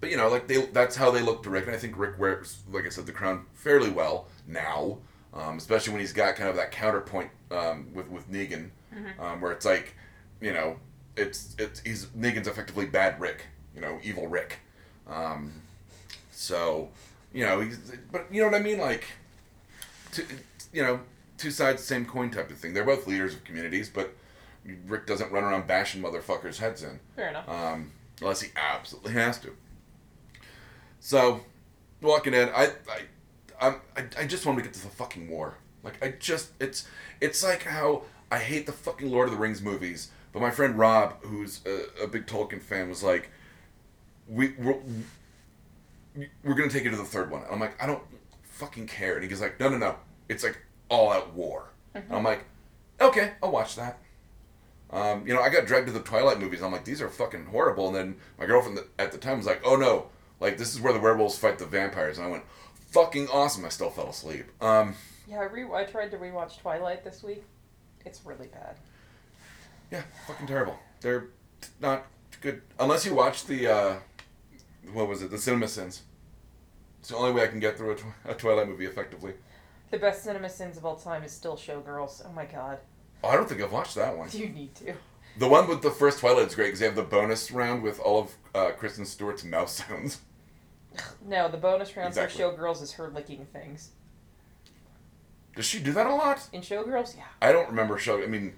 but 0.00 0.10
you 0.10 0.16
know, 0.16 0.28
like 0.28 0.46
they 0.46 0.66
that's 0.66 0.96
how 0.96 1.10
they 1.10 1.22
look 1.22 1.42
to 1.44 1.50
Rick, 1.50 1.66
and 1.66 1.74
I 1.74 1.78
think 1.78 1.98
Rick 1.98 2.18
wears, 2.18 2.62
like 2.70 2.86
I 2.86 2.88
said, 2.88 3.06
the 3.06 3.12
crown 3.12 3.46
fairly 3.54 3.90
well 3.90 4.26
now, 4.46 4.98
um, 5.34 5.58
especially 5.58 5.92
when 5.92 6.00
he's 6.00 6.12
got 6.12 6.36
kind 6.36 6.48
of 6.48 6.56
that 6.56 6.70
counterpoint 6.72 7.30
um, 7.50 7.88
with 7.94 8.08
with 8.08 8.30
Negan, 8.30 8.70
um, 9.18 9.40
where 9.40 9.52
it's 9.52 9.66
like, 9.66 9.94
you 10.40 10.52
know, 10.52 10.76
it's 11.16 11.54
it's 11.58 11.80
he's 11.80 12.06
Negan's 12.06 12.48
effectively 12.48 12.86
bad 12.86 13.20
Rick, 13.20 13.46
you 13.74 13.80
know, 13.80 13.98
evil 14.02 14.26
Rick. 14.26 14.58
Um, 15.08 15.52
so, 16.30 16.88
you 17.32 17.44
know, 17.44 17.60
he's 17.60 17.78
but 18.10 18.26
you 18.32 18.40
know 18.40 18.48
what 18.48 18.56
I 18.56 18.62
mean, 18.62 18.78
like, 18.78 19.04
two, 20.12 20.24
you 20.72 20.82
know, 20.82 21.00
two 21.36 21.50
sides 21.50 21.82
same 21.82 22.06
coin 22.06 22.30
type 22.30 22.50
of 22.50 22.56
thing. 22.56 22.72
They're 22.72 22.84
both 22.84 23.06
leaders 23.06 23.34
of 23.34 23.44
communities, 23.44 23.90
but 23.92 24.14
Rick 24.86 25.06
doesn't 25.06 25.32
run 25.32 25.44
around 25.44 25.66
bashing 25.66 26.02
motherfuckers' 26.02 26.58
heads 26.58 26.82
in 26.82 27.00
Fair 27.16 27.28
enough. 27.30 27.48
um, 27.48 27.92
unless 28.20 28.40
he 28.42 28.50
absolutely 28.56 29.12
has 29.12 29.38
to. 29.40 29.54
So, 31.00 31.40
Walking 32.02 32.32
Dead, 32.32 32.52
I, 32.54 32.66
I, 32.90 33.00
I'm, 33.60 33.80
I, 33.96 34.04
I 34.22 34.26
just 34.26 34.44
want 34.44 34.58
to 34.58 34.64
get 34.64 34.74
to 34.74 34.82
the 34.82 34.88
fucking 34.88 35.28
war. 35.30 35.56
Like, 35.82 36.02
I 36.04 36.14
just, 36.18 36.50
it's, 36.60 36.86
it's 37.20 37.42
like 37.42 37.62
how 37.62 38.02
I 38.30 38.38
hate 38.38 38.66
the 38.66 38.72
fucking 38.72 39.10
Lord 39.10 39.28
of 39.28 39.34
the 39.34 39.40
Rings 39.40 39.62
movies, 39.62 40.10
but 40.32 40.40
my 40.40 40.50
friend 40.50 40.78
Rob, 40.78 41.22
who's 41.24 41.60
a, 41.66 42.04
a 42.04 42.06
big 42.06 42.26
Tolkien 42.26 42.60
fan, 42.60 42.88
was 42.88 43.02
like, 43.02 43.30
we, 44.28 44.52
we're, 44.58 44.76
we're 46.44 46.54
gonna 46.54 46.68
take 46.70 46.84
you 46.84 46.90
to 46.90 46.96
the 46.96 47.04
third 47.04 47.30
one. 47.30 47.42
And 47.42 47.50
I'm 47.52 47.60
like, 47.60 47.82
I 47.82 47.86
don't 47.86 48.02
fucking 48.42 48.86
care. 48.86 49.14
And 49.14 49.22
he 49.22 49.28
goes 49.28 49.40
like, 49.40 49.58
no, 49.58 49.68
no, 49.70 49.78
no, 49.78 49.96
it's 50.28 50.44
like 50.44 50.58
all 50.88 51.10
out 51.10 51.32
war. 51.34 51.70
And 51.94 52.04
I'm 52.10 52.22
like, 52.24 52.44
okay, 53.00 53.32
I'll 53.42 53.50
watch 53.50 53.74
that. 53.76 53.98
Um, 54.92 55.26
you 55.26 55.32
know, 55.34 55.40
I 55.40 55.50
got 55.50 55.66
dragged 55.66 55.86
to 55.86 55.92
the 55.92 56.00
Twilight 56.00 56.40
movies. 56.40 56.62
I'm 56.62 56.72
like, 56.72 56.84
these 56.84 57.00
are 57.00 57.08
fucking 57.08 57.46
horrible. 57.46 57.86
And 57.88 57.96
then 57.96 58.16
my 58.38 58.46
girlfriend 58.46 58.80
at 58.98 59.12
the 59.12 59.18
time 59.18 59.38
was 59.38 59.46
like, 59.46 59.60
oh 59.64 59.76
no, 59.76 60.06
like 60.40 60.58
this 60.58 60.74
is 60.74 60.80
where 60.80 60.92
the 60.92 60.98
werewolves 60.98 61.38
fight 61.38 61.58
the 61.58 61.66
vampires. 61.66 62.18
And 62.18 62.26
I 62.26 62.30
went, 62.30 62.42
fucking 62.90 63.28
awesome. 63.28 63.64
I 63.64 63.68
still 63.68 63.90
fell 63.90 64.08
asleep. 64.08 64.46
Um, 64.62 64.94
Yeah, 65.28 65.38
I, 65.40 65.44
re- 65.44 65.70
I 65.72 65.84
tried 65.84 66.10
to 66.10 66.16
rewatch 66.16 66.58
Twilight 66.58 67.04
this 67.04 67.22
week. 67.22 67.44
It's 68.04 68.24
really 68.24 68.48
bad. 68.48 68.76
yeah, 69.92 70.02
fucking 70.26 70.46
terrible. 70.46 70.76
They're 71.00 71.28
not 71.80 72.06
good 72.40 72.62
unless 72.78 73.04
you 73.06 73.14
watch 73.14 73.44
the 73.46 73.66
uh, 73.68 73.96
what 74.92 75.06
was 75.08 75.22
it, 75.22 75.30
the 75.30 75.38
Cinema 75.38 75.68
Sins. 75.68 76.02
It's 77.00 77.10
the 77.10 77.16
only 77.16 77.32
way 77.32 77.42
I 77.44 77.46
can 77.46 77.60
get 77.60 77.76
through 77.78 77.92
a, 77.92 77.96
tw- 77.96 78.04
a 78.26 78.34
Twilight 78.34 78.68
movie 78.68 78.86
effectively. 78.86 79.34
The 79.90 79.98
best 79.98 80.22
cinema 80.22 80.48
sins 80.48 80.76
of 80.76 80.84
all 80.84 80.96
time 80.96 81.22
is 81.24 81.32
still 81.32 81.56
Showgirls. 81.56 82.22
Oh 82.26 82.32
my 82.32 82.44
god. 82.44 82.78
I 83.22 83.34
don't 83.36 83.48
think 83.48 83.60
I've 83.62 83.72
watched 83.72 83.94
that 83.96 84.16
one. 84.16 84.28
You 84.32 84.48
need 84.48 84.74
to. 84.76 84.94
The 85.38 85.48
one 85.48 85.68
with 85.68 85.82
the 85.82 85.90
first 85.90 86.18
Twilight 86.20 86.48
is 86.48 86.54
great 86.54 86.66
because 86.66 86.80
they 86.80 86.86
have 86.86 86.96
the 86.96 87.02
bonus 87.02 87.50
round 87.50 87.82
with 87.82 88.00
all 88.00 88.20
of 88.22 88.30
uh, 88.54 88.70
Kristen 88.72 89.04
Stewart's 89.04 89.44
mouth 89.44 89.68
sounds. 89.68 90.20
No, 91.24 91.48
the 91.48 91.56
bonus 91.56 91.96
round 91.96 92.08
Exactly. 92.08 92.42
for 92.42 92.50
Showgirls 92.52 92.82
is 92.82 92.92
her 92.94 93.08
licking 93.10 93.46
things. 93.52 93.90
Does 95.54 95.64
she 95.64 95.78
do 95.78 95.92
that 95.92 96.06
a 96.08 96.12
lot? 96.14 96.48
In 96.52 96.62
Showgirls, 96.62 97.16
yeah. 97.16 97.26
I 97.40 97.52
don't 97.52 97.68
remember 97.68 97.96
show. 97.96 98.20
I 98.20 98.26
mean, 98.26 98.54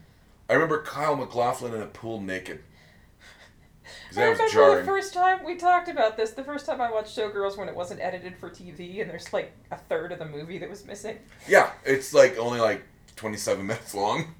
I 0.49 0.55
remember 0.55 0.81
Kyle 0.83 1.15
MacLachlan 1.15 1.75
in 1.75 1.83
a 1.83 1.87
pool 1.87 2.23
naked. 2.23 2.61
I 4.13 4.15
that 4.15 4.31
was 4.31 4.39
remember 4.39 4.53
jarring. 4.55 4.79
the 4.79 4.85
first 4.93 5.13
time 5.13 5.45
we 5.45 5.57
talked 5.57 5.89
about 5.89 6.17
this. 6.17 6.31
The 6.31 6.43
first 6.43 6.65
time 6.65 6.81
I 6.81 6.91
watched 6.91 7.15
Showgirls 7.17 7.59
when 7.59 7.69
it 7.69 7.75
wasn't 7.77 8.01
edited 8.01 8.35
for 8.39 8.49
TV, 8.49 9.03
and 9.03 9.11
there's 9.11 9.31
like 9.35 9.53
a 9.71 9.77
third 9.77 10.11
of 10.13 10.19
the 10.19 10.25
movie 10.27 10.57
that 10.57 10.71
was 10.71 10.87
missing. 10.87 11.19
Yeah, 11.47 11.71
it's 11.85 12.15
like 12.15 12.39
only 12.39 12.61
like 12.61 12.83
twenty-seven 13.17 13.67
minutes 13.67 13.95
long. 13.95 14.35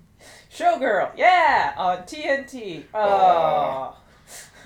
Showgirl, 0.53 1.13
yeah, 1.17 1.75
on 1.77 1.99
TNT. 2.03 2.85
Oh, 2.93 2.99
Aw. 3.01 3.97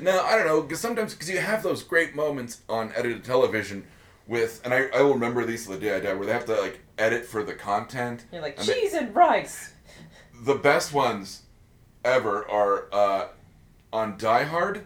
No, 0.01 0.23
I 0.25 0.37
don't 0.37 0.47
know, 0.47 0.63
because 0.63 0.81
sometimes 0.81 1.15
because 1.15 1.31
you 1.31 1.39
have 1.39 1.63
those 1.63 1.83
great 1.83 2.15
moments 2.15 2.61
on 2.69 2.93
edited 2.97 3.25
television 3.25 3.85
with, 4.27 4.61
and 4.65 4.75
I, 4.75 4.87
I 4.95 5.03
will 5.03 5.15
remember 5.15 5.45
these 5.45 5.65
to 5.67 5.73
the 5.73 5.79
day 5.79 5.95
I 5.97 6.01
die, 6.01 6.13
where 6.15 6.27
they 6.27 6.33
have 6.33 6.45
to 6.47 6.61
like 6.61 6.81
edit 6.99 7.25
for 7.25 7.43
the 7.45 7.55
content. 7.55 8.25
you're 8.33 8.43
like 8.43 8.59
And 8.59 8.67
they- 8.69 8.75
cheese 8.81 8.95
and 8.95 9.15
rice. 9.15 9.73
the 10.45 10.55
best 10.57 10.93
ones 10.93 11.43
ever 12.05 12.49
are 12.51 12.87
uh, 12.93 13.29
on 13.93 14.17
Die 14.19 14.43
Hard 14.45 14.85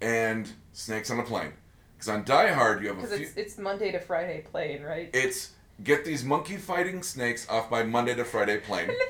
and 0.00 0.48
Snakes 0.72 1.10
on 1.10 1.18
a 1.20 1.22
Plane. 1.22 1.52
Because 1.94 2.08
on 2.08 2.24
Die 2.24 2.52
Hard 2.52 2.82
you 2.82 2.88
have 2.88 2.98
a 2.98 3.00
Because 3.02 3.18
it's 3.20 3.36
it's 3.36 3.58
Monday 3.58 3.90
to 3.92 4.00
Friday 4.00 4.44
plane, 4.50 4.82
right? 4.82 5.08
It's 5.14 5.52
get 5.82 6.04
these 6.04 6.24
monkey 6.24 6.56
fighting 6.56 7.02
snakes 7.02 7.48
off 7.48 7.70
my 7.70 7.82
Monday 7.84 8.14
to 8.16 8.24
Friday 8.24 8.58
plane. 8.58 8.88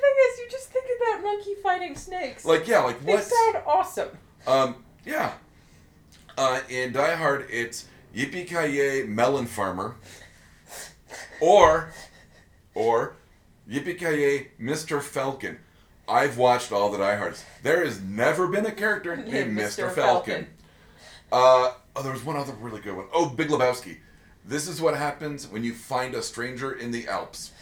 about 1.08 1.22
monkey 1.22 1.54
fighting 1.62 1.96
snakes. 1.96 2.44
Like 2.44 2.66
yeah, 2.66 2.80
like 2.80 2.96
what? 3.00 3.16
they 3.16 3.22
sound 3.22 3.64
awesome. 3.66 4.08
Um, 4.46 4.76
yeah. 5.04 5.32
Uh, 6.36 6.60
in 6.68 6.92
Die 6.92 7.14
Hard, 7.14 7.46
it's 7.48 7.86
Yippee 8.14 8.46
Ki 8.46 9.04
Melon 9.08 9.46
Farmer, 9.46 9.94
or, 11.40 11.92
or 12.74 13.16
Yippee 13.70 13.98
Ki 13.98 14.48
Mr. 14.60 15.00
Falcon. 15.00 15.58
I've 16.08 16.36
watched 16.36 16.72
all 16.72 16.90
the 16.90 16.98
Die 16.98 17.16
Hards. 17.16 17.44
There 17.62 17.84
has 17.84 18.00
never 18.00 18.48
been 18.48 18.66
a 18.66 18.72
character 18.72 19.16
named 19.16 19.56
Mr. 19.56 19.90
Falcon. 19.90 20.46
Uh, 21.32 21.72
oh, 21.96 22.02
there 22.02 22.12
was 22.12 22.24
one 22.24 22.36
other 22.36 22.52
really 22.54 22.80
good 22.80 22.96
one. 22.96 23.06
Oh, 23.12 23.28
Big 23.28 23.48
Lebowski. 23.48 23.98
This 24.44 24.68
is 24.68 24.80
what 24.80 24.96
happens 24.96 25.48
when 25.48 25.64
you 25.64 25.72
find 25.72 26.14
a 26.14 26.22
stranger 26.22 26.72
in 26.72 26.90
the 26.90 27.08
Alps. 27.08 27.52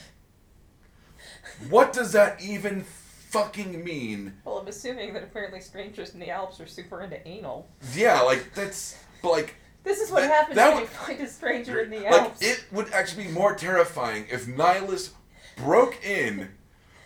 What 1.68 1.92
does 1.92 2.12
that 2.12 2.42
even 2.42 2.84
fucking 3.32 3.82
mean? 3.82 4.34
Well, 4.44 4.58
I'm 4.58 4.68
assuming 4.68 5.14
that 5.14 5.22
apparently 5.22 5.60
strangers 5.60 6.14
in 6.14 6.20
the 6.20 6.30
Alps 6.30 6.60
are 6.60 6.66
super 6.66 7.02
into 7.02 7.26
anal. 7.26 7.66
Yeah, 7.94 8.20
like 8.20 8.54
that's 8.54 8.96
but 9.22 9.32
like 9.32 9.54
This 9.84 9.98
is 10.00 10.10
what 10.12 10.20
That- 10.20 10.30
happens 10.30 10.54
that 10.56 10.68
when 10.68 10.74
would- 10.76 10.82
you 10.82 10.86
find 10.88 11.20
a 11.22 11.28
stranger 11.28 11.80
in 11.80 11.90
the 11.90 12.06
Alps. 12.06 12.40
like 12.40 12.50
it 12.50 12.64
would 12.70 12.92
actually 12.92 13.24
be 13.24 13.30
more 13.30 13.54
terrifying 13.54 14.26
if 14.30 14.46
Nihilus 14.46 15.10
broke 15.56 16.04
in, 16.04 16.50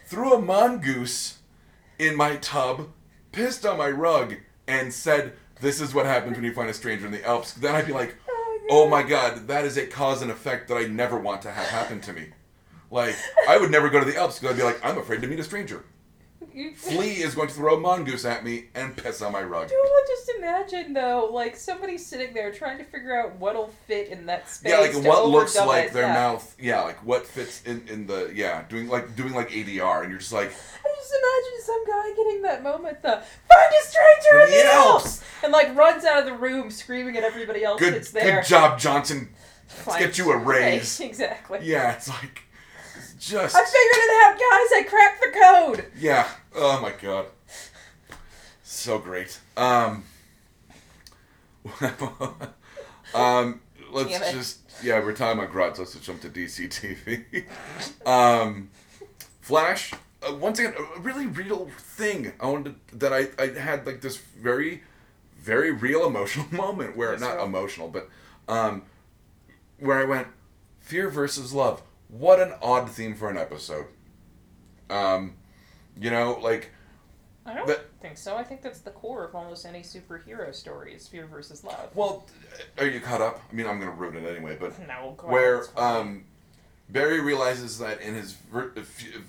threw 0.07 0.35
a 0.35 0.41
mongoose 0.43 1.39
in 1.99 2.15
my 2.17 2.37
tub, 2.37 2.91
pissed 3.33 3.65
on 3.65 3.79
my 3.79 3.89
rug, 3.91 4.35
and 4.67 4.93
said, 4.93 5.33
"This 5.62 5.81
is 5.81 5.95
what 5.95 6.05
happens 6.07 6.37
when 6.37 6.45
you 6.45 6.53
find 6.53 6.69
a 6.69 6.75
stranger 6.75 7.07
in 7.07 7.12
the 7.12 7.25
Alps." 7.25 7.53
Then 7.55 7.75
I'd 7.75 7.87
be 7.87 7.93
like, 7.95 8.15
oh, 8.29 8.61
"Oh 8.69 8.89
my 8.89 9.03
god, 9.03 9.49
that 9.49 9.65
is 9.65 9.79
a 9.79 9.87
cause 9.87 10.21
and 10.21 10.31
effect 10.31 10.69
that 10.69 10.77
I 10.77 10.83
never 10.87 11.19
want 11.19 11.41
to 11.43 11.51
have 11.53 11.69
happen 11.69 12.01
to 12.03 12.12
me." 12.12 12.27
Like 12.91 13.17
I 13.49 13.57
would 13.57 13.71
never 13.71 13.89
go 13.89 14.01
to 14.01 14.05
the 14.05 14.17
Alps 14.19 14.39
because 14.39 14.55
I'd 14.55 14.59
be 14.59 14.65
like, 14.65 14.85
"I'm 14.85 14.99
afraid 14.99 15.23
to 15.23 15.29
meet 15.29 15.41
a 15.41 15.45
stranger." 15.45 15.83
Flea 16.77 17.22
is 17.22 17.35
going 17.35 17.49
to 17.49 17.55
throw 17.55 17.77
a 17.77 17.81
mongoose 17.81 18.25
at 18.25 18.44
me 18.44 18.66
and 18.75 18.96
piss 18.96 19.20
on 19.20 19.33
my 19.33 19.42
rug. 19.42 19.70
You 19.70 20.05
just 20.07 20.33
imagine 20.38 20.92
though, 20.92 21.29
like 21.33 21.57
somebody 21.57 21.99
sitting 21.99 22.33
there 22.35 22.53
trying 22.53 22.79
to 22.79 22.85
figure 22.85 23.18
out 23.18 23.37
what'll 23.37 23.68
fit 23.87 24.09
in 24.09 24.27
that 24.27 24.49
space? 24.49 24.72
Yeah, 24.72 24.79
like 24.79 25.07
what 25.07 25.29
looks 25.29 25.57
like 25.57 25.92
their 25.92 26.09
mouth. 26.09 26.57
Yeah, 26.59 26.83
like 26.83 27.05
what 27.05 27.27
fits 27.27 27.62
in 27.64 27.87
in 27.88 28.07
the 28.07 28.33
yeah, 28.35 28.64
doing 28.68 28.88
like 28.88 29.14
doing 29.16 29.35
like 29.35 29.51
ADR, 29.51 30.03
and 30.03 30.11
you're 30.11 30.18
just 30.18 30.33
like, 30.33 30.49
I 30.49 30.94
just 30.96 31.14
imagine 31.14 31.62
some 31.62 31.87
guy 31.87 32.11
getting 32.16 32.42
that 32.42 32.62
moment, 32.62 33.03
the 33.03 33.11
find 33.11 33.72
a 33.72 33.87
stranger 33.87 34.44
in 34.44 34.51
the 34.51 34.72
Alps!" 34.72 35.22
And 35.42 35.53
like 35.53 35.75
runs 35.77 36.05
out 36.05 36.20
of 36.20 36.27
the 36.27 36.35
room 36.35 36.70
screaming 36.70 37.16
at 37.16 37.22
everybody 37.25 37.64
else 37.64 37.81
good 37.81 37.94
that's 37.94 38.11
there. 38.11 38.40
good 38.40 38.49
job, 38.49 38.79
Johnson. 38.79 39.31
Fine. 39.66 39.99
get 39.99 40.16
you 40.18 40.31
a 40.31 40.37
raise. 40.37 41.01
Exactly. 41.07 41.61
Yeah, 41.62 41.92
it's 41.92 42.09
like 42.09 42.42
just 43.18 43.57
I 43.57 43.64
figured 43.64 44.05
it 44.05 44.11
out, 44.24 44.35
guys. 44.35 44.70
I 44.74 44.83
cracked 44.88 45.20
the 45.20 45.33
code. 45.40 45.92
yeah. 45.98 46.29
Oh 46.55 46.81
my 46.81 46.92
god, 47.00 47.26
so 48.62 48.98
great. 48.98 49.38
Um, 49.57 50.05
um, 53.14 53.61
let's 53.90 54.33
just 54.33 54.61
yeah, 54.83 55.00
we're 55.02 55.12
talking 55.12 55.38
about 55.38 55.52
Grots. 55.52 55.79
Let's 55.79 55.94
jump 56.00 56.20
to 56.22 56.29
DC 56.29 56.68
TV. 56.68 57.44
um, 58.07 58.70
Flash. 59.40 59.92
Uh, 60.26 60.35
once 60.35 60.59
again, 60.59 60.74
a 60.96 61.00
really 61.00 61.26
real 61.26 61.70
thing. 61.79 62.33
I 62.40 62.46
wanted 62.46 62.74
to, 62.88 62.96
that 62.98 63.12
I 63.12 63.29
I 63.42 63.59
had 63.59 63.87
like 63.87 64.00
this 64.00 64.16
very, 64.16 64.83
very 65.38 65.70
real 65.72 66.07
emotional 66.07 66.46
moment 66.50 66.96
where 66.96 67.12
Yes, 67.12 67.20
not 67.20 67.35
sir. 67.35 67.44
emotional, 67.44 67.88
but 67.88 68.09
um, 68.48 68.83
where 69.79 69.98
I 69.98 70.05
went 70.05 70.29
fear 70.81 71.09
versus 71.11 71.52
love. 71.52 71.83
What 72.09 72.40
an 72.40 72.55
odd 72.62 72.90
theme 72.90 73.14
for 73.14 73.31
an 73.31 73.37
episode. 73.37 73.87
Um, 74.88 75.35
you 75.99 76.11
know, 76.11 76.38
like 76.42 76.71
I 77.45 77.55
don't 77.55 77.81
think 78.01 78.16
so. 78.19 78.37
I 78.37 78.42
think 78.45 78.62
that's 78.62 78.81
the 78.81 78.90
core 78.90 79.25
of 79.25 79.35
almost 79.35 79.66
any 79.66 79.81
superhero 79.81 80.55
story: 80.55 80.95
is 80.95 81.07
fear 81.09 81.27
versus 81.27 81.64
love. 81.64 81.90
well, 81.95 82.27
are 82.79 82.87
you 82.87 83.01
caught 83.01 83.21
up? 83.21 83.40
I 83.51 83.55
mean, 83.55 83.66
I'm 83.66 83.79
gonna 83.79 83.90
ruin 83.92 84.16
it 84.16 84.29
anyway, 84.29 84.57
but 84.59 84.79
no, 84.87 85.14
go 85.16 85.29
where 85.29 85.64
um, 85.77 86.25
Barry 86.88 87.21
realizes 87.21 87.79
that 87.81 88.01
in 88.01 88.14
his 88.14 88.37
f- 88.55 88.87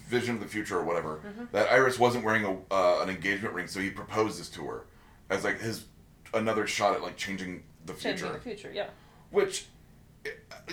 vision 0.08 0.36
of 0.36 0.42
the 0.42 0.48
future 0.48 0.78
or 0.78 0.84
whatever, 0.84 1.22
Mm-hmm. 1.26 1.46
that 1.54 1.72
Iris 1.72 1.98
wasn't 1.98 2.24
wearing 2.24 2.46
a 2.46 2.74
uh, 2.74 3.02
an 3.02 3.10
engagement 3.10 3.54
ring, 3.56 3.68
so 3.68 3.80
he 3.80 3.90
proposes 3.90 4.50
to 4.50 4.64
her 4.66 4.86
as 5.30 5.44
like 5.44 5.60
his 5.60 5.86
another 6.34 6.68
shot 6.68 6.94
at 6.96 7.02
like 7.02 7.18
changing 7.18 7.64
the 7.88 7.94
future. 7.94 8.10
changing 8.18 8.34
the 8.34 8.40
future, 8.40 8.72
yeah. 8.74 8.88
Which, 9.32 9.66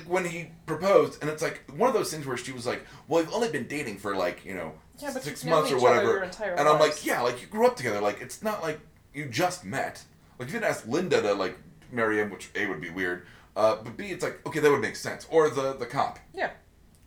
when 0.06 0.24
he 0.24 0.50
proposed, 0.66 1.20
and 1.22 1.30
it's 1.30 1.42
like 1.42 1.62
one 1.76 1.88
of 1.88 1.94
those 1.94 2.10
things 2.10 2.26
where 2.26 2.36
she 2.36 2.52
was 2.52 2.66
like, 2.66 2.84
"Well, 3.08 3.22
we've 3.22 3.32
only 3.32 3.48
been 3.48 3.66
dating 3.66 3.98
for 3.98 4.16
like 4.16 4.44
you 4.44 4.54
know 4.54 4.72
Yeah, 4.98 5.10
six 5.10 5.44
months 5.44 5.70
or 5.72 5.78
whatever," 5.78 6.18
and 6.22 6.60
I'm 6.68 6.78
lives. 6.78 6.96
like, 6.96 7.06
"Yeah, 7.06 7.20
like 7.22 7.40
you 7.40 7.46
grew 7.46 7.66
up 7.66 7.76
together. 7.76 8.00
Like 8.00 8.20
it's 8.20 8.42
not 8.42 8.62
like 8.62 8.80
you 9.12 9.26
just 9.26 9.64
met. 9.64 10.02
Like 10.38 10.48
you 10.48 10.54
didn't 10.54 10.68
ask 10.70 10.86
Linda 10.86 11.22
to 11.22 11.34
like 11.34 11.56
marry 11.92 12.18
him, 12.18 12.30
which 12.30 12.50
a 12.56 12.66
would 12.66 12.80
be 12.80 12.90
weird, 12.90 13.26
uh, 13.56 13.76
but 13.76 13.96
b 13.96 14.06
it's 14.06 14.24
like 14.24 14.44
okay, 14.46 14.60
that 14.60 14.70
would 14.70 14.80
make 14.80 14.96
sense. 14.96 15.26
Or 15.30 15.48
the 15.48 15.74
the 15.74 15.86
cop. 15.86 16.18
Yeah. 16.32 16.50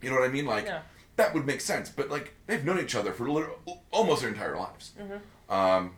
You 0.02 0.10
know 0.10 0.16
what 0.16 0.26
I 0.30 0.32
mean? 0.32 0.46
Like 0.46 0.66
Yeah. 0.66 0.82
that 1.18 1.34
would 1.34 1.46
make 1.46 1.60
sense. 1.62 1.90
But 1.90 2.10
like 2.10 2.34
they've 2.46 2.64
known 2.64 2.80
each 2.80 2.96
other 2.96 3.12
for 3.14 3.50
almost 3.92 4.22
their 4.22 4.30
entire 4.30 4.56
lives. 4.58 4.92
Mhm. 5.00 5.54
Um. 5.54 5.96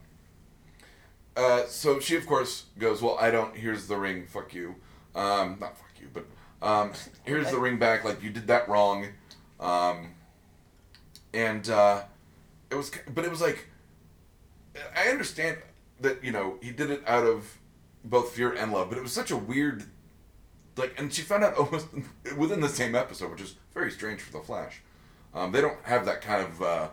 Uh, 1.37 1.65
so 1.67 1.99
she 1.99 2.15
of 2.17 2.25
course 2.25 2.65
goes, 2.77 3.01
well, 3.01 3.17
I 3.19 3.31
don't. 3.31 3.55
Here's 3.55 3.87
the 3.87 3.95
ring. 3.97 4.25
Fuck 4.25 4.53
you. 4.53 4.75
Um, 5.15 5.57
not 5.59 5.77
fuck 5.77 5.91
you, 5.99 6.07
but 6.13 6.25
um, 6.61 6.91
here's 7.23 7.45
Okay. 7.47 7.55
the 7.55 7.59
ring 7.61 7.77
back. 7.77 8.03
Like 8.03 8.21
you 8.23 8.29
did 8.29 8.47
that 8.47 8.67
wrong. 8.69 9.07
Um, 9.59 10.11
and 11.33 11.69
uh, 11.69 12.03
it 12.69 12.75
was, 12.75 12.91
but 13.13 13.25
it 13.25 13.31
was 13.31 13.41
like, 13.41 13.67
I 14.95 15.09
understand 15.09 15.57
that 16.01 16.23
you 16.23 16.31
know 16.31 16.57
he 16.61 16.71
did 16.71 16.89
it 16.89 17.03
out 17.07 17.25
of 17.25 17.57
both 18.03 18.31
fear 18.31 18.53
and 18.53 18.71
love, 18.71 18.89
but 18.89 18.97
it 18.97 19.01
was 19.01 19.11
such 19.11 19.31
a 19.31 19.37
weird, 19.37 19.83
like, 20.77 20.97
and 20.99 21.13
she 21.13 21.21
found 21.21 21.43
out 21.43 21.53
almost 21.57 21.87
within 22.37 22.61
the 22.61 22.69
same 22.69 22.95
episode, 22.95 23.31
which 23.31 23.41
is 23.41 23.55
very 23.73 23.91
strange 23.91 24.21
for 24.21 24.31
the 24.31 24.39
Flash. 24.43 24.81
Um, 25.33 25.51
they 25.51 25.61
don't 25.61 25.77
have 25.83 26.05
that 26.05 26.21
kind 26.21 26.43
of 26.43 26.61
uh, 26.61 26.87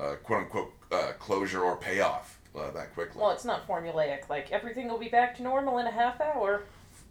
uh, 0.00 0.14
quote 0.22 0.40
unquote 0.42 0.72
uh, 0.90 1.12
closure 1.18 1.60
or 1.62 1.76
payoff 1.76 2.38
uh, 2.56 2.70
that 2.70 2.94
quickly. 2.94 3.20
Well, 3.20 3.30
it's 3.32 3.44
not 3.44 3.66
formulaic. 3.66 4.28
Like 4.30 4.50
everything 4.52 4.88
will 4.88 4.98
be 4.98 5.08
back 5.08 5.36
to 5.36 5.42
normal 5.42 5.78
in 5.78 5.86
a 5.86 5.90
half 5.90 6.20
hour. 6.20 6.62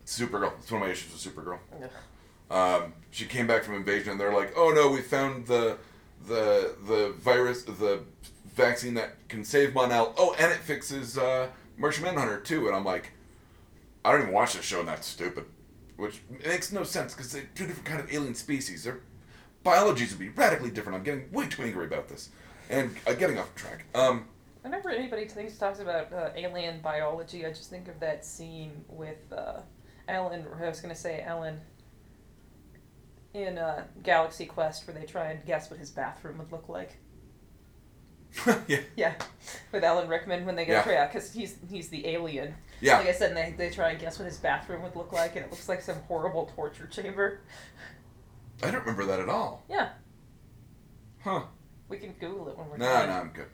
Supergirl. 0.05 0.53
It's 0.59 0.71
one 0.71 0.81
of 0.81 0.87
my 0.87 0.91
issues 0.91 1.11
with 1.11 1.35
Supergirl. 1.35 1.59
Ugh. 1.83 1.89
Um, 2.51 2.93
she 3.11 3.25
came 3.25 3.47
back 3.47 3.63
from 3.63 3.75
invasion, 3.75 4.11
and 4.11 4.19
they're 4.19 4.33
like, 4.33 4.53
"Oh 4.57 4.71
no, 4.71 4.89
we 4.89 5.01
found 5.01 5.47
the 5.47 5.77
the 6.27 6.75
the 6.85 7.13
virus, 7.17 7.63
the 7.63 8.01
vaccine 8.55 8.93
that 8.95 9.27
can 9.29 9.45
save 9.45 9.73
Mon-El. 9.73 10.13
Oh, 10.17 10.35
and 10.37 10.51
it 10.51 10.57
fixes 10.59 11.17
uh, 11.17 11.47
Martian 11.77 12.03
Manhunter 12.03 12.39
too." 12.39 12.67
And 12.67 12.75
I'm 12.75 12.85
like, 12.85 13.11
I 14.03 14.11
don't 14.11 14.21
even 14.21 14.33
watch 14.33 14.53
this 14.53 14.65
show, 14.65 14.79
and 14.79 14.87
that's 14.87 15.07
stupid. 15.07 15.45
Which 15.95 16.21
makes 16.45 16.71
no 16.71 16.83
sense 16.83 17.13
because 17.13 17.31
they're 17.31 17.47
two 17.55 17.67
different 17.67 17.85
kind 17.85 18.01
of 18.01 18.11
alien 18.11 18.35
species. 18.35 18.83
Their 18.83 18.99
biologies 19.63 20.11
would 20.11 20.19
be 20.19 20.29
radically 20.29 20.71
different. 20.71 20.97
I'm 20.97 21.03
getting 21.03 21.31
way 21.31 21.47
too 21.47 21.61
angry 21.61 21.85
about 21.85 22.09
this, 22.09 22.29
and 22.69 22.95
uh, 23.07 23.13
getting 23.13 23.37
off 23.37 23.53
track. 23.55 23.85
Um, 23.95 24.25
Whenever 24.61 24.89
anybody 24.89 25.25
thinks 25.25 25.57
talks 25.57 25.79
about 25.79 26.11
uh, 26.13 26.29
alien 26.35 26.81
biology, 26.81 27.45
I 27.45 27.49
just 27.49 27.69
think 27.69 27.87
of 27.87 27.99
that 27.99 28.25
scene 28.25 28.83
with 28.89 29.31
uh, 29.31 29.61
Ellen. 30.07 30.45
I 30.61 30.67
was 30.67 30.81
gonna 30.81 30.95
say 30.95 31.23
Ellen 31.25 31.59
in 33.33 33.57
uh, 33.57 33.85
Galaxy 34.03 34.45
Quest, 34.45 34.85
where 34.87 34.93
they 34.93 35.05
try 35.05 35.31
and 35.31 35.45
guess 35.45 35.69
what 35.69 35.79
his 35.79 35.89
bathroom 35.89 36.37
would 36.39 36.51
look 36.51 36.67
like. 36.69 36.97
yeah, 38.67 38.79
Yeah, 38.95 39.13
with 39.73 39.83
Alan 39.83 40.07
Rickman 40.07 40.45
when 40.45 40.55
they 40.55 40.65
Yeah. 40.65 40.83
get 40.83 40.93
yeah, 40.93 41.07
because 41.07 41.33
he's 41.33 41.57
he's 41.69 41.89
the 41.89 42.07
alien. 42.07 42.53
yeah. 42.79 42.97
Like 42.99 43.07
I 43.07 43.11
said, 43.11 43.29
and 43.35 43.37
they 43.37 43.53
they 43.57 43.69
try 43.73 43.89
and 43.91 43.99
guess 43.99 44.17
what 44.19 44.25
his 44.25 44.37
bathroom 44.37 44.81
would 44.83 44.95
look 44.95 45.11
like, 45.11 45.35
and 45.35 45.45
it 45.45 45.51
looks 45.51 45.67
like 45.69 45.81
some 45.81 45.97
horrible 46.07 46.49
torture 46.55 46.87
chamber. 46.87 47.41
I 48.63 48.71
don't 48.71 48.81
remember 48.81 49.05
that 49.05 49.19
at 49.19 49.27
all. 49.29 49.63
Yeah, 49.69 49.89
Huh? 51.23 51.43
we 51.89 51.97
can 51.97 52.13
Google 52.13 52.47
it 52.49 52.57
when 52.57 52.69
we're 52.69 52.77
No, 52.77 52.85
done. 52.85 53.09
no, 53.09 53.15
I'm 53.15 53.29
good. 53.33 53.47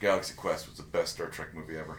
Galaxy 0.00 0.34
Quest 0.36 0.68
was 0.68 0.76
the 0.78 0.84
best 0.84 1.14
Star 1.14 1.26
Trek 1.28 1.52
movie 1.54 1.76
ever. 1.76 1.98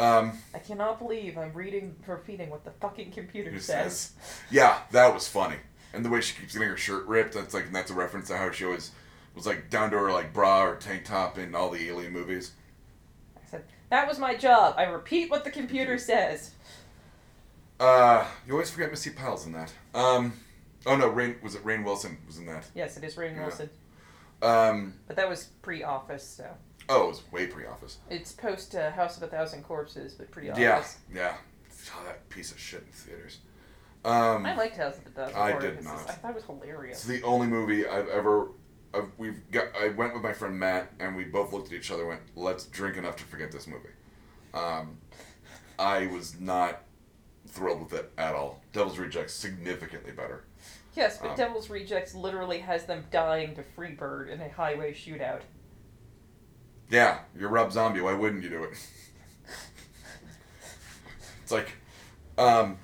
Um, 0.00 0.32
I 0.54 0.58
cannot 0.58 0.98
believe 0.98 1.36
I'm 1.36 1.52
reading, 1.52 1.94
repeating 2.06 2.48
what 2.50 2.64
the 2.64 2.70
fucking 2.70 3.12
computer 3.12 3.52
says. 3.58 3.64
says? 3.98 4.12
Yeah, 4.50 4.78
that 4.92 5.12
was 5.12 5.28
funny. 5.28 5.56
And 5.92 6.04
the 6.04 6.08
way 6.08 6.20
she 6.20 6.34
keeps 6.40 6.54
getting 6.54 6.68
her 6.68 6.76
shirt 6.76 7.06
ripped, 7.06 7.34
that's 7.34 7.52
like, 7.52 7.66
and 7.66 7.74
that's 7.74 7.90
a 7.90 7.94
reference 7.94 8.28
to 8.28 8.36
how 8.36 8.50
she 8.50 8.64
always 8.64 8.92
was 9.34 9.46
like 9.46 9.70
down 9.70 9.90
to 9.90 9.98
her 9.98 10.10
like 10.12 10.32
bra 10.32 10.64
or 10.64 10.76
tank 10.76 11.04
top 11.04 11.38
in 11.38 11.54
all 11.54 11.70
the 11.70 11.88
alien 11.88 12.12
movies. 12.12 12.52
I 13.36 13.40
said 13.50 13.64
that 13.90 14.08
was 14.08 14.18
my 14.18 14.34
job. 14.36 14.74
I 14.78 14.84
repeat 14.84 15.30
what 15.30 15.44
the 15.44 15.50
computer 15.50 15.98
says. 15.98 16.52
Uh, 17.78 18.26
you 18.46 18.52
always 18.52 18.70
forget 18.70 18.90
Missi 18.90 19.10
Pyle's 19.10 19.46
in 19.46 19.52
that. 19.52 19.72
Um, 19.94 20.32
oh 20.86 20.96
no, 20.96 21.10
Rainn 21.10 21.42
was 21.42 21.54
it 21.54 21.64
Rainn 21.64 21.84
Wilson 21.84 22.18
was 22.26 22.38
in 22.38 22.46
that. 22.46 22.66
Yes, 22.74 22.96
it 22.96 23.04
is 23.04 23.14
Rainn 23.16 23.34
Yeah. 23.36 23.42
Wilson, 23.46 23.70
Um, 24.42 24.94
but 25.06 25.16
that 25.16 25.28
was 25.28 25.44
pre-Office, 25.62 26.26
so 26.26 26.46
oh, 26.90 27.04
it 27.04 27.08
was 27.08 27.32
way 27.32 27.46
pre-Office. 27.46 27.98
it's 28.10 28.32
post 28.32 28.74
uh, 28.74 28.90
House 28.90 29.16
of 29.16 29.22
a 29.22 29.26
Thousand 29.28 29.62
Corpses, 29.62 30.12
but 30.14 30.30
pre-Office. 30.30 30.60
Yeah, 30.60 30.84
yeah. 31.14 31.34
Saw 31.70 32.02
that 32.04 32.28
piece 32.28 32.52
of 32.52 32.58
shit 32.58 32.82
in 32.86 32.92
theaters. 32.92 33.38
Um, 34.04 34.44
I 34.46 34.54
liked 34.56 34.76
House 34.76 34.98
of 34.98 35.06
a 35.06 35.10
Thousand 35.10 35.36
I 35.36 35.50
Corpses. 35.52 35.76
did 35.76 35.84
not. 35.84 35.98
I 36.08 36.12
thought 36.12 36.30
it 36.30 36.34
was 36.34 36.44
hilarious. 36.44 36.98
It's 36.98 37.06
the 37.06 37.22
only 37.22 37.46
movie 37.46 37.86
I've 37.86 38.08
ever. 38.08 38.48
I've, 38.92 39.08
we've 39.18 39.40
got. 39.50 39.66
I 39.80 39.88
went 39.90 40.14
with 40.14 40.22
my 40.22 40.32
friend 40.32 40.58
Matt, 40.58 40.90
and 40.98 41.16
we 41.16 41.24
both 41.24 41.52
looked 41.52 41.68
at 41.68 41.74
each 41.74 41.90
other. 41.90 42.02
and 42.02 42.08
Went, 42.10 42.22
let's 42.34 42.66
drink 42.66 42.96
enough 42.96 43.16
to 43.16 43.24
forget 43.24 43.50
this 43.52 43.66
movie. 43.66 43.88
Um, 44.52 44.98
I 45.78 46.06
was 46.08 46.38
not 46.40 46.82
thrilled 47.46 47.82
with 47.82 47.92
it 47.92 48.10
at 48.18 48.34
all. 48.34 48.60
Devil's 48.72 48.98
Rejects 48.98 49.32
significantly 49.34 50.12
better. 50.12 50.44
Yes, 50.94 51.18
but 51.18 51.30
Um, 51.30 51.36
Devil's 51.36 51.70
Rejects 51.70 52.14
literally 52.14 52.58
has 52.58 52.84
them 52.84 53.04
dying 53.10 53.54
to 53.54 53.62
Freebird 53.62 54.28
in 54.28 54.40
a 54.40 54.48
highway 54.50 54.92
shootout. 54.92 55.40
Yeah, 56.90 57.18
you're 57.38 57.48
a 57.48 57.52
Rob 57.52 57.72
Zombie. 57.72 58.00
Why 58.00 58.12
wouldn't 58.14 58.42
you 58.42 58.50
do 58.50 58.64
it? 58.64 58.70
it's 61.42 61.52
like, 61.52 61.72
um, 62.36 62.76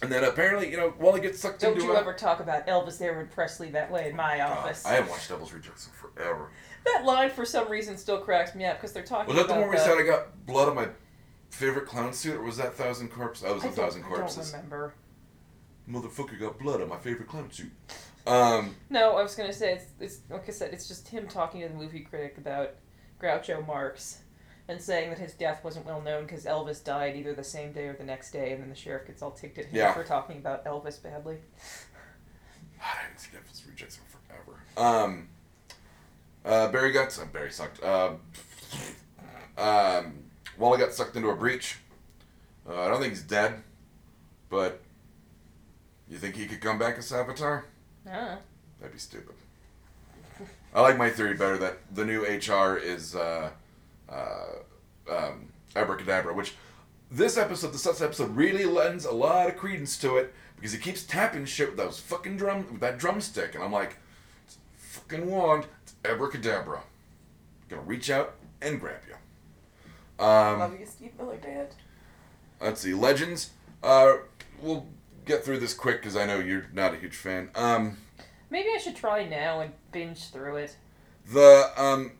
and 0.00 0.10
then 0.10 0.24
apparently, 0.24 0.70
you 0.70 0.76
know, 0.76 0.94
Wally 0.98 1.20
gets 1.20 1.40
sucked 1.40 1.62
into 1.62 1.80
Don't 1.80 1.88
you 1.88 1.94
a- 1.94 1.98
ever 2.00 2.14
talk 2.14 2.40
about 2.40 2.66
Elvis 2.66 3.00
Aaron 3.00 3.28
Presley 3.28 3.70
that 3.70 3.90
way 3.90 4.10
in 4.10 4.16
my 4.16 4.38
God, 4.38 4.58
office. 4.58 4.84
I 4.86 4.94
haven't 4.94 5.10
watched 5.10 5.28
Devil's 5.28 5.52
Rejects 5.52 5.86
in 5.88 5.92
forever. 5.92 6.50
That 6.84 7.04
line, 7.04 7.30
for 7.30 7.44
some 7.44 7.68
reason, 7.70 7.96
still 7.96 8.18
cracks 8.18 8.54
me 8.54 8.64
up 8.64 8.78
because 8.78 8.92
they're 8.92 9.04
talking 9.04 9.34
Was 9.34 9.36
that 9.44 9.52
the 9.52 9.60
one 9.60 9.68
where 9.68 9.72
he 9.72 9.78
said 9.78 9.98
I 9.98 10.02
got 10.04 10.46
blood 10.46 10.68
on 10.68 10.74
my 10.74 10.88
favorite 11.50 11.86
clown 11.86 12.12
suit, 12.12 12.36
or 12.36 12.42
was 12.42 12.56
that 12.56 12.74
Thousand 12.74 13.08
Corpses? 13.08 13.42
That 13.44 13.54
was 13.54 13.62
I 13.64 13.66
a 13.66 13.70
don't- 13.70 13.76
Thousand 13.76 14.04
I 14.04 14.08
don't 14.16 14.42
remember. 14.52 14.94
Motherfucker 15.88 16.38
got 16.38 16.58
blood 16.58 16.80
on 16.80 16.88
my 16.88 16.98
favorite 16.98 17.28
clown 17.28 17.50
suit. 17.50 17.72
Um, 18.24 18.76
No, 18.88 19.16
I 19.16 19.22
was 19.22 19.34
gonna 19.34 19.52
say 19.52 19.72
it's, 19.74 19.84
it's 19.98 20.20
like 20.30 20.48
I 20.48 20.52
said, 20.52 20.72
it's 20.72 20.86
just 20.86 21.08
him 21.08 21.26
talking 21.26 21.60
to 21.62 21.68
the 21.68 21.74
movie 21.74 22.00
critic 22.00 22.38
about 22.38 22.74
Groucho 23.22 23.64
Marx, 23.66 24.18
and 24.68 24.80
saying 24.80 25.10
that 25.10 25.18
his 25.18 25.32
death 25.34 25.62
wasn't 25.64 25.86
well 25.86 26.00
known 26.00 26.24
because 26.24 26.44
Elvis 26.44 26.82
died 26.82 27.16
either 27.16 27.34
the 27.34 27.44
same 27.44 27.72
day 27.72 27.86
or 27.86 27.94
the 27.94 28.04
next 28.04 28.32
day, 28.32 28.52
and 28.52 28.62
then 28.62 28.68
the 28.68 28.74
sheriff 28.74 29.06
gets 29.06 29.22
all 29.22 29.30
ticked 29.30 29.58
at 29.58 29.66
him 29.66 29.76
Yeah. 29.76 29.92
for 29.92 30.04
talking 30.04 30.38
about 30.38 30.64
Elvis 30.64 31.02
badly. 31.02 31.36
I 32.82 33.06
didn't 33.06 33.20
see 33.20 33.30
Devil's 33.32 33.62
Rejects 33.68 33.98
in 33.98 34.02
forever. 34.08 34.58
Um, 34.76 35.28
uh, 36.44 36.68
Barry 36.68 36.90
got 36.92 37.16
uh, 37.18 37.24
Barry 37.26 37.50
sucked. 37.52 37.82
Uh, 37.82 38.14
um, 39.56 40.14
Wally 40.58 40.78
got 40.78 40.92
sucked 40.92 41.14
into 41.16 41.28
a 41.30 41.36
breach. 41.36 41.78
Uh, 42.68 42.80
I 42.80 42.88
don't 42.88 43.00
think 43.00 43.12
he's 43.12 43.22
dead, 43.22 43.62
but 44.48 44.80
you 46.08 46.18
think 46.18 46.34
he 46.36 46.46
could 46.46 46.60
come 46.60 46.78
back 46.78 46.98
as 46.98 47.10
Savitar? 47.10 47.64
Ah. 48.08 48.38
That'd 48.80 48.92
be 48.94 48.98
stupid. 48.98 49.34
I 50.74 50.80
like 50.80 50.96
my 50.96 51.10
theory 51.10 51.34
better 51.34 51.58
that 51.58 51.78
the 51.94 52.04
new 52.04 52.22
HR 52.22 52.76
is 52.76 53.14
uh, 53.14 53.50
uh, 54.08 54.46
um, 55.10 55.48
Abracadabra, 55.76 56.34
which 56.34 56.54
this 57.10 57.36
episode, 57.36 57.72
the 57.72 57.78
Suts 57.78 58.00
episode, 58.00 58.34
really 58.34 58.64
lends 58.64 59.04
a 59.04 59.12
lot 59.12 59.48
of 59.48 59.56
credence 59.56 59.98
to 59.98 60.16
it 60.16 60.32
because 60.56 60.72
he 60.72 60.78
keeps 60.78 61.04
tapping 61.04 61.44
shit 61.44 61.68
with 61.68 61.76
those 61.76 62.00
fucking 62.00 62.36
drum, 62.38 62.66
with 62.70 62.80
that 62.80 62.98
drumstick, 62.98 63.54
and 63.54 63.62
I'm 63.62 63.72
like, 63.72 63.98
it's 64.46 64.56
fucking 64.76 65.30
wand, 65.30 65.66
it's 65.82 65.94
Abracadabra. 66.04 66.80
Gonna 67.68 67.82
reach 67.82 68.10
out 68.10 68.34
and 68.62 68.80
grab 68.80 69.00
you. 69.06 70.24
Um, 70.24 70.58
Love 70.58 70.78
you, 70.78 70.86
Steve 70.86 71.12
Miller 71.18 71.36
Band. 71.36 71.68
Let's 72.60 72.80
see, 72.80 72.94
Legends. 72.94 73.50
Uh, 73.82 74.14
we'll 74.60 74.86
get 75.26 75.44
through 75.44 75.58
this 75.58 75.74
quick 75.74 76.00
because 76.00 76.16
I 76.16 76.26
know 76.26 76.38
you're 76.38 76.66
not 76.72 76.94
a 76.94 76.96
huge 76.96 77.16
fan. 77.16 77.50
Um, 77.54 77.98
Maybe 78.52 78.68
I 78.74 78.76
should 78.78 78.94
try 78.96 79.26
now 79.26 79.60
and 79.60 79.72
binge 79.92 80.28
through 80.30 80.56
it. 80.56 80.76
the 81.32 81.70
um, 81.78 82.12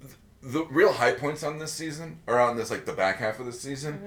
th- 0.00 0.16
the 0.42 0.64
real 0.64 0.92
high 0.92 1.12
points 1.12 1.44
on 1.44 1.58
this 1.60 1.72
season 1.72 2.18
are 2.26 2.40
on 2.40 2.56
this 2.56 2.72
like 2.72 2.86
the 2.86 2.92
back 2.92 3.18
half 3.18 3.38
of 3.38 3.46
the 3.46 3.52
season. 3.52 4.02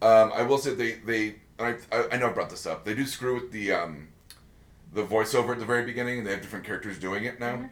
Um, 0.00 0.32
I 0.34 0.40
will 0.42 0.56
say 0.56 0.72
they 0.74 0.92
they 0.94 1.34
I, 1.58 1.74
I 1.92 2.04
I 2.12 2.16
know 2.16 2.30
I 2.30 2.32
brought 2.32 2.48
this 2.48 2.64
up. 2.66 2.86
They 2.86 2.94
do 2.94 3.04
screw 3.04 3.34
with 3.34 3.52
the 3.52 3.72
um, 3.72 4.08
the 4.94 5.02
voiceover 5.04 5.50
at 5.52 5.58
the 5.58 5.66
very 5.66 5.84
beginning. 5.84 6.24
They 6.24 6.30
have 6.30 6.40
different 6.40 6.64
characters 6.64 6.98
doing 6.98 7.24
it 7.24 7.38
now. 7.38 7.56
Mhm. 7.56 7.70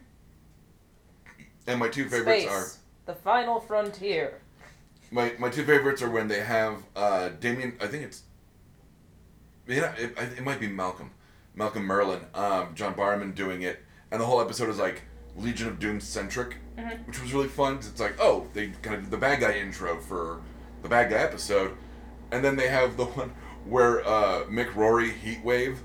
And 1.65 1.79
my 1.79 1.89
two 1.89 2.07
favorites 2.07 2.43
Space, 2.43 2.51
are 2.51 2.67
the 3.11 3.15
final 3.15 3.59
frontier. 3.59 4.39
my 5.09 5.33
my 5.39 5.49
two 5.49 5.65
favorites 5.65 6.03
are 6.03 6.11
when 6.11 6.27
they 6.27 6.41
have 6.41 6.83
uh, 6.95 7.29
Damien. 7.39 7.75
I 7.81 7.87
think 7.87 8.03
it's. 8.03 8.21
Yeah, 9.67 9.95
it, 9.95 10.13
I- 10.15 10.23
it 10.37 10.43
might 10.43 10.59
be 10.59 10.67
Malcolm, 10.67 11.09
Malcolm 11.55 11.87
Merlyn, 11.87 12.21
um, 12.37 12.73
John 12.75 12.93
Barrowman 12.95 13.35
doing 13.35 13.61
it, 13.61 13.79
and 14.11 14.19
the 14.21 14.25
whole 14.25 14.41
episode 14.41 14.69
is 14.69 14.79
like 14.79 15.03
Legion 15.37 15.67
of 15.67 15.79
Doom 15.79 15.99
centric, 15.99 16.57
Mhm. 16.77 17.05
which 17.07 17.21
was 17.21 17.33
really 17.33 17.47
fun. 17.47 17.77
'cause 17.77 17.87
it's 17.87 17.99
like, 18.01 18.15
oh, 18.19 18.47
they 18.53 18.67
kind 18.81 18.95
of 18.97 19.01
did 19.03 19.11
the 19.11 19.17
bad 19.17 19.39
guy 19.39 19.53
intro 19.53 19.99
for 19.99 20.41
the 20.81 20.89
bad 20.89 21.09
guy 21.09 21.17
episode, 21.17 21.75
and 22.31 22.43
then 22.43 22.55
they 22.55 22.67
have 22.69 22.97
the 22.97 23.05
one 23.19 23.31
where 23.65 24.05
uh, 24.07 24.43
Mick 24.45 24.75
Rory 24.75 25.11
Heatwave 25.11 25.77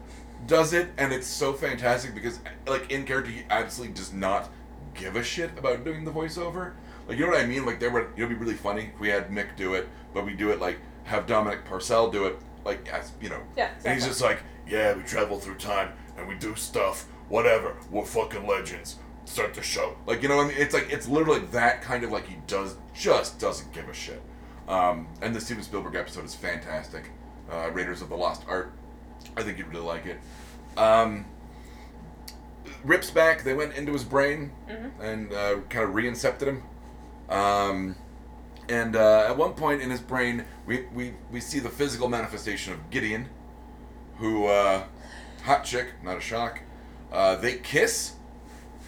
does 0.46 0.72
it, 0.72 0.88
and 0.98 1.12
it's 1.12 1.26
so 1.26 1.52
fantastic 1.52 2.14
because 2.14 2.40
like 2.66 2.90
in 2.90 3.04
character 3.04 3.30
he 3.30 3.42
absolutely 3.50 3.94
does 3.94 4.12
not 4.12 4.48
give 4.94 5.16
a 5.16 5.22
shit 5.22 5.50
about 5.58 5.84
doing 5.84 6.04
the 6.04 6.10
voiceover. 6.10 6.72
Like 7.06 7.18
you 7.18 7.24
know 7.26 7.32
what 7.32 7.40
I 7.40 7.46
mean? 7.46 7.64
Like 7.66 7.80
there 7.80 7.90
would 7.90 8.06
it'd 8.16 8.28
be 8.28 8.34
really 8.34 8.54
funny 8.54 8.90
if 8.94 9.00
we 9.00 9.08
had 9.08 9.30
Mick 9.30 9.56
do 9.56 9.74
it, 9.74 9.88
but 10.14 10.24
we 10.26 10.34
do 10.34 10.50
it 10.50 10.60
like 10.60 10.78
have 11.04 11.26
Dominic 11.26 11.64
Purcell 11.64 12.10
do 12.10 12.26
it, 12.26 12.36
like 12.64 12.88
as 12.92 13.12
you 13.20 13.28
know. 13.30 13.40
Yeah, 13.56 13.70
And 13.84 13.94
he's 13.94 14.06
just 14.06 14.20
like, 14.20 14.42
yeah, 14.68 14.94
we 14.94 15.02
travel 15.02 15.38
through 15.38 15.56
time 15.56 15.92
and 16.16 16.26
we 16.28 16.34
do 16.36 16.54
stuff, 16.56 17.06
whatever. 17.28 17.76
We're 17.90 18.04
fucking 18.04 18.46
legends. 18.46 18.96
Start 19.24 19.54
the 19.54 19.62
show. 19.62 19.96
Like 20.06 20.22
you 20.22 20.28
know, 20.28 20.40
I 20.40 20.48
mean? 20.48 20.56
it's 20.56 20.72
like 20.74 20.88
it's 20.90 21.06
literally 21.08 21.40
that 21.52 21.82
kind 21.82 22.02
of 22.04 22.10
like 22.10 22.26
he 22.26 22.36
does 22.46 22.76
just 22.94 23.38
doesn't 23.38 23.72
give 23.72 23.88
a 23.88 23.94
shit. 23.94 24.22
Um, 24.68 25.08
and 25.22 25.34
the 25.34 25.40
Steven 25.40 25.62
Spielberg 25.62 25.94
episode 25.94 26.24
is 26.24 26.34
fantastic. 26.34 27.10
Uh, 27.50 27.70
Raiders 27.72 28.02
of 28.02 28.08
the 28.10 28.16
Lost 28.16 28.42
Art. 28.48 28.72
I 29.36 29.42
think 29.42 29.58
you'd 29.58 29.68
really 29.68 29.84
like 29.86 30.06
it. 30.06 30.18
Um, 30.78 31.24
Rip's 32.84 33.10
back. 33.10 33.44
They 33.44 33.54
went 33.54 33.74
into 33.74 33.92
his 33.92 34.04
brain 34.04 34.52
Mhm. 34.68 34.90
and 35.00 35.32
uh, 35.32 35.56
kind 35.68 35.84
of 35.84 35.94
reincepted 35.94 36.48
him. 36.48 36.62
Um, 37.28 37.96
and 38.68 38.94
uh, 38.96 39.26
at 39.28 39.36
one 39.36 39.54
point 39.54 39.80
in 39.82 39.90
his 39.90 40.00
brain, 40.00 40.44
we, 40.66 40.86
we, 40.94 41.14
we 41.30 41.40
see 41.40 41.58
the 41.58 41.68
physical 41.70 42.08
manifestation 42.08 42.72
of 42.74 42.90
Gideon, 42.90 43.28
who, 44.18 44.46
uh, 44.46 44.84
hot 45.44 45.64
chick, 45.64 45.88
not 46.02 46.18
a 46.18 46.20
shock. 46.20 46.60
Uh, 47.12 47.36
they 47.36 47.56
kiss, 47.56 48.14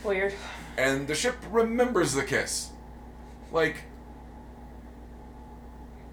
Weird. 0.05 0.35
and 0.77 1.09
the 1.09 1.15
ship 1.15 1.37
remembers 1.51 2.13
the 2.13 2.23
kiss. 2.23 2.71
Like, 3.53 3.77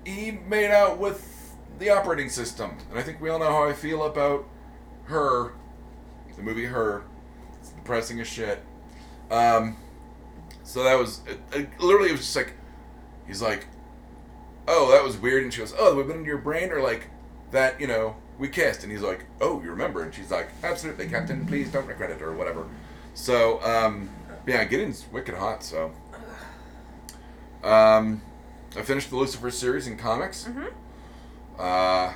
he 0.05 0.31
made 0.31 0.71
out 0.71 0.97
with 0.97 1.55
the 1.79 1.89
operating 1.89 2.29
system. 2.29 2.77
And 2.89 2.97
I 2.97 3.03
think 3.03 3.19
we 3.21 3.29
all 3.29 3.39
know 3.39 3.51
how 3.51 3.67
I 3.67 3.73
feel 3.73 4.03
about 4.05 4.47
her, 5.05 5.53
the 6.35 6.43
movie 6.43 6.65
Her. 6.65 7.03
It's 7.59 7.69
depressing 7.69 8.19
as 8.21 8.27
shit. 8.27 8.63
Um, 9.29 9.75
so 10.63 10.83
that 10.83 10.97
was, 10.97 11.21
it, 11.27 11.39
it, 11.53 11.69
literally, 11.79 12.09
it 12.09 12.13
was 12.13 12.21
just 12.21 12.35
like, 12.35 12.53
he's 13.27 13.41
like, 13.41 13.67
oh, 14.67 14.91
that 14.91 15.03
was 15.03 15.17
weird. 15.17 15.43
And 15.43 15.53
she 15.53 15.59
goes, 15.59 15.73
oh, 15.77 15.95
we've 15.95 16.07
been 16.07 16.19
in 16.19 16.25
your 16.25 16.37
brain? 16.37 16.71
Or 16.71 16.81
like, 16.81 17.09
that, 17.51 17.79
you 17.81 17.87
know, 17.87 18.15
we 18.37 18.47
kissed. 18.49 18.83
And 18.83 18.91
he's 18.91 19.01
like, 19.01 19.25
oh, 19.41 19.61
you 19.61 19.69
remember? 19.71 20.03
And 20.03 20.13
she's 20.13 20.31
like, 20.31 20.49
absolutely, 20.63 21.07
Captain, 21.07 21.45
please 21.45 21.71
don't 21.71 21.87
regret 21.87 22.11
it, 22.11 22.21
or 22.21 22.33
whatever. 22.33 22.65
So, 23.13 23.61
um, 23.63 24.09
yeah, 24.45 24.63
Gideon's 24.63 25.05
wicked 25.11 25.35
hot, 25.35 25.63
so. 25.63 25.91
Um, 27.63 28.21
I 28.75 28.81
finished 28.83 29.09
the 29.09 29.15
Lucifer 29.17 29.49
series 29.51 29.87
in 29.87 29.97
comics. 29.97 30.45
Mhm. 30.47 30.67
Uh, 31.57 32.13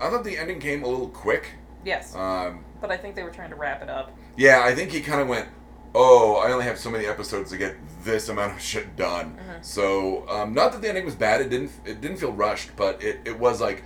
I 0.00 0.10
thought 0.10 0.24
the 0.24 0.38
ending 0.38 0.60
came 0.60 0.84
a 0.84 0.86
little 0.86 1.08
quick. 1.08 1.46
Yes, 1.84 2.14
Um, 2.14 2.64
but 2.80 2.90
I 2.90 2.96
think 2.96 3.14
they 3.14 3.22
were 3.22 3.30
trying 3.30 3.50
to 3.50 3.56
wrap 3.56 3.82
it 3.82 3.90
up. 3.90 4.12
yeah, 4.36 4.62
I 4.64 4.74
think 4.74 4.90
he 4.90 5.00
kind 5.00 5.20
of 5.20 5.28
went, 5.28 5.48
oh, 5.94 6.36
I 6.36 6.50
only 6.52 6.64
have 6.64 6.78
so 6.78 6.90
many 6.90 7.06
episodes 7.06 7.50
to 7.50 7.56
get 7.58 7.76
this 8.04 8.28
amount 8.28 8.52
of 8.52 8.60
shit 8.60 8.96
done. 8.96 9.36
Mhm. 9.38 9.64
So, 9.64 10.28
um, 10.28 10.54
not 10.54 10.72
that 10.72 10.82
the 10.82 10.88
ending 10.88 11.04
was 11.04 11.14
bad. 11.14 11.40
It 11.40 11.50
didn't. 11.50 11.72
It 11.84 12.00
didn't 12.00 12.16
feel 12.18 12.32
rushed, 12.32 12.70
but 12.76 13.02
it, 13.02 13.20
it 13.24 13.38
was 13.38 13.60
like, 13.60 13.82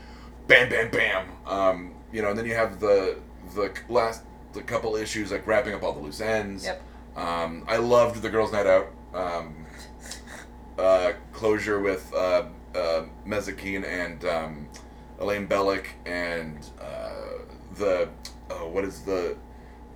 bam, 0.48 0.68
bam, 0.68 0.90
bam. 0.90 1.26
Um, 1.46 1.94
you 2.12 2.22
know, 2.22 2.30
and 2.30 2.38
then 2.38 2.46
you 2.46 2.54
have 2.54 2.80
the 2.80 3.18
the 3.54 3.72
last 3.88 4.22
the 4.52 4.62
couple 4.62 4.96
issues 4.96 5.30
like 5.30 5.46
wrapping 5.46 5.74
up 5.74 5.82
all 5.82 5.92
the 5.92 6.00
loose 6.00 6.20
ends. 6.20 6.64
Yep. 6.64 6.82
Um, 7.16 7.64
I 7.68 7.76
loved 7.76 8.22
the 8.22 8.30
girls' 8.30 8.52
night 8.52 8.66
out. 8.66 8.88
Um, 9.14 9.66
uh, 10.78 11.12
closure 11.32 11.80
with 11.80 12.12
uh, 12.14 12.46
uh, 12.74 13.04
and 13.26 14.24
um, 14.24 14.68
Elaine 15.18 15.46
Belloc 15.46 15.86
and 16.06 16.58
uh, 16.80 17.10
the 17.76 18.08
oh, 18.50 18.68
what 18.68 18.84
is 18.84 19.02
the 19.02 19.36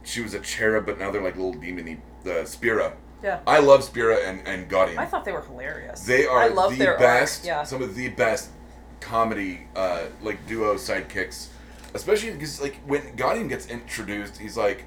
she 0.03 0.21
was 0.21 0.35
a 0.35 0.41
cherub, 0.41 0.87
but 0.87 0.99
now 0.99 1.11
they're 1.11 1.23
like 1.23 1.37
little 1.37 1.55
demony. 1.55 2.01
The 2.25 2.45
Spera. 2.45 2.97
Yeah. 3.23 3.41
I 3.47 3.61
love 3.61 3.85
Spera 3.85 4.17
and 4.17 4.47
and 4.47 4.69
Gaudium. 4.69 4.99
I 4.99 5.07
thought 5.07 5.25
they 5.25 5.33
were 5.33 5.43
hilarious. 5.43 6.01
They 6.03 6.27
are 6.27 6.41
I 6.41 6.49
love 6.49 6.73
the 6.73 6.79
their 6.79 6.99
best. 6.99 7.45
Yeah. 7.45 7.63
some 7.63 7.83
of 7.83 7.95
the 7.95 8.09
best 8.09 8.51
comedy, 9.03 9.67
uh, 9.77 10.05
like 10.23 10.45
duo 10.47 10.75
sidekicks. 10.77 11.49
Especially 11.95 12.31
because 12.33 12.61
like 12.61 12.77
when 12.87 13.03
Gaudium 13.17 13.49
gets 13.49 13.67
introduced, 13.67 14.39
he's 14.39 14.57
like, 14.57 14.85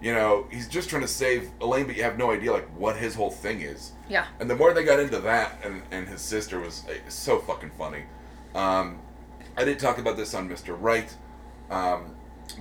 you 0.00 0.12
know, 0.12 0.46
he's 0.50 0.68
just 0.68 0.88
trying 0.88 1.02
to 1.02 1.08
save 1.08 1.50
Elaine, 1.60 1.86
but 1.86 1.96
you 1.96 2.02
have 2.02 2.18
no 2.18 2.30
idea 2.32 2.52
like 2.52 2.68
what 2.76 2.96
his 2.96 3.14
whole 3.14 3.30
thing 3.30 3.60
is. 3.60 3.92
Yeah. 4.08 4.26
And 4.40 4.48
the 4.50 4.56
more 4.56 4.72
they 4.72 4.84
got 4.84 4.98
into 5.00 5.20
that, 5.20 5.60
and, 5.64 5.82
and 5.90 6.08
his 6.08 6.20
sister 6.20 6.58
was 6.60 6.84
uh, 6.88 6.94
so 7.08 7.38
fucking 7.38 7.70
funny. 7.78 8.04
Um, 8.54 8.98
I 9.56 9.64
did 9.64 9.78
talk 9.78 9.98
about 9.98 10.16
this 10.16 10.34
on 10.34 10.48
Mr. 10.48 10.76
Wright, 10.80 11.12
um, 11.70 12.14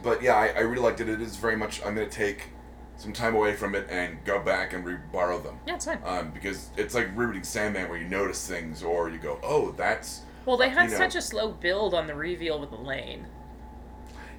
but 0.03 0.22
yeah, 0.22 0.36
I, 0.36 0.47
I 0.49 0.60
really 0.62 0.82
liked 0.82 0.99
it. 0.99 1.10
It 1.10 1.22
is 1.22 1.36
very 1.38 1.55
much. 1.55 1.84
I'm 1.86 1.95
gonna 1.95 2.08
take 2.10 2.49
some 2.97 3.14
time 3.14 3.36
away 3.36 3.53
from 3.55 3.76
it 3.76 3.88
and 3.91 4.18
go 4.26 4.39
back 4.39 4.74
and 4.74 4.84
re-borrow 4.84 5.39
them 5.39 5.60
Yeah, 5.68 5.76
it's 5.76 5.86
fine. 5.86 5.99
um, 6.03 6.32
because 6.32 6.70
it's 6.78 6.95
like 6.95 7.16
rereading 7.16 7.43
Sandman 7.43 7.88
where 7.89 7.99
you 7.99 8.08
notice 8.08 8.47
things 8.47 8.82
or 8.82 9.10
you 9.10 9.20
go, 9.20 9.39
oh, 9.43 9.72
that's 9.78 10.22
Well, 10.47 10.55
they 10.55 10.69
had 10.69 10.85
you 10.85 10.91
know. 10.91 10.97
such 10.97 11.15
a 11.15 11.21
slow 11.21 11.51
build 11.51 11.93
on 11.93 12.07
the 12.07 12.15
reveal 12.15 12.57
with 12.57 12.71
Elaine. 12.71 13.27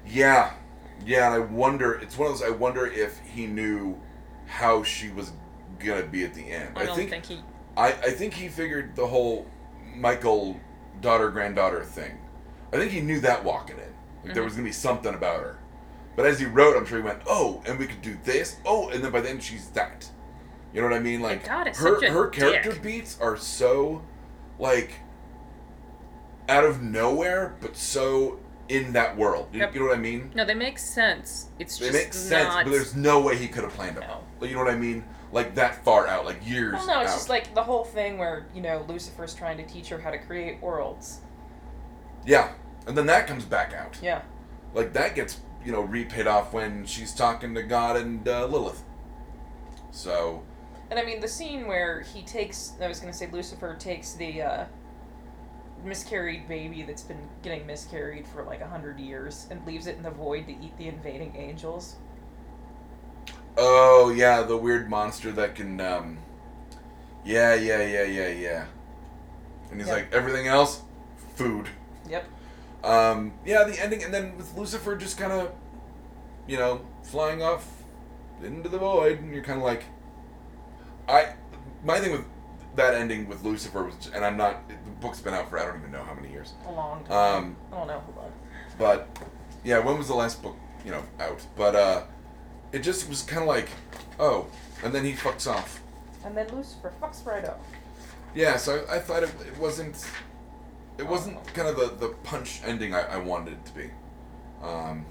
yeah, 0.07 0.53
yeah. 1.05 1.27
And 1.31 1.35
I 1.35 1.45
wonder, 1.45 1.93
it's 1.93 2.17
one 2.17 2.31
of 2.31 2.39
those. 2.39 2.47
I 2.47 2.49
wonder 2.49 2.87
if 2.87 3.19
he 3.19 3.45
knew 3.45 3.95
how 4.47 4.81
she 4.81 5.11
was 5.11 5.31
gonna 5.77 6.01
be 6.07 6.25
at 6.25 6.33
the 6.33 6.41
end. 6.51 6.71
I 6.75 6.85
don't 6.87 6.95
think, 6.95 7.11
think, 7.11 7.25
he. 7.25 7.41
I, 7.77 7.89
I 7.89 8.09
think 8.09 8.33
he 8.33 8.47
figured 8.47 8.95
the 8.95 9.05
whole 9.05 9.45
Michael 9.95 10.59
daughter 10.99 11.29
granddaughter 11.29 11.83
thing. 11.83 12.17
I 12.73 12.77
think 12.77 12.91
he 12.91 13.01
knew 13.01 13.19
that 13.19 13.43
walking 13.43 13.77
in. 13.77 13.93
Like 14.25 14.33
there 14.33 14.41
Mhm. 14.41 14.45
was 14.45 14.55
gonna 14.55 14.65
be 14.65 14.71
something 14.71 15.13
about 15.13 15.41
her. 15.41 15.59
But 16.15 16.25
as 16.25 16.39
he 16.39 16.45
wrote, 16.47 16.75
I'm 16.75 16.85
sure 16.87 16.97
he 16.97 17.03
went, 17.03 17.21
oh, 17.27 17.61
and 17.67 17.77
we 17.77 17.85
could 17.85 18.01
do 18.01 18.17
this. 18.25 18.57
Oh, 18.65 18.89
and 18.89 19.03
then 19.03 19.11
by 19.11 19.21
then 19.21 19.39
she's 19.39 19.69
that. 19.69 20.09
You 20.73 20.81
know 20.81 20.87
what 20.87 20.97
I 20.97 20.99
mean? 20.99 21.21
Like 21.21 21.45
God 21.45 21.67
her 21.75 22.09
her 22.11 22.27
character 22.29 22.71
dick. 22.71 22.81
beats 22.81 23.17
are 23.21 23.37
so 23.37 24.01
like 24.57 24.91
out 26.49 26.65
of 26.65 26.81
nowhere, 26.81 27.55
but 27.61 27.77
so 27.77 28.39
in 28.67 28.93
that 28.93 29.15
world. 29.17 29.47
You, 29.53 29.59
Yep. 29.61 29.73
you 29.73 29.79
know 29.79 29.87
what 29.87 29.97
I 29.97 30.01
mean? 30.01 30.31
No, 30.35 30.45
they 30.45 30.53
make 30.53 30.77
sense. 30.77 31.47
It's 31.59 31.77
They 31.77 31.87
just 31.87 31.97
make 32.05 32.13
sense, 32.13 32.49
not. 32.49 32.65
but 32.65 32.71
there's 32.71 32.95
no 32.95 33.19
way 33.21 33.35
he 33.37 33.47
could 33.47 33.63
have 33.63 33.73
planned 33.73 33.97
them. 33.97 34.03
No. 34.07 34.21
Like, 34.39 34.49
you 34.49 34.55
know 34.55 34.63
what 34.63 34.71
I 34.73 34.77
mean? 34.77 35.03
Like 35.31 35.55
that 35.55 35.83
far 35.85 36.07
out, 36.07 36.25
like 36.25 36.47
years. 36.47 36.73
Well, 36.73 36.87
no, 36.87 37.01
it's 37.01 37.11
out. 37.11 37.15
just 37.15 37.29
like 37.29 37.53
the 37.55 37.63
whole 37.63 37.83
thing 37.83 38.17
where 38.17 38.45
you 38.53 38.61
know 38.61 38.83
Lucifer's 38.87 39.33
trying 39.35 39.57
to 39.57 39.63
teach 39.65 39.89
her 39.89 39.99
how 39.99 40.09
to 40.11 40.17
create 40.17 40.59
worlds. 40.61 41.19
yeah, 42.25 42.53
and 42.87 42.97
then 42.97 43.05
that 43.07 43.27
comes 43.27 43.45
back 43.45 43.73
out. 43.73 43.97
Yeah. 44.01 44.21
Like 44.73 44.93
that 44.93 45.13
gets 45.15 45.39
you 45.63 45.71
know 45.71 45.81
repaid 45.81 46.25
off 46.27 46.51
when 46.53 46.85
she's 46.85 47.13
talking 47.13 47.53
to 47.55 47.61
God 47.63 47.95
and 47.97 48.27
uh, 48.27 48.45
Lilith. 48.47 48.83
So 49.91 50.43
And 50.89 50.99
I 50.99 51.03
mean 51.05 51.19
the 51.19 51.27
scene 51.27 51.67
where 51.67 52.01
he 52.01 52.21
takes 52.23 52.73
I 52.81 52.87
was 52.87 52.99
gonna 52.99 53.13
say 53.13 53.29
Lucifer 53.31 53.75
takes 53.75 54.13
the 54.13 54.41
uh, 54.41 54.65
miscarried 55.83 56.47
baby 56.47 56.83
that's 56.83 57.03
been 57.03 57.27
getting 57.43 57.65
miscarried 57.65 58.27
for 58.27 58.43
like 58.43 58.61
a 58.61 58.67
hundred 58.67 58.99
years 58.99 59.47
and 59.49 59.65
leaves 59.65 59.87
it 59.87 59.97
in 59.97 60.03
the 60.03 60.11
void 60.11 60.45
to 60.47 60.51
eat 60.53 60.77
the 60.77 60.87
invading 60.87 61.35
angels. 61.35 61.95
Oh 63.57 64.09
yeah, 64.15 64.41
the 64.43 64.57
weird 64.57 64.89
monster 64.89 65.31
that 65.33 65.55
can. 65.55 65.79
um 65.81 66.17
Yeah, 67.25 67.53
yeah, 67.53 67.81
yeah, 67.81 68.03
yeah, 68.03 68.27
yeah. 68.29 68.65
And 69.71 69.79
he's 69.79 69.87
Yeah. 69.87 69.95
like, 69.95 70.13
everything 70.13 70.47
else, 70.47 70.81
food. 71.35 71.67
Yep. 72.09 72.25
Um, 72.83 73.33
yeah, 73.45 73.65
the 73.65 73.79
ending, 73.79 74.03
and 74.03 74.13
then 74.13 74.35
with 74.37 74.55
Lucifer 74.57 74.95
just 74.95 75.17
kind 75.17 75.31
of, 75.31 75.51
you 76.47 76.57
know, 76.57 76.81
flying 77.03 77.43
off 77.43 77.67
into 78.41 78.69
the 78.69 78.77
void, 78.79 79.19
and 79.19 79.33
you're 79.33 79.43
kind 79.43 79.59
of 79.59 79.65
like, 79.65 79.83
I. 81.07 81.33
My 81.83 81.99
thing 81.99 82.11
with 82.11 82.25
that 82.79 82.95
ending 82.95 83.27
with 83.27 83.43
Lucifer 83.43 83.83
was, 83.83 84.09
and 84.13 84.25
I'm 84.25 84.37
not. 84.37 84.67
The 84.67 84.75
book's 85.01 85.19
been 85.21 85.33
out 85.33 85.49
for 85.49 85.59
I 85.59 85.65
don't 85.65 85.77
even 85.79 85.91
know 85.91 86.03
how 86.03 86.13
many 86.13 86.29
years. 86.31 86.53
A 86.67 86.71
long 86.71 87.03
time. 87.05 87.43
Um, 87.43 87.55
I 87.71 87.75
don't 87.77 87.87
know. 87.87 87.99
Hold 87.99 88.17
on. 88.25 88.31
But 88.77 89.07
yeah, 89.63 89.79
when 89.79 89.97
was 89.97 90.07
the 90.07 90.15
last 90.15 90.41
book, 90.41 90.55
you 90.85 90.91
know, 90.91 91.03
out? 91.19 91.45
But 91.55 91.75
uh 91.75 92.03
it 92.71 92.79
just 92.79 93.09
was 93.09 93.23
kind 93.23 93.41
of 93.41 93.47
like, 93.47 93.67
oh, 94.19 94.45
and 94.83 94.93
then 94.93 95.03
he 95.03 95.13
fucks 95.13 95.49
off. 95.51 95.81
And 96.23 96.37
then 96.37 96.47
Lucifer 96.55 96.93
fucks 97.01 97.25
right 97.25 97.43
up. 97.43 97.59
Yeah, 98.35 98.57
so 98.57 98.85
I, 98.89 98.97
I 98.97 98.99
thought 98.99 99.23
it, 99.23 99.31
it 99.47 99.57
wasn't, 99.57 100.05
it 100.99 101.07
wasn't 101.07 101.43
kind 101.53 101.67
of 101.67 101.75
the 101.77 102.07
the 102.07 102.13
punch 102.23 102.61
ending 102.63 102.93
I, 102.93 103.01
I 103.15 103.17
wanted 103.17 103.53
it 103.53 103.65
to 103.65 103.73
be. 103.73 103.89
Um, 104.61 105.05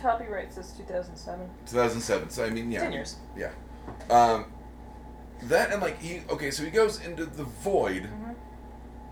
Copyright 0.00 0.52
says 0.52 0.72
2007. 0.72 1.48
2007. 1.66 2.30
So 2.30 2.44
I 2.44 2.50
mean, 2.50 2.72
yeah, 2.72 2.80
Ten 2.80 2.92
years. 2.92 3.16
yeah. 3.36 3.50
Um, 4.10 4.46
that 5.48 5.72
and 5.72 5.80
like 5.82 6.00
he 6.00 6.22
okay, 6.30 6.50
so 6.50 6.62
he 6.64 6.70
goes 6.70 7.00
into 7.00 7.24
the 7.26 7.44
void, 7.44 8.04
Mhm. 8.04 8.34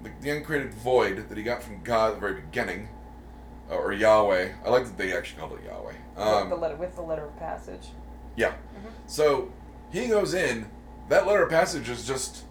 the, 0.03 0.11
the 0.21 0.31
uncreated 0.31 0.73
void 0.75 1.29
that 1.29 1.37
he 1.39 1.45
got 1.45 1.63
from 1.63 1.83
God 1.83 2.09
at 2.11 2.15
the 2.15 2.21
very 2.21 2.41
beginning, 2.41 2.89
uh, 3.71 3.75
or 3.77 3.93
Yahweh. 3.93 4.53
I 4.65 4.71
like 4.71 4.85
that 4.85 4.97
they 4.99 5.17
actually 5.17 5.41
called 5.41 5.59
it 5.59 5.65
Yahweh. 5.65 5.95
Um, 6.17 6.41
with 6.43 6.51
the 6.51 6.57
letter 6.57 6.77
with 6.77 6.97
the 6.97 7.03
letter 7.03 7.25
of 7.25 7.39
passage. 7.39 7.89
Yeah. 8.37 8.55
So 9.07 9.53
he 9.91 10.07
goes 10.09 10.35
in. 10.35 10.71
That 11.09 11.27
letter 11.27 11.43
of 11.43 11.51
passage 11.51 11.89
is 11.89 12.07
just 12.07 12.45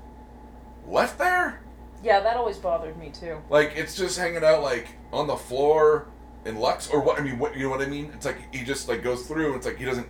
left 0.87 1.17
there. 1.17 1.61
Yeah, 2.03 2.19
that 2.21 2.35
always 2.37 2.57
bothered 2.57 2.97
me 2.97 3.09
too. 3.09 3.37
Like 3.49 3.73
it's 3.75 3.95
just 3.95 4.17
hanging 4.17 4.43
out 4.43 4.61
like 4.61 4.87
on 5.13 5.27
the 5.27 5.35
floor 5.37 6.07
in 6.45 6.57
Lux 6.57 6.89
or 6.89 6.99
what? 7.01 7.19
I 7.19 7.23
mean, 7.23 7.39
what 7.39 7.55
you 7.55 7.63
know 7.63 7.69
what 7.69 7.81
I 7.81 7.85
mean? 7.87 8.11
It's 8.13 8.25
like 8.25 8.53
he 8.53 8.63
just 8.63 8.87
like 8.89 9.01
goes 9.03 9.25
through. 9.27 9.47
and 9.47 9.55
It's 9.55 9.65
like 9.65 9.77
he 9.77 9.85
doesn't 9.85 10.07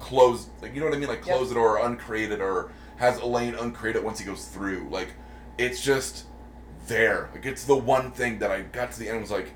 close. 0.00 0.48
Like 0.62 0.74
you 0.74 0.80
know 0.80 0.86
what 0.86 0.94
I 0.94 0.98
mean? 0.98 1.08
Like 1.08 1.24
Yep. 1.26 1.36
close 1.36 1.50
it 1.50 1.56
or 1.56 1.78
uncreate 1.78 2.32
it 2.32 2.40
or 2.40 2.70
has 3.02 3.18
Elaine 3.18 3.56
uncreate 3.56 3.96
it 3.96 4.04
once 4.04 4.20
he 4.20 4.24
goes 4.24 4.44
through. 4.44 4.86
Like 4.88 5.08
it's 5.58 5.82
just 5.82 6.26
there. 6.86 7.30
Like 7.34 7.44
it's 7.44 7.64
the 7.64 7.76
one 7.76 8.12
thing 8.12 8.38
that 8.38 8.52
I 8.52 8.62
got 8.62 8.92
to 8.92 8.98
the 9.00 9.08
end 9.08 9.16
and 9.16 9.22
was 9.22 9.32
like, 9.32 9.50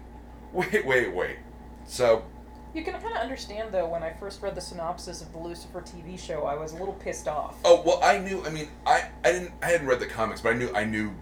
wait, 0.52 0.84
wait, 0.84 1.14
wait. 1.14 1.36
So 1.86 2.24
You 2.74 2.82
can 2.82 2.94
kind 2.94 3.14
of 3.14 3.22
understand 3.22 3.72
though 3.72 3.88
when 3.88 4.02
I 4.02 4.12
first 4.14 4.42
read 4.42 4.56
the 4.56 4.60
synopsis 4.60 5.22
of 5.22 5.30
the 5.32 5.38
Lucifer 5.38 5.80
TV 5.80 6.18
show, 6.18 6.42
I 6.42 6.56
was 6.56 6.72
a 6.72 6.76
little 6.76 6.94
pissed 6.94 7.28
off. 7.28 7.54
Oh 7.64 7.84
well, 7.86 8.00
I 8.02 8.18
knew. 8.18 8.44
I 8.44 8.50
mean, 8.50 8.68
I 8.84 9.10
I 9.24 9.30
didn't. 9.30 9.52
I 9.62 9.66
hadn't 9.66 9.86
read 9.86 10.00
the 10.00 10.06
comics, 10.06 10.40
but 10.40 10.52
I 10.52 10.58
knew. 10.58 10.70
I 10.74 10.84
knew, 10.84 11.14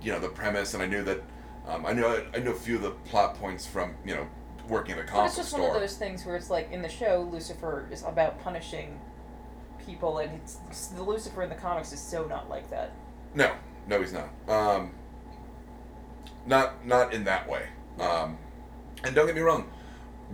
you 0.00 0.10
know, 0.10 0.20
the 0.20 0.30
premise, 0.30 0.72
and 0.72 0.82
I 0.82 0.86
knew 0.86 1.02
that. 1.04 1.22
Um, 1.68 1.84
I 1.84 1.92
knew. 1.92 2.06
I 2.06 2.38
knew 2.38 2.52
a 2.52 2.54
few 2.54 2.76
of 2.76 2.82
the 2.82 2.92
plot 3.10 3.34
points 3.34 3.66
from 3.66 3.94
you 4.06 4.14
know 4.14 4.26
working 4.68 4.94
at 4.94 5.00
a 5.00 5.04
comic 5.04 5.26
it's 5.26 5.36
just 5.36 5.50
store. 5.50 5.68
one 5.68 5.76
of 5.76 5.82
those 5.82 5.96
things 5.98 6.24
where 6.24 6.34
it's 6.34 6.48
like 6.48 6.72
in 6.72 6.80
the 6.80 6.88
show, 6.88 7.28
Lucifer 7.30 7.86
is 7.90 8.02
about 8.04 8.40
punishing 8.42 8.98
people, 9.84 10.18
and 10.18 10.32
it's 10.34 10.86
the 10.88 11.02
Lucifer 11.02 11.42
in 11.42 11.48
the 11.48 11.54
comics 11.54 11.92
is 11.92 12.00
so 12.00 12.24
not 12.26 12.48
like 12.48 12.68
that. 12.70 12.92
No, 13.34 13.52
no, 13.86 14.00
he's 14.00 14.12
not. 14.12 14.28
Um, 14.48 14.92
not 16.46 16.84
not 16.86 17.12
in 17.12 17.24
that 17.24 17.48
way. 17.48 17.66
Um, 18.00 18.38
and 19.04 19.14
don't 19.14 19.26
get 19.26 19.34
me 19.34 19.42
wrong, 19.42 19.70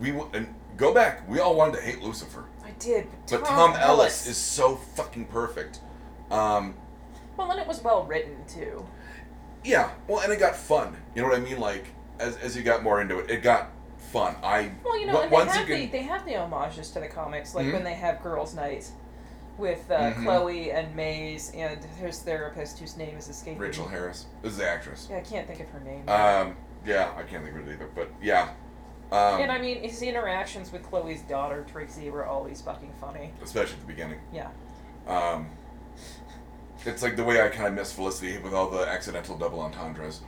we 0.01 0.13
w- 0.13 0.31
and 0.33 0.55
go 0.77 0.95
back. 0.95 1.29
We 1.29 1.41
all 1.41 1.55
wanted 1.57 1.77
to 1.77 1.83
hate 1.83 2.01
Lucifer, 2.03 2.45
I 2.65 2.71
did, 2.79 3.07
but 3.31 3.45
Tom, 3.45 3.75
Ellis 3.75 4.27
is 4.27 4.37
so 4.37 4.77
fucking 4.77 5.27
perfect. 5.27 5.81
Um, 6.31 6.75
well, 7.37 7.51
and 7.51 7.61
it 7.61 7.67
was 7.67 7.83
well 7.83 8.05
written 8.05 8.37
too. 8.47 8.87
yeah, 9.65 9.91
well, 10.07 10.21
and 10.21 10.33
it 10.33 10.39
got 10.39 10.55
fun. 10.57 10.97
You 11.15 11.23
know 11.23 11.29
what 11.29 11.37
I 11.39 11.41
mean? 11.41 11.59
Like 11.61 11.87
as 12.21 12.37
as 12.39 12.57
you 12.57 12.63
got 12.63 12.83
more 12.83 13.01
into 13.01 13.19
it, 13.19 13.31
it 13.31 13.43
got 13.43 13.71
fun. 14.13 14.37
I 14.43 14.73
Well, 14.85 14.99
you 14.99 15.07
know, 15.07 15.17
on- 15.19 15.23
and 15.25 15.33
they 15.33 15.35
once 15.37 15.53
have 15.55 15.67
the 15.67 15.75
can, 15.83 15.91
they 15.91 16.03
have 16.03 16.25
the 16.25 16.35
homages 16.35 16.91
to 16.93 17.01
the 17.01 17.09
comics, 17.09 17.55
like 17.55 17.67
Mhm. 17.67 17.73
when 17.75 17.85
they 17.85 17.95
have 17.95 18.23
girls' 18.23 18.55
night 18.55 18.89
with 19.59 19.91
uh, 19.91 20.13
Mhm. 20.13 20.23
Chloe 20.25 20.71
and 20.73 20.95
Maze 20.95 21.51
and 21.55 21.83
his 21.85 22.21
therapist, 22.21 22.79
whose 22.79 22.97
name 22.97 23.17
is 23.19 23.29
escaping. 23.29 23.59
Rachel 23.59 23.85
me. 23.87 23.91
Harris 23.93 24.27
is 24.43 24.57
the 24.57 24.69
actress. 24.69 25.09
Yeah, 25.11 25.19
I 25.19 25.21
can't 25.21 25.47
think 25.47 25.61
of 25.61 25.69
her 25.71 25.81
name. 25.81 26.09
Um, 26.09 26.57
yeah, 26.87 27.11
I 27.17 27.23
can't 27.25 27.45
think 27.45 27.57
of 27.57 27.69
it 27.69 27.73
either, 27.75 27.89
but 27.95 28.09
yeah. 28.23 28.51
Um, 29.11 29.41
and 29.41 29.51
I 29.51 29.59
mean, 29.59 29.83
his 29.83 30.01
interactions 30.03 30.71
with 30.71 30.83
Chloe's 30.83 31.23
daughter 31.23 31.65
Trixie 31.71 32.11
were 32.11 32.27
always 32.27 32.61
fucking 32.61 32.93
funny. 33.01 33.33
especially 33.43 33.75
at 33.75 33.81
the 33.81 33.87
beginning. 33.87 34.21
Yeah. 34.33 34.49
Um, 35.07 35.49
it's 36.85 37.03
like 37.03 37.17
the 37.17 37.25
way 37.25 37.43
I 37.43 37.49
kind 37.49 37.69
of 37.69 37.75
miss 37.75 37.93
Felicity 37.93 38.39
with 38.39 38.55
all 38.55 38.69
the 38.71 38.87
accidental 38.87 39.37
double 39.37 39.61
entendres. 39.61 40.21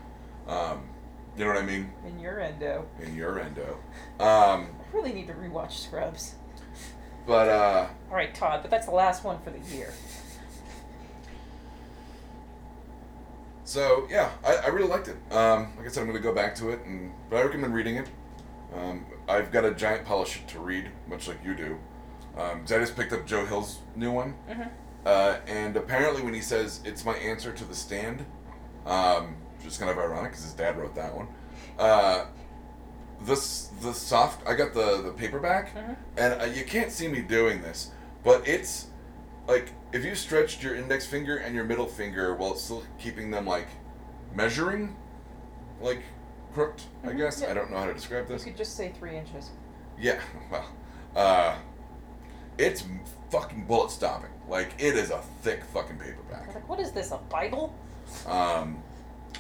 Um, 0.49 0.89
you 1.37 1.45
know 1.45 1.53
what 1.53 1.63
I 1.63 1.67
mean? 1.67 1.93
In 2.07 2.19
your 2.19 2.41
endo, 2.41 2.87
In 3.01 3.15
your 3.15 3.39
endo. 3.39 3.79
Um, 4.19 4.67
I 4.67 4.67
really 4.93 5.13
need 5.13 5.29
to 5.29 5.35
rewatch 5.35 5.73
Scrubs. 5.73 6.35
But 7.31 7.49
uh, 7.49 7.87
All 8.11 8.17
right, 8.17 8.35
Todd, 8.35 8.59
but 8.61 8.73
that's 8.73 8.87
the 8.87 8.93
last 8.93 9.23
one 9.23 9.39
for 9.43 9.51
the 9.51 9.61
year. 9.73 9.93
so 13.65 14.09
yeah, 14.11 14.31
I, 14.45 14.57
I 14.57 14.67
really 14.67 14.89
liked 14.89 15.07
it. 15.07 15.17
Um, 15.33 15.69
like 15.77 15.87
I 15.87 15.91
said, 15.91 16.01
I'm 16.01 16.09
gonna 16.09 16.19
go 16.19 16.35
back 16.35 16.57
to 16.57 16.71
it, 16.71 16.81
and 16.87 17.13
but 17.31 17.37
I 17.37 17.43
recommend 17.43 17.73
reading 17.73 17.97
it. 17.99 18.09
Um, 18.75 19.07
I've 19.29 19.53
got 19.53 19.65
a 19.65 19.71
giant 19.73 20.05
pile 20.05 20.23
of 20.23 20.29
shit 20.29 20.49
to 20.49 20.59
read, 20.59 20.91
much 21.09 21.29
like 21.29 21.39
you 21.45 21.55
do. 21.55 21.79
Um, 22.37 22.61
'cause 22.63 22.73
I 22.73 22.79
just 22.81 22.97
picked 22.97 23.13
up 23.13 23.25
Joe 23.27 23.45
Hill's 23.47 23.79
new 23.95 24.11
one. 24.11 24.35
Mm-hmm. 24.49 24.69
Uh, 25.07 25.37
and 25.47 25.77
apparently, 25.77 26.23
when 26.23 26.35
he 26.35 26.41
says 26.41 26.81
it's 26.85 27.05
my 27.05 27.15
answer 27.15 27.53
to 27.53 27.65
the 27.65 27.75
stand, 27.77 28.27
um, 28.87 29.37
which 29.59 29.69
is 29.69 29.79
kind 29.79 29.89
of 29.93 29.99
ironic 29.99 30.33
because 30.33 30.43
his 30.45 30.53
dad 30.55 30.77
wrote 30.77 30.97
that 30.97 31.15
one. 31.15 31.29
Uh, 31.79 32.25
this 33.23 33.69
the 33.83 33.93
soft. 33.93 34.47
I 34.47 34.55
got 34.55 34.73
the 34.75 35.03
the 35.03 35.11
paperback, 35.13 35.75
Mhm. 35.75 35.97
and 36.17 36.41
uh, 36.41 36.45
you 36.45 36.65
can't 36.65 36.91
see 36.91 37.09
me 37.09 37.21
doing 37.21 37.61
this, 37.63 37.91
but 38.25 38.47
it's 38.49 38.87
like 39.47 39.73
if 39.93 40.05
you 40.05 40.15
stretched 40.15 40.63
your 40.63 40.75
index 40.75 41.07
finger 41.07 41.37
and 41.37 41.55
your 41.55 41.65
middle 41.65 41.87
finger 41.87 42.35
while 42.35 42.55
still 42.57 42.83
keeping 42.99 43.31
them 43.31 43.47
like 43.47 43.67
measuring, 44.35 44.97
like 45.81 46.03
crooked. 46.55 46.83
I 47.05 47.09
Mhm, 47.09 47.17
guess 47.19 47.41
yeah. 47.43 47.51
I 47.51 47.55
don't 47.55 47.71
know 47.71 47.79
how 47.79 47.87
to 47.87 47.95
describe 47.95 48.29
this. 48.29 48.45
You 48.45 48.53
could 48.53 48.59
just 48.59 48.77
say 48.77 48.93
three 48.99 49.17
inches. 49.17 49.51
Yeah, 49.99 50.21
well, 50.51 50.67
uh, 51.17 51.57
it's 52.59 52.85
fucking 53.31 53.65
bullet 53.67 53.91
stopping. 53.91 54.31
Like 54.49 54.75
it 54.79 54.97
is 54.97 55.11
a 55.11 55.21
thick 55.43 55.63
fucking 55.73 55.99
paperback. 55.99 56.55
like, 56.55 56.69
what 56.69 56.81
is 56.81 56.93
this, 56.93 57.13
a 57.13 57.19
Bible? 57.19 57.75
Um, 58.27 58.83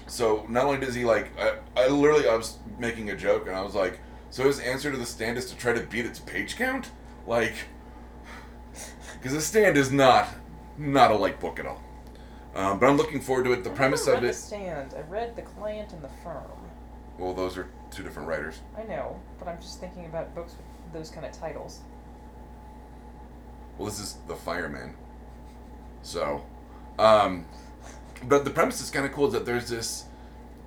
so 0.07 0.47
not 0.49 0.65
only 0.65 0.81
does 0.85 0.95
he 0.95 1.05
like, 1.05 1.31
I, 1.39 1.57
I 1.77 1.89
literally 1.89 2.29
I 2.29 2.37
was 2.37 2.59
making 2.79 3.11
a 3.11 3.17
joke 3.17 3.47
and 3.47 3.57
I 3.57 3.63
was 3.63 3.75
like, 3.75 4.01
so 4.31 4.45
his 4.45 4.61
answer 4.61 4.91
to 4.91 4.97
the 4.97 5.07
stand 5.07 5.39
is 5.39 5.47
to 5.51 5.57
try 5.57 5.73
to 5.73 5.81
beat 5.81 6.07
its 6.07 6.19
page 6.19 6.57
count, 6.57 6.91
like, 7.27 7.55
because 9.15 9.33
the 9.33 9.41
stand 9.41 9.77
is 9.77 9.91
not 9.91 10.29
not 10.79 11.11
a 11.11 11.15
light 11.15 11.39
book 11.41 11.59
at 11.59 11.67
all. 11.67 11.83
Um, 12.55 12.79
but 12.79 12.89
I'm 12.89 12.97
looking 12.97 13.21
forward 13.21 13.45
to 13.45 13.53
it. 13.53 13.63
The 13.63 13.71
I 13.71 13.75
premise 13.75 14.07
of 14.09 14.25
it. 14.25 14.29
The 14.29 14.33
Stand. 14.33 14.95
I 14.95 15.03
read 15.03 15.37
The 15.37 15.43
Client 15.43 15.93
and 15.93 16.03
the 16.03 16.11
Firm. 16.25 16.43
Well, 17.19 17.35
those 17.35 17.57
are 17.57 17.69
two 17.91 18.03
different 18.03 18.29
writers. 18.29 18.61
I 18.77 18.83
know, 18.85 19.21
but 19.39 19.47
I'm 19.47 19.61
just 19.61 19.79
thinking 19.79 20.07
about 20.07 20.35
books 20.35 20.55
with 20.57 20.93
those 20.93 21.11
kind 21.11 21.27
of 21.27 21.33
titles. 21.33 21.81
Well, 23.79 23.89
this 23.89 24.01
is 24.01 24.17
the 24.27 24.35
fireman. 24.35 24.95
So, 26.03 26.45
um, 26.99 27.45
but 28.25 28.45
the 28.45 28.51
premise 28.51 28.81
is 28.81 28.91
kind 28.91 29.07
of 29.07 29.13
cool. 29.13 29.27
Is 29.29 29.33
that 29.33 29.45
there's 29.47 29.69
this 29.69 30.05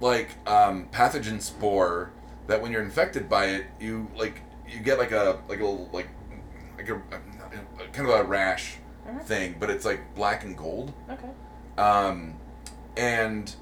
like 0.01 0.29
um, 0.47 0.87
pathogen 0.91 1.41
spore 1.41 2.11
that 2.47 2.61
when 2.61 2.71
you're 2.71 2.83
infected 2.83 3.29
by 3.29 3.45
it, 3.45 3.65
you 3.79 4.09
like 4.15 4.41
you 4.67 4.79
get 4.79 4.97
like 4.97 5.11
a 5.11 5.39
like 5.47 5.59
a 5.59 5.63
little 5.65 5.89
like 5.93 6.07
like 6.77 6.89
a, 6.89 6.95
a 6.95 7.87
kind 7.93 8.07
of 8.09 8.15
a 8.19 8.23
rash 8.23 8.77
Mhm. 9.07 9.21
thing, 9.23 9.55
but 9.59 9.69
it's 9.69 9.83
like 9.85 10.15
black 10.15 10.43
and 10.45 10.57
gold. 10.57 10.93
Okay. 11.09 11.27
Um, 11.77 12.35
and 12.95 13.53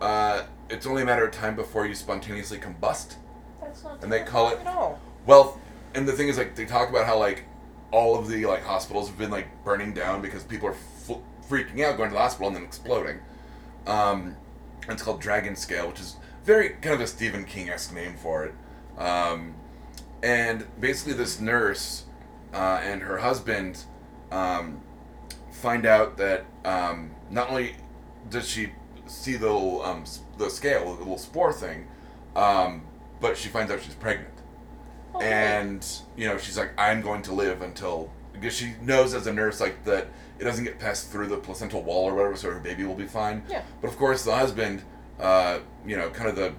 uh, 0.00 0.42
it's 0.70 0.86
only 0.86 1.02
a 1.02 1.04
matter 1.04 1.24
of 1.26 1.32
time 1.32 1.56
before 1.56 1.84
you 1.86 1.94
spontaneously 1.96 2.58
combust. 2.58 3.16
That's 3.60 3.82
not 3.82 3.94
true. 3.94 3.98
And 4.02 4.12
they 4.12 4.22
call 4.22 4.50
it- 4.50 4.64
all. 4.66 5.00
Well, 5.26 5.60
and 5.96 6.06
the 6.06 6.12
thing 6.12 6.28
is, 6.28 6.38
like, 6.38 6.54
they 6.54 6.64
talk 6.64 6.88
about 6.90 7.06
how 7.06 7.18
like 7.18 7.44
all 7.90 8.16
of 8.16 8.28
the 8.28 8.46
like 8.46 8.62
hospitals 8.62 9.08
have 9.08 9.18
been 9.18 9.30
like 9.32 9.48
burning 9.64 9.92
down 9.94 10.22
because 10.22 10.44
people 10.44 10.68
are 10.68 10.76
freaking 11.48 11.84
out 11.84 11.96
going 11.96 12.10
to 12.10 12.14
the 12.14 12.20
hospital 12.20 12.48
and 12.48 12.56
then 12.56 12.64
exploding. 12.64 13.18
Um, 13.86 14.36
it's 14.88 15.02
called 15.02 15.20
Dragon 15.20 15.56
Scale, 15.56 15.88
which 15.88 16.00
is 16.00 16.16
very 16.44 16.70
kind 16.70 16.94
of 16.94 17.00
a 17.00 17.06
Stephen 17.06 17.44
King 17.44 17.70
esque 17.70 17.94
name 17.94 18.16
for 18.16 18.44
it. 18.44 18.54
Um, 18.98 19.54
and 20.22 20.66
basically, 20.80 21.12
this 21.14 21.40
nurse 21.40 22.04
uh, 22.52 22.80
and 22.82 23.02
her 23.02 23.18
husband 23.18 23.84
um, 24.30 24.80
find 25.52 25.86
out 25.86 26.16
that 26.16 26.44
um, 26.64 27.10
not 27.30 27.50
only 27.50 27.76
does 28.30 28.48
she 28.48 28.70
see 29.06 29.36
the 29.36 29.46
little, 29.46 29.82
um, 29.82 30.04
the 30.36 30.50
scale, 30.50 30.94
the 30.94 31.00
little 31.00 31.18
spore 31.18 31.52
thing, 31.52 31.86
um, 32.34 32.82
but 33.20 33.36
she 33.36 33.48
finds 33.48 33.70
out 33.70 33.80
she's 33.82 33.94
pregnant 33.94 34.38
Oh, 35.14 35.20
and 35.20 35.84
you 36.16 36.28
know 36.28 36.36
she's 36.36 36.58
like 36.58 36.70
i'm 36.78 37.00
going 37.00 37.22
to 37.22 37.32
live 37.32 37.62
until 37.62 38.10
because 38.32 38.54
she 38.54 38.74
knows 38.82 39.14
as 39.14 39.26
a 39.26 39.32
nurse 39.32 39.58
like 39.58 39.84
that 39.84 40.08
it 40.38 40.44
doesn't 40.44 40.64
get 40.64 40.78
passed 40.78 41.10
through 41.10 41.26
the 41.26 41.36
placental 41.36 41.82
wall 41.82 42.04
or 42.08 42.14
whatever 42.14 42.36
so 42.36 42.50
her 42.50 42.60
baby 42.60 42.84
will 42.84 42.94
be 42.94 43.06
fine 43.06 43.42
Yeah. 43.48 43.62
but 43.80 43.88
of 43.88 43.96
course 43.96 44.24
the 44.24 44.34
husband 44.34 44.82
uh, 45.20 45.58
you 45.86 45.96
know 45.96 46.10
kind 46.10 46.28
of 46.30 46.36
the 46.36 46.52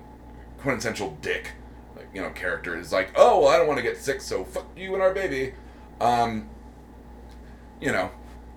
quintessential 0.58 1.18
dick 1.22 1.52
like, 1.96 2.08
you 2.14 2.22
know 2.22 2.30
character 2.32 2.78
is 2.78 2.92
like 2.92 3.12
oh 3.16 3.40
well 3.42 3.48
i 3.50 3.58
don't 3.58 3.68
want 3.68 3.78
to 3.78 3.84
get 3.84 3.98
sick 3.98 4.20
so 4.22 4.44
fuck 4.44 4.66
you 4.78 4.94
and 4.94 5.02
our 5.02 5.14
baby 5.14 5.54
um, 6.02 6.50
you 7.82 7.92
know 7.92 8.12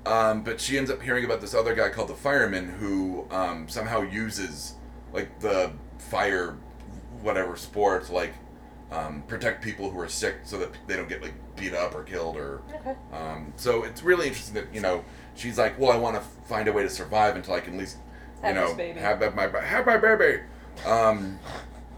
um, 0.05 0.43
but 0.43 0.61
she 0.61 0.77
ends 0.79 0.91
up 0.91 1.01
hearing 1.01 1.25
about 1.25 1.41
this 1.41 1.55
other 1.55 1.75
guy 1.77 1.89
called 1.89 2.09
the 2.09 2.15
fireman 2.15 2.69
who 2.69 3.25
um, 3.31 3.69
somehow 3.69 4.03
uses 4.03 4.75
like 5.13 5.39
the 5.41 5.71
fire 5.99 6.57
whatever 7.21 7.57
sport 7.57 8.11
like 8.11 8.35
um, 8.93 9.23
protect 9.27 9.63
people 9.65 9.91
who 9.91 9.99
are 10.01 10.09
sick 10.09 10.37
so 10.45 10.59
that 10.59 10.71
they 10.87 10.97
don't 10.97 11.09
get 11.09 11.23
like 11.23 11.35
beat 11.57 11.75
up 11.75 11.95
or 11.95 12.03
killed 12.05 12.37
or 12.37 12.61
Okay. 12.75 12.95
um, 13.13 13.53
so 13.57 13.85
it's 13.85 14.03
really 14.03 14.27
interesting 14.29 14.55
that 14.55 14.73
you 14.75 14.81
know 14.81 15.05
she's 15.35 15.59
like 15.59 15.79
well 15.79 15.91
i 15.91 15.97
want 15.97 16.15
to 16.15 16.23
find 16.47 16.69
a 16.69 16.73
way 16.73 16.83
to 16.83 16.91
survive 16.91 17.35
until 17.37 17.55
i 17.55 17.61
can 17.61 17.75
at 17.75 17.79
least 17.81 17.97
you 18.43 18.49
Have 18.49 18.55
know 18.57 18.95
have 19.01 19.35
my 19.35 19.61
have 19.61 19.87
my 19.87 19.97
baby. 19.97 20.41
Um, 20.87 21.39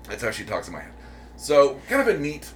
that's 0.09 0.23
how 0.23 0.31
she 0.31 0.45
talks 0.45 0.67
in 0.69 0.75
my 0.75 0.81
head. 0.81 0.93
So 1.37 1.81
kind 1.89 2.03
of 2.07 2.09
a 2.15 2.19
neat 2.19 2.53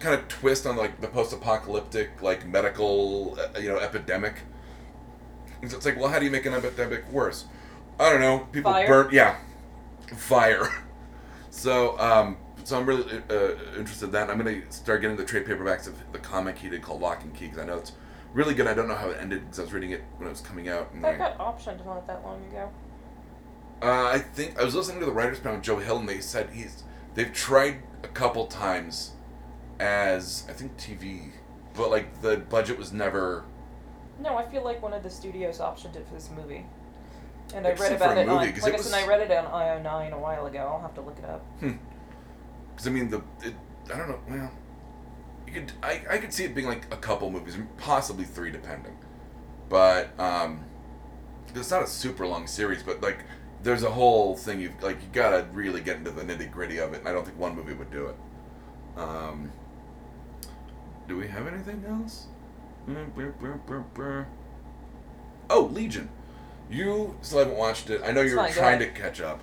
kind 0.00 0.14
of 0.18 0.26
twist 0.28 0.66
on 0.66 0.76
like 0.76 1.00
the 1.00 1.06
post-apocalyptic 1.08 2.22
like 2.22 2.44
medical 2.46 3.38
uh, 3.38 3.58
you 3.60 3.68
know 3.68 3.78
epidemic. 3.78 4.34
So 5.68 5.76
it's 5.76 5.86
like 5.86 5.96
well 5.98 6.08
how 6.08 6.18
do 6.18 6.24
you 6.24 6.30
make 6.30 6.44
an 6.46 6.54
epidemic 6.54 7.08
worse? 7.12 7.44
I 8.00 8.10
don't 8.10 8.20
know. 8.20 8.48
People 8.50 8.72
Fire? 8.72 8.86
burn 9.04 9.14
yeah. 9.14 9.36
Fire. 10.16 10.68
So 11.52 11.98
um 11.98 12.36
so 12.64 12.78
i'm 12.78 12.86
really 12.86 13.04
uh, 13.30 13.50
interested 13.76 14.06
in 14.06 14.10
that 14.12 14.30
i'm 14.30 14.38
gonna 14.38 14.60
start 14.70 15.00
getting 15.00 15.16
the 15.16 15.24
trade 15.24 15.44
paperbacks 15.46 15.86
of 15.86 15.94
the 16.12 16.18
comic 16.18 16.56
he 16.58 16.68
did 16.68 16.82
called 16.82 17.00
Locke 17.00 17.22
and 17.22 17.34
Key 17.34 17.46
because 17.46 17.58
i 17.58 17.64
know 17.64 17.76
it's 17.76 17.92
really 18.34 18.54
good 18.54 18.66
i 18.66 18.74
don't 18.74 18.88
know 18.88 18.94
how 18.94 19.10
it 19.10 19.18
ended 19.20 19.42
because 19.42 19.58
i 19.58 19.62
was 19.62 19.72
reading 19.72 19.90
it 19.90 20.02
when 20.18 20.26
it 20.26 20.30
was 20.30 20.40
coming 20.40 20.68
out 20.68 20.90
and 20.92 21.04
I 21.04 21.10
I- 21.14 21.16
got 21.18 21.38
optioned 21.38 21.84
not 21.84 22.06
that 22.06 22.24
long 22.24 22.44
ago. 22.48 22.70
uh, 23.82 24.10
I 24.12 24.18
think 24.18 24.58
I 24.60 24.64
was 24.64 24.74
listening 24.74 25.00
to 25.00 25.06
the 25.06 25.12
writers' 25.12 25.40
panel 25.40 25.56
with 25.56 25.64
Joe 25.64 25.78
Hill, 25.78 25.98
and 25.98 26.08
they 26.08 26.20
said 26.20 26.50
he's 26.50 26.84
they've 27.14 27.32
tried 27.32 27.82
a 28.04 28.08
couple 28.08 28.46
times 28.46 29.12
as 29.78 30.44
I 30.48 30.52
think 30.52 30.76
TV, 30.76 31.30
but 31.74 31.90
like 31.90 32.20
the 32.22 32.36
budget 32.36 32.78
was 32.78 32.92
never. 32.92 33.44
No, 34.20 34.36
I 34.36 34.46
feel 34.46 34.62
like 34.62 34.82
one 34.82 34.92
of 34.92 35.02
the 35.02 35.08
studios 35.10 35.58
optioned 35.60 35.96
it 35.96 36.06
for 36.06 36.12
this 36.14 36.28
movie. 36.36 36.66
And 37.54 37.66
I 37.66 37.72
read 37.72 37.92
about 37.92 38.18
it 38.18 38.26
movie, 38.28 38.38
on, 38.38 38.44
like 38.44 38.54
I 38.56 38.58
said, 38.58 38.72
was- 38.76 38.92
I 38.92 39.06
read 39.06 39.22
it 39.22 39.30
on 39.32 39.46
IO9 39.46 40.12
a 40.12 40.18
while 40.18 40.46
ago. 40.46 40.58
I'll 40.72 40.82
have 40.82 40.94
to 40.94 41.00
look 41.00 41.18
it 41.18 41.24
up. 41.24 41.44
Because 42.80 42.92
I 42.92 42.94
mean 42.94 43.10
the 43.10 43.18
it, 43.46 43.54
I 43.92 43.98
don't 43.98 44.08
know. 44.08 44.18
Well, 44.26 44.50
you 45.46 45.52
could 45.52 45.72
I 45.82 46.00
I 46.08 46.16
could 46.16 46.32
see 46.32 46.44
it 46.44 46.54
being 46.54 46.66
like 46.66 46.86
a 46.90 46.96
couple 46.96 47.30
movies, 47.30 47.54
possibly 47.76 48.24
three, 48.24 48.50
depending. 48.50 48.96
But 49.68 50.18
um, 50.18 50.64
it's 51.54 51.70
not 51.70 51.82
a 51.82 51.86
super 51.86 52.26
long 52.26 52.46
series, 52.46 52.82
but 52.82 53.02
like 53.02 53.18
there's 53.62 53.82
a 53.82 53.90
whole 53.90 54.34
thing 54.34 54.62
you 54.62 54.70
have 54.70 54.82
like 54.82 54.96
you 55.02 55.08
gotta 55.12 55.46
really 55.52 55.82
get 55.82 55.98
into 55.98 56.10
the 56.10 56.22
nitty 56.22 56.50
gritty 56.50 56.78
of 56.78 56.94
it, 56.94 57.00
and 57.00 57.08
I 57.08 57.12
don't 57.12 57.26
think 57.26 57.38
one 57.38 57.54
movie 57.54 57.74
would 57.74 57.90
do 57.90 58.06
it. 58.06 58.16
Um, 58.96 59.52
do 61.06 61.18
we 61.18 61.28
have 61.28 61.46
anything 61.46 61.84
else? 61.86 62.28
Oh, 65.50 65.64
Legion. 65.70 66.08
You 66.70 67.18
still 67.20 67.40
haven't 67.40 67.58
watched 67.58 67.90
it. 67.90 68.00
I 68.02 68.12
know 68.12 68.22
It's 68.22 68.32
you're 68.32 68.42
fine, 68.42 68.52
trying 68.54 68.78
to 68.78 68.88
catch 68.88 69.20
up. 69.20 69.42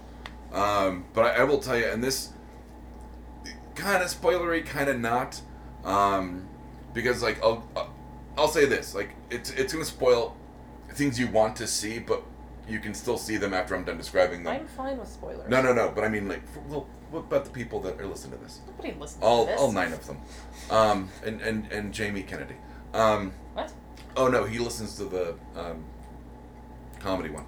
Um, 0.52 1.06
but 1.14 1.26
I, 1.26 1.42
I 1.42 1.44
will 1.44 1.60
tell 1.60 1.78
you, 1.78 1.86
and 1.86 2.04
this 2.04 2.30
kind 3.78 4.04
of 4.04 4.10
spoilery, 4.10 4.66
kind 4.66 4.90
of 4.90 5.00
not, 5.00 5.40
um, 5.86 6.48
because 6.94 7.22
like 7.24 7.42
I'll 7.44 7.64
I'll 8.38 8.48
say 8.48 8.66
this, 8.66 8.94
like 8.94 9.12
it's 9.30 9.52
it's 9.52 9.72
gonna 9.72 9.86
spoil 9.86 10.36
things 10.92 11.20
you 11.20 11.28
want 11.28 11.56
to 11.58 11.68
see, 11.68 12.00
but 12.00 12.24
you 12.68 12.80
can 12.80 12.94
still 12.94 13.18
see 13.18 13.38
them 13.38 13.54
after 13.54 13.76
I'm 13.76 13.86
done 13.86 13.98
describing 13.98 14.44
them. 14.44 14.54
I'm 14.54 14.68
fine 14.68 14.98
with 14.98 15.08
spoilers. 15.08 15.48
No, 15.50 15.62
no, 15.62 15.74
no. 15.74 15.90
But 15.96 16.04
I 16.04 16.10
mean, 16.10 16.28
like, 16.28 16.46
for, 16.50 16.60
well, 16.68 16.88
what 17.12 17.20
about 17.20 17.46
the 17.46 17.52
people 17.52 17.80
that 17.82 18.00
are 18.02 18.06
listening 18.06 18.38
to 18.38 18.44
this? 18.44 18.60
Nobody 18.68 18.94
listens 19.00 19.24
All 19.24 19.46
to 19.46 19.52
this. 19.52 19.62
all 19.62 19.72
nine 19.72 19.94
of 19.94 20.06
them, 20.06 20.18
um, 20.70 21.10
and 21.26 21.40
and 21.42 21.72
and 21.72 21.94
Jamie 21.94 22.24
Kennedy. 22.24 22.56
Um, 22.94 23.32
What? 23.54 23.72
oh 24.18 24.28
no, 24.28 24.44
he 24.44 24.60
listens 24.60 24.96
to 24.98 25.06
the 25.06 25.36
um, 25.56 25.86
comedy 27.00 27.30
one. 27.30 27.46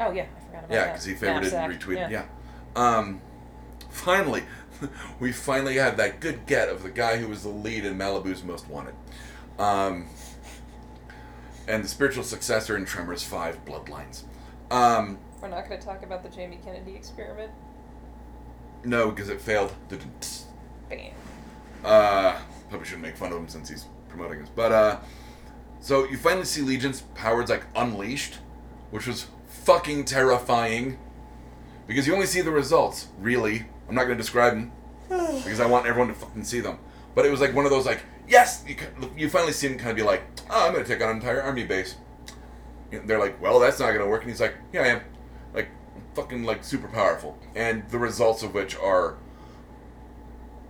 Oh 0.00 0.10
yeah, 0.10 0.22
I 0.24 0.46
forgot 0.46 0.64
about 0.64 0.70
Yeah, 0.70 0.78
that. 0.80 0.86
Yeah, 0.86 0.86
because 0.92 1.04
he 1.04 1.14
favorited 1.14 1.52
and 1.52 1.80
retweeted. 1.80 2.10
Yeah. 2.10 2.24
Um, 2.74 3.20
finally, 3.92 4.42
we 5.20 5.32
finally 5.32 5.76
had 5.76 5.96
that 5.98 6.20
good 6.20 6.46
get 6.46 6.68
of 6.68 6.82
the 6.82 6.90
guy 6.90 7.18
who 7.18 7.28
was 7.28 7.42
the 7.42 7.48
lead 7.48 7.84
in 7.84 7.96
Malibu's 7.96 8.42
Most 8.42 8.68
Wanted. 8.68 8.94
Um, 9.58 10.08
and 11.68 11.84
the 11.84 11.88
spiritual 11.88 12.24
successor 12.24 12.76
in 12.76 12.84
Tremors 12.84 13.22
5 13.22 13.64
Bloodlines. 13.64 14.24
Um, 14.70 15.18
We're 15.40 15.48
not 15.48 15.68
going 15.68 15.78
to 15.80 15.86
talk 15.86 16.02
about 16.02 16.22
the 16.22 16.28
Jamie 16.28 16.58
Kennedy 16.64 16.94
experiment. 16.96 17.52
no, 18.84 19.10
because 19.10 19.28
it 19.28 19.40
failed. 19.40 19.72
Bam. 20.88 21.12
Uh, 21.84 22.36
probably 22.68 22.86
shouldn't 22.86 23.02
make 23.02 23.16
fun 23.16 23.32
of 23.32 23.38
him 23.38 23.48
since 23.48 23.68
he's 23.68 23.86
promoting 24.08 24.42
us. 24.42 24.48
But, 24.54 24.72
uh, 24.72 24.98
so 25.80 26.08
you 26.08 26.16
finally 26.16 26.44
see 26.46 26.62
Legion's 26.62 27.02
powers, 27.14 27.48
like, 27.50 27.64
unleashed, 27.76 28.38
which 28.90 29.06
was 29.06 29.26
fucking 29.46 30.04
terrifying. 30.06 30.98
Because 31.86 32.06
you 32.06 32.14
only 32.14 32.26
see 32.26 32.40
the 32.40 32.50
results, 32.50 33.08
really. 33.18 33.66
I'm 33.88 33.94
not 33.94 34.04
going 34.04 34.16
to 34.16 34.22
describe 34.22 34.54
them. 34.54 34.72
because 35.08 35.60
I 35.60 35.66
want 35.66 35.86
everyone 35.86 36.08
to 36.08 36.14
fucking 36.14 36.44
see 36.44 36.60
them. 36.60 36.78
But 37.14 37.26
it 37.26 37.30
was 37.30 37.40
like 37.40 37.54
one 37.54 37.66
of 37.66 37.70
those 37.70 37.84
like, 37.84 38.00
yes, 38.26 38.64
you, 38.66 38.76
you 39.16 39.28
finally 39.28 39.52
see 39.52 39.68
him 39.68 39.76
kind 39.76 39.90
of 39.90 39.96
be 39.96 40.02
like, 40.02 40.22
oh, 40.48 40.66
I'm 40.66 40.72
gonna 40.72 40.86
take 40.86 41.02
on 41.02 41.10
an 41.10 41.16
entire 41.16 41.42
army 41.42 41.64
base. 41.64 41.96
And 42.90 43.06
they're 43.06 43.18
like, 43.18 43.40
well, 43.42 43.60
that's 43.60 43.78
not 43.78 43.92
gonna 43.92 44.06
work, 44.06 44.22
and 44.22 44.30
he's 44.30 44.40
like, 44.40 44.54
yeah, 44.72 44.80
I 44.82 44.86
am, 44.86 45.00
like, 45.52 45.68
fucking 46.14 46.44
like 46.44 46.64
super 46.64 46.88
powerful, 46.88 47.38
and 47.54 47.86
the 47.90 47.98
results 47.98 48.42
of 48.42 48.54
which 48.54 48.74
are 48.76 49.16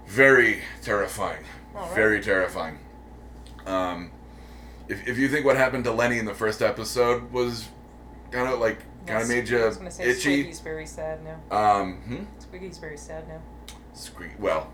very 0.09 0.63
terrifying, 0.83 1.45
Alright. 1.77 1.95
very 1.95 2.21
terrifying. 2.21 2.79
Um, 3.67 4.11
if 4.89 5.07
if 5.07 5.19
you 5.19 5.29
think 5.29 5.47
what 5.47 5.57
happened 5.57 5.85
to 5.85 5.93
Lenny 5.93 6.19
in 6.19 6.25
the 6.25 6.35
first 6.35 6.63
episode 6.63 7.31
was 7.31 7.69
kind 8.33 8.49
of 8.53 8.59
like 8.59 8.79
kind 9.07 9.23
of 9.23 9.29
made 9.29 9.49
you 9.49 9.59
was 9.59 9.77
going 9.77 9.89
to 9.89 9.95
say 9.95 10.05
itchy, 10.05 10.21
Squeaky's 10.21 10.61
very 10.61 10.87
sad 10.87 11.21
now. 11.23 11.39
um, 11.57 11.97
hmm? 12.03 12.25
Squeaky's 12.53 12.77
very 12.77 12.99
sad 12.99 13.27
now. 13.29 13.41
Well, 14.39 14.71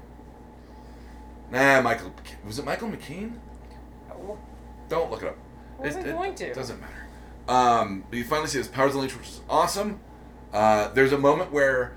nah. 1.53 1.81
Michael 1.81 2.13
was 2.45 2.59
it 2.59 2.65
Michael 2.65 2.89
McKean? 2.91 3.35
Oh, 4.11 4.37
Don't 4.89 5.13
look 5.13 5.23
it 5.23 5.29
up. 5.29 5.37
I 5.79 5.83
wasn't 5.83 6.07
going 6.07 6.35
to. 6.35 6.53
Doesn't 6.55 6.81
matter. 6.81 7.07
Um, 7.47 8.03
but 8.11 8.17
you 8.19 8.25
finally 8.25 8.49
see 8.49 8.59
his 8.59 8.67
powers 8.67 8.97
unleashed, 8.97 9.17
which 9.17 9.29
is 9.29 9.41
awesome. 9.49 10.01
Uh, 10.53 10.89
there's 10.89 11.13
a 11.13 11.19
moment 11.19 11.53
where 11.53 11.93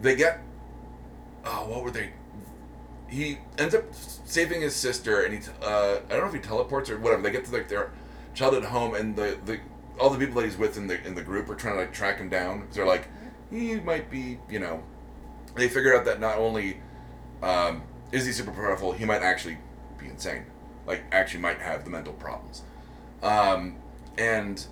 they 0.00 0.16
get. 0.16 0.40
Oh, 1.44 1.66
what 1.68 1.84
were 1.84 1.90
they? 1.90 2.14
He 3.08 3.38
ends 3.58 3.74
up 3.74 3.84
saving 3.92 4.62
his 4.62 4.74
sister, 4.74 5.20
and 5.24 5.34
he. 5.34 5.40
t- 5.40 5.50
Uh, 5.62 5.96
I 6.06 6.08
don't 6.08 6.20
know 6.20 6.28
if 6.28 6.32
he 6.32 6.40
teleports 6.40 6.88
or 6.88 6.98
whatever. 6.98 7.20
They 7.20 7.30
get 7.30 7.44
to 7.44 7.52
like 7.52 7.68
their 7.68 7.92
childhood 8.32 8.64
home, 8.64 8.94
and 8.94 9.14
the 9.14 9.38
the 9.44 9.60
all 9.98 10.08
the 10.08 10.18
people 10.18 10.36
that 10.40 10.46
he's 10.46 10.56
with 10.56 10.78
in 10.78 10.86
the 10.86 10.98
in 11.06 11.14
the 11.14 11.22
group 11.22 11.50
are 11.50 11.54
trying 11.54 11.74
to 11.74 11.80
like 11.80 11.92
track 11.92 12.16
him 12.16 12.30
down. 12.30 12.62
'cause 12.62 12.76
they're 12.76 12.86
like, 12.86 13.06
he 13.50 13.74
might 13.80 14.10
be, 14.10 14.38
you 14.48 14.60
know. 14.60 14.82
They 15.54 15.68
figure 15.68 15.96
out 15.96 16.04
that 16.04 16.20
not 16.20 16.38
only 16.38 16.80
um, 17.42 17.82
is 18.12 18.26
he 18.26 18.32
super 18.32 18.52
powerful, 18.52 18.92
he 18.92 19.04
might 19.04 19.22
actually 19.22 19.58
be 19.98 20.06
insane. 20.06 20.44
Like, 20.86 21.02
actually 21.12 21.40
might 21.40 21.58
have 21.58 21.84
the 21.84 21.90
mental 21.90 22.12
problems. 22.14 22.62
Um, 23.22 23.76
and 24.18 24.64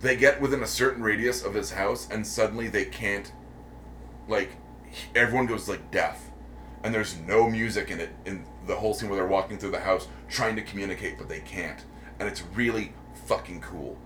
they 0.00 0.16
get 0.16 0.40
within 0.40 0.62
a 0.62 0.66
certain 0.66 1.02
radius 1.02 1.44
of 1.44 1.54
his 1.54 1.72
house, 1.72 2.08
and 2.10 2.26
suddenly 2.26 2.68
they 2.68 2.84
can't. 2.84 3.32
Like, 4.28 4.50
everyone 5.14 5.46
goes 5.46 5.68
like 5.68 5.90
deaf, 5.90 6.30
and 6.82 6.94
there's 6.94 7.18
no 7.20 7.48
music 7.48 7.90
in 7.90 8.00
it 8.00 8.10
in 8.24 8.44
the 8.66 8.76
whole 8.76 8.94
scene 8.94 9.08
where 9.08 9.18
they're 9.18 9.26
walking 9.26 9.58
through 9.58 9.70
the 9.70 9.80
house 9.80 10.08
trying 10.28 10.56
to 10.56 10.62
communicate, 10.62 11.18
but 11.18 11.28
they 11.28 11.40
can't, 11.40 11.84
and 12.18 12.28
it's 12.28 12.42
really 12.54 12.92
fucking 13.26 13.60
cool. 13.60 13.96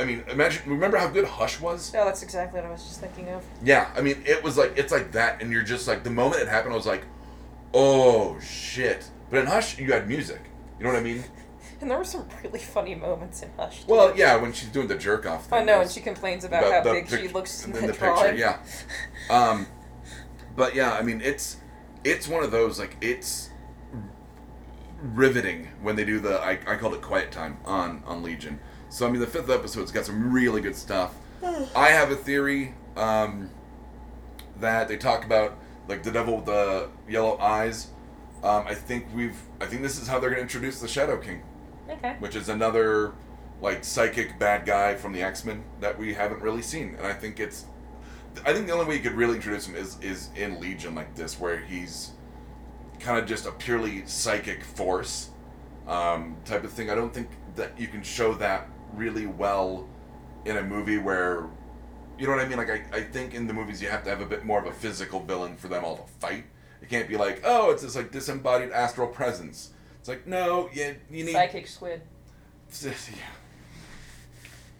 I 0.00 0.04
mean, 0.04 0.24
imagine. 0.28 0.62
Remember 0.66 0.96
how 0.96 1.08
good 1.08 1.26
Hush 1.26 1.60
was? 1.60 1.92
No, 1.92 2.04
that's 2.06 2.22
exactly 2.22 2.58
what 2.60 2.66
I 2.66 2.72
was 2.72 2.82
just 2.84 3.00
thinking 3.00 3.28
of. 3.28 3.44
Yeah, 3.62 3.90
I 3.94 4.00
mean, 4.00 4.22
it 4.24 4.42
was 4.42 4.56
like 4.56 4.72
it's 4.76 4.92
like 4.92 5.12
that, 5.12 5.42
and 5.42 5.52
you're 5.52 5.62
just 5.62 5.86
like 5.86 6.04
the 6.04 6.10
moment 6.10 6.42
it 6.42 6.48
happened, 6.48 6.72
I 6.72 6.76
was 6.76 6.86
like, 6.86 7.04
oh 7.74 8.38
shit. 8.40 9.10
But 9.30 9.40
in 9.40 9.46
Hush, 9.46 9.78
you 9.78 9.92
had 9.92 10.08
music. 10.08 10.40
You 10.78 10.84
know 10.86 10.92
what 10.92 10.98
I 10.98 11.02
mean? 11.02 11.24
And 11.82 11.90
there 11.90 11.96
were 11.96 12.04
some 12.04 12.28
really 12.44 12.58
funny 12.58 12.94
moments 12.94 13.42
in 13.42 13.48
Hush. 13.56 13.84
too. 13.84 13.90
Well, 13.90 14.14
yeah, 14.14 14.36
when 14.36 14.52
she's 14.52 14.68
doing 14.68 14.86
the 14.86 14.96
jerk 14.98 15.24
off 15.24 15.46
thing. 15.46 15.60
I 15.60 15.64
know, 15.64 15.80
and 15.80 15.90
she 15.90 16.00
complains 16.02 16.44
about 16.44 16.62
The- 16.62 16.72
how 16.72 16.82
big 16.82 17.08
she 17.08 17.28
looks 17.28 17.64
in 17.64 17.74
in 17.74 17.80
the, 17.80 17.86
the 17.86 17.92
picture. 17.94 18.34
Yeah. 18.34 18.58
Um, 19.30 19.66
but 20.56 20.74
yeah, 20.74 20.92
I 20.92 21.00
mean, 21.00 21.22
it's 21.22 21.56
it's 22.04 22.28
one 22.28 22.42
of 22.44 22.50
those 22.50 22.78
like 22.78 22.96
it's 23.00 23.48
riveting 25.02 25.68
when 25.80 25.96
they 25.96 26.04
do 26.04 26.20
the 26.20 26.38
I, 26.40 26.58
I 26.66 26.76
called 26.76 26.94
it 26.94 27.00
quiet 27.02 27.32
time 27.32 27.58
on 27.64 28.02
on 28.06 28.22
Legion. 28.22 28.60
So 28.90 29.06
I 29.06 29.10
mean, 29.10 29.20
the 29.20 29.26
fifth 29.26 29.48
episode's 29.48 29.90
got 29.92 30.04
some 30.04 30.32
really 30.32 30.60
good 30.60 30.76
stuff. 30.76 31.14
I 31.74 31.88
have 31.88 32.10
a 32.10 32.16
theory 32.16 32.74
um, 32.96 33.48
that 34.60 34.88
they 34.88 34.96
talk 34.98 35.24
about 35.24 35.56
like 35.88 36.02
the 36.02 36.10
devil 36.10 36.36
with 36.36 36.46
the 36.46 36.88
yellow 37.08 37.38
eyes. 37.38 37.88
Um, 38.42 38.64
I 38.66 38.74
think 38.74 39.06
we've 39.14 39.36
I 39.60 39.66
think 39.66 39.82
this 39.82 40.00
is 40.00 40.08
how 40.08 40.18
they're 40.18 40.30
going 40.30 40.38
to 40.38 40.42
introduce 40.42 40.80
the 40.80 40.88
Shadow 40.88 41.16
King 41.18 41.42
Okay. 41.90 42.14
which 42.20 42.36
is 42.36 42.48
another 42.48 43.12
like 43.60 43.84
psychic 43.84 44.38
bad 44.38 44.64
guy 44.64 44.94
from 44.94 45.12
the 45.12 45.22
X 45.22 45.44
Men 45.44 45.64
that 45.80 45.98
we 45.98 46.14
haven't 46.14 46.40
really 46.40 46.62
seen. 46.62 46.94
And 46.96 47.06
I 47.06 47.12
think 47.12 47.40
it's, 47.40 47.66
I 48.46 48.52
think 48.52 48.66
the 48.66 48.72
only 48.72 48.86
way 48.86 48.94
you 48.96 49.00
could 49.02 49.12
really 49.12 49.36
introduce 49.36 49.66
him 49.66 49.74
is 49.76 49.98
is 50.00 50.30
in 50.36 50.60
Legion 50.60 50.94
like 50.94 51.14
this, 51.14 51.38
where 51.38 51.58
he's 51.58 52.12
kind 53.00 53.18
of 53.18 53.26
just 53.26 53.46
a 53.46 53.52
purely 53.52 54.04
psychic 54.06 54.62
force 54.64 55.30
um, 55.88 56.36
type 56.44 56.64
of 56.64 56.70
thing. 56.72 56.90
I 56.90 56.94
don't 56.94 57.12
think 57.12 57.28
that 57.56 57.78
you 57.78 57.88
can 57.88 58.02
show 58.02 58.34
that 58.34 58.68
really 58.94 59.26
well 59.26 59.88
in 60.44 60.56
a 60.56 60.62
movie 60.62 60.98
where. 60.98 61.46
You 62.18 62.26
know 62.26 62.34
what 62.34 62.44
I 62.44 62.48
mean? 62.48 62.58
Like 62.58 62.70
I, 62.70 62.98
I 62.98 63.02
think 63.02 63.32
in 63.34 63.46
the 63.46 63.54
movies 63.54 63.80
you 63.80 63.88
have 63.88 64.04
to 64.04 64.10
have 64.10 64.20
a 64.20 64.26
bit 64.26 64.44
more 64.44 64.58
of 64.58 64.66
a 64.66 64.72
physical 64.72 65.20
villain 65.20 65.56
for 65.56 65.68
them 65.68 65.84
all 65.84 65.96
to 65.96 66.06
fight. 66.20 66.44
It 66.82 66.88
can't 66.90 67.08
be 67.08 67.16
like, 67.16 67.40
oh, 67.44 67.70
it's 67.70 67.82
this 67.82 67.96
like 67.96 68.10
disembodied 68.10 68.72
astral 68.72 69.06
presence. 69.08 69.70
It's 70.00 70.08
like, 70.08 70.26
no, 70.26 70.68
you, 70.72 70.96
you 71.10 71.24
need 71.24 71.32
Psychic 71.32 71.66
squid. 71.66 72.02
yeah. 72.82 72.92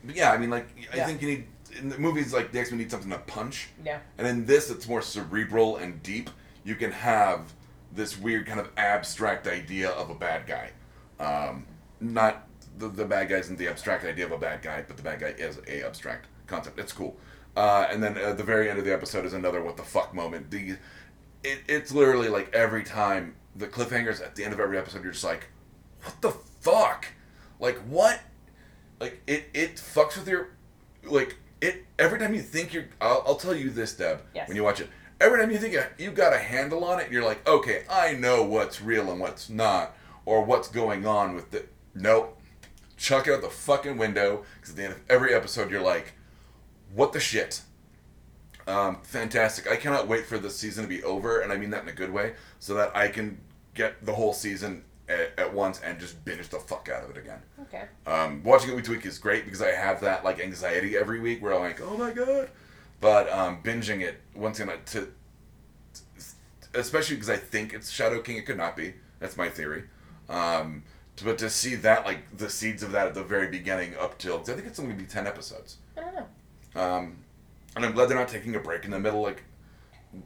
But 0.05 0.17
yeah, 0.17 0.33
I 0.33 0.39
mean, 0.39 0.51
like, 0.51 0.67
I 0.93 0.97
Yeah. 0.99 1.07
think 1.07 1.23
you 1.23 1.29
need 1.29 1.47
in 1.79 1.89
the 1.89 1.99
movies 1.99 2.33
like 2.33 2.53
the 2.53 2.59
X 2.61 2.71
Men 2.71 2.79
need 2.79 2.91
something 2.91 3.11
to 3.11 3.19
punch, 3.19 3.69
Yeah. 3.85 4.01
and 4.19 4.27
in 4.27 4.45
this 4.47 4.71
it's 4.71 4.89
more 4.89 5.03
cerebral 5.03 5.77
and 5.77 6.03
deep. 6.03 6.29
You 6.65 6.75
can 6.75 6.91
have 6.93 7.53
this 7.93 8.19
weird 8.19 8.47
kind 8.47 8.61
of 8.61 8.69
abstract 8.77 9.47
idea 9.47 9.91
of 9.91 10.11
a 10.11 10.15
bad 10.15 10.47
guy, 10.47 10.71
um, 11.19 11.65
not 12.01 12.47
the 12.81 12.89
the 12.89 13.05
bad 13.05 13.29
guy 13.29 13.37
isn't 13.37 13.57
the 13.59 13.69
abstract 13.69 14.05
idea 14.05 14.27
of 14.27 14.33
a 14.33 14.39
bad 14.39 14.63
guy, 14.63 14.83
but 14.87 14.97
the 14.97 15.03
bad 15.03 15.21
guy 15.21 15.29
is 15.39 15.59
a 15.69 15.87
abstract 15.87 16.27
concept. 16.47 16.79
It's 16.81 16.93
cool. 16.93 17.17
Uh, 17.57 17.87
and 17.91 18.03
then 18.03 18.17
at 18.17 18.37
the 18.39 18.45
very 18.45 18.69
end 18.71 18.79
of 18.79 18.85
the 18.85 18.93
episode 18.93 19.25
is 19.25 19.33
another 19.33 19.63
what 19.63 19.77
the 19.77 19.83
fuck 19.83 20.15
moment. 20.15 20.51
The 20.51 20.77
it, 21.45 21.59
it's 21.69 21.93
literally 21.93 22.29
like 22.29 22.53
every 22.55 22.85
time 22.85 23.35
the 23.57 23.67
cliffhangers 23.67 24.21
at 24.23 24.37
the 24.37 24.45
end 24.45 24.53
of 24.53 24.61
every 24.61 24.79
episode, 24.79 25.03
you're 25.03 25.13
just 25.13 25.25
like, 25.25 25.49
what 26.03 26.21
the 26.21 26.31
fuck? 26.61 27.07
Like 27.59 27.79
what? 27.81 28.21
Like 29.01 29.21
it 29.27 29.49
it 29.55 29.77
fucks 29.77 30.17
with 30.17 30.29
your 30.29 30.49
like 31.05 31.37
it 31.61 31.85
every 31.99 32.19
time 32.19 32.35
you 32.35 32.43
think 32.43 32.73
you're. 32.75 32.87
I'll, 33.01 33.23
I'll 33.27 33.37
tell 33.37 33.55
you 33.55 33.71
this, 33.71 33.95
Deb. 33.95 34.23
Yes. 34.35 34.47
When 34.49 34.57
you 34.57 34.63
watch 34.65 34.81
it, 34.81 34.89
every 35.21 35.39
time 35.41 35.51
you 35.51 35.59
think 35.59 35.75
you- 35.75 35.83
you 36.05 36.11
got 36.11 36.33
a 36.33 36.39
handle 36.39 36.85
on 36.85 37.01
it, 37.01 37.11
you're 37.11 37.25
like, 37.25 37.47
okay, 37.49 37.85
I 37.91 38.15
know 38.15 38.43
what's 38.45 38.81
real 38.81 39.11
and 39.11 39.21
what's 39.21 39.49
not, 39.51 39.97
or 40.25 40.43
what's 40.45 40.69
going 40.69 41.07
on 41.07 41.35
with 41.35 41.53
it. 41.55 41.69
Nope. 41.95 42.40
Chuck 43.01 43.27
it 43.27 43.33
out 43.33 43.41
the 43.41 43.49
fucking 43.49 43.97
window 43.97 44.45
because 44.57 44.71
at 44.71 44.77
the 44.77 44.85
end 44.85 44.93
of 44.93 45.01
every 45.09 45.33
episode, 45.33 45.71
you're 45.71 45.81
like, 45.81 46.13
what 46.95 47.15
the 47.15 47.19
shit? 47.19 47.63
Um, 48.67 48.99
fantastic. 49.03 49.67
I 49.67 49.77
cannot 49.77 50.07
wait 50.07 50.27
for 50.27 50.39
the 50.39 50.51
season 50.51 50.85
to 50.85 50.89
be 50.89 51.03
over, 51.03 51.41
and 51.41 51.51
I 51.51 51.57
mean 51.57 51.71
that 51.71 51.83
in 51.83 51.89
a 51.89 51.95
good 51.95 52.13
way, 52.13 52.35
so 52.59 52.75
that 52.75 52.95
I 52.95 53.09
can 53.09 53.41
get 53.75 54.05
the 54.05 54.13
whole 54.13 54.35
season 54.35 54.85
at, 55.09 55.33
at 55.39 55.55
once 55.55 55.81
and 55.81 55.99
just 55.99 56.23
binge 56.27 56.47
the 56.51 56.59
fuck 56.59 56.91
out 56.95 57.05
of 57.05 57.11
it 57.11 57.17
again. 57.17 57.41
Okay. 57.63 57.85
Um, 58.07 58.43
watching 58.45 58.71
it 58.71 58.77
week 58.77 58.85
to 58.85 58.91
week 58.91 59.07
is 59.07 59.19
great 59.19 59.47
because 59.47 59.63
I 59.63 59.71
have 59.71 60.03
that 60.03 60.23
like 60.23 60.39
anxiety 60.39 60.95
every 60.95 61.21
week 61.21 61.43
where 61.43 61.55
I'm 61.55 61.61
like, 61.63 61.81
oh 61.81 61.97
my 61.97 62.13
god. 62.13 62.51
But 63.01 63.33
um, 63.33 63.63
binging 63.63 64.03
it 64.03 64.21
once 64.35 64.61
again 64.61 64.77
to, 64.87 65.09
especially 66.75 67.17
because 67.17 67.31
I 67.31 67.39
think 67.39 67.73
it's 67.73 67.91
Shadow 67.91 68.21
King, 68.21 68.37
it 68.37 68.45
could 68.45 68.59
not 68.59 68.77
be. 68.77 68.93
That's 69.21 69.39
my 69.39 69.49
theory. 69.49 69.85
Um, 70.29 70.83
to, 70.83 70.85
but 71.23 71.39
to 71.39 71.51
see 71.51 71.75
that 71.77 72.05
like 72.05 72.37
the 72.37 72.49
seeds 72.51 72.83
of 72.83 72.93
that 72.93 73.07
at 73.07 73.15
the 73.15 73.23
very 73.25 73.49
beginning 73.49 73.95
up 73.97 74.19
till 74.19 74.39
'cause 74.39 74.51
I 74.51 74.55
think 74.55 74.67
it's 74.67 74.79
only 74.79 74.93
gonna 74.93 75.03
be 75.05 75.09
ten 75.09 75.27
episodes. 75.27 75.77
I 75.97 76.01
don't 76.01 76.15
know. 76.15 76.81
Um, 76.81 77.25
and 77.77 77.85
I'm 77.85 77.93
glad 77.93 78.09
they're 78.09 78.19
not 78.19 78.29
taking 78.29 78.55
a 78.57 78.61
break 78.61 78.85
in 78.85 78.91
the 78.91 78.99
middle 79.01 79.23
like 79.23 79.43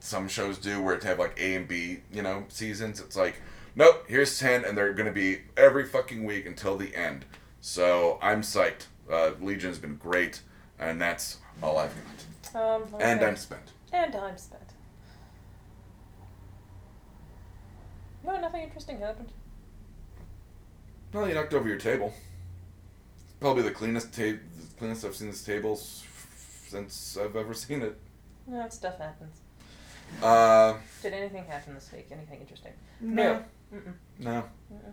some 0.01 0.29
shows 0.29 0.59
do, 0.59 0.81
where 0.83 0.97
to 0.99 1.07
have 1.07 1.19
like 1.19 1.39
A 1.39 1.55
and 1.57 1.69
B, 1.69 2.01
you 2.11 2.23
know, 2.23 2.45
seasons. 2.49 3.01
It's 3.01 3.17
like, 3.17 3.41
nope, 3.75 4.05
here's 4.09 4.39
ten, 4.39 4.65
and 4.65 4.77
they're 4.79 4.93
gonna 4.95 5.13
be 5.13 5.43
every 5.57 5.85
fucking 5.87 6.25
week 6.25 6.47
until 6.47 6.77
the 6.77 6.95
end. 6.97 7.25
So 7.61 8.19
I'm 8.23 8.43
psyched. 8.43 8.87
Uh, 9.11 9.33
Legion 9.41 9.69
has 9.71 9.79
been 9.79 9.97
great, 9.97 10.41
and 10.79 11.01
that's 11.01 11.39
all 11.63 11.77
I've 11.79 11.93
got. 11.95 12.81
Um, 12.83 12.95
And. 13.01 13.23
I'm 13.23 13.37
spent. 13.37 13.73
And 13.93 14.15
I'm 14.17 14.39
spent. 14.39 14.63
No, 18.25 18.41
nothing 18.41 18.63
interesting 18.63 19.01
happened. 19.01 19.33
Well, 21.15 21.29
you 21.29 21.35
knocked 21.35 21.55
over 21.55 21.69
your 21.69 21.79
table. 21.79 22.13
Probably 23.39 23.63
the 23.63 23.71
cleanest 23.71 24.13
table, 24.13 24.41
the 24.59 24.77
cleanest 24.79 25.05
I've 25.05 25.15
seen 25.15 25.29
this 25.29 25.45
table 25.45 25.75
s- 25.75 26.03
since 26.67 27.17
I've 27.17 27.37
ever 27.37 27.55
seen 27.55 27.83
it. 27.83 27.97
No, 28.49 28.69
stuff 28.69 28.99
happens. 28.99 29.41
Uh, 30.21 30.75
Did 31.03 31.13
anything 31.15 31.45
happen 31.45 31.75
this 31.75 31.91
week? 31.93 32.09
Anything 32.11 32.41
interesting? 32.41 32.73
no, 33.01 33.45
Mm-mm. 33.73 33.95
no. 34.19 34.43
Mm-mm. 34.73 34.93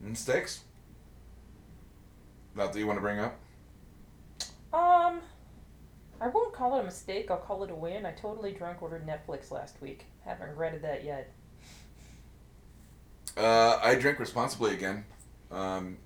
Mistakes. 0.00 0.64
Not 2.56 2.72
that 2.72 2.78
you 2.80 2.86
want 2.88 2.96
to 2.96 3.00
bring 3.02 3.20
up. 3.20 3.38
Um, 4.72 5.20
I 6.20 6.26
won't 6.28 6.52
call 6.52 6.76
it 6.76 6.80
a 6.80 6.84
mistake. 6.84 7.30
I'll 7.30 7.36
call 7.36 7.62
it 7.62 7.70
a 7.70 7.74
win. 7.74 8.04
I 8.04 8.12
totally 8.12 8.52
drunk 8.52 8.82
ordered 8.82 9.06
Netflix 9.06 9.52
last 9.52 9.80
week. 9.80 10.06
Haven't 10.24 10.48
regretted 10.48 10.82
that 10.82 11.04
yet. 11.04 11.30
Uh, 13.36 13.78
I 13.82 13.94
drank 13.94 14.18
responsibly 14.18 14.74
again. 14.74 15.04
Um, 15.50 15.98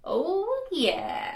Oh, 0.04 0.66
yeah. 0.72 1.27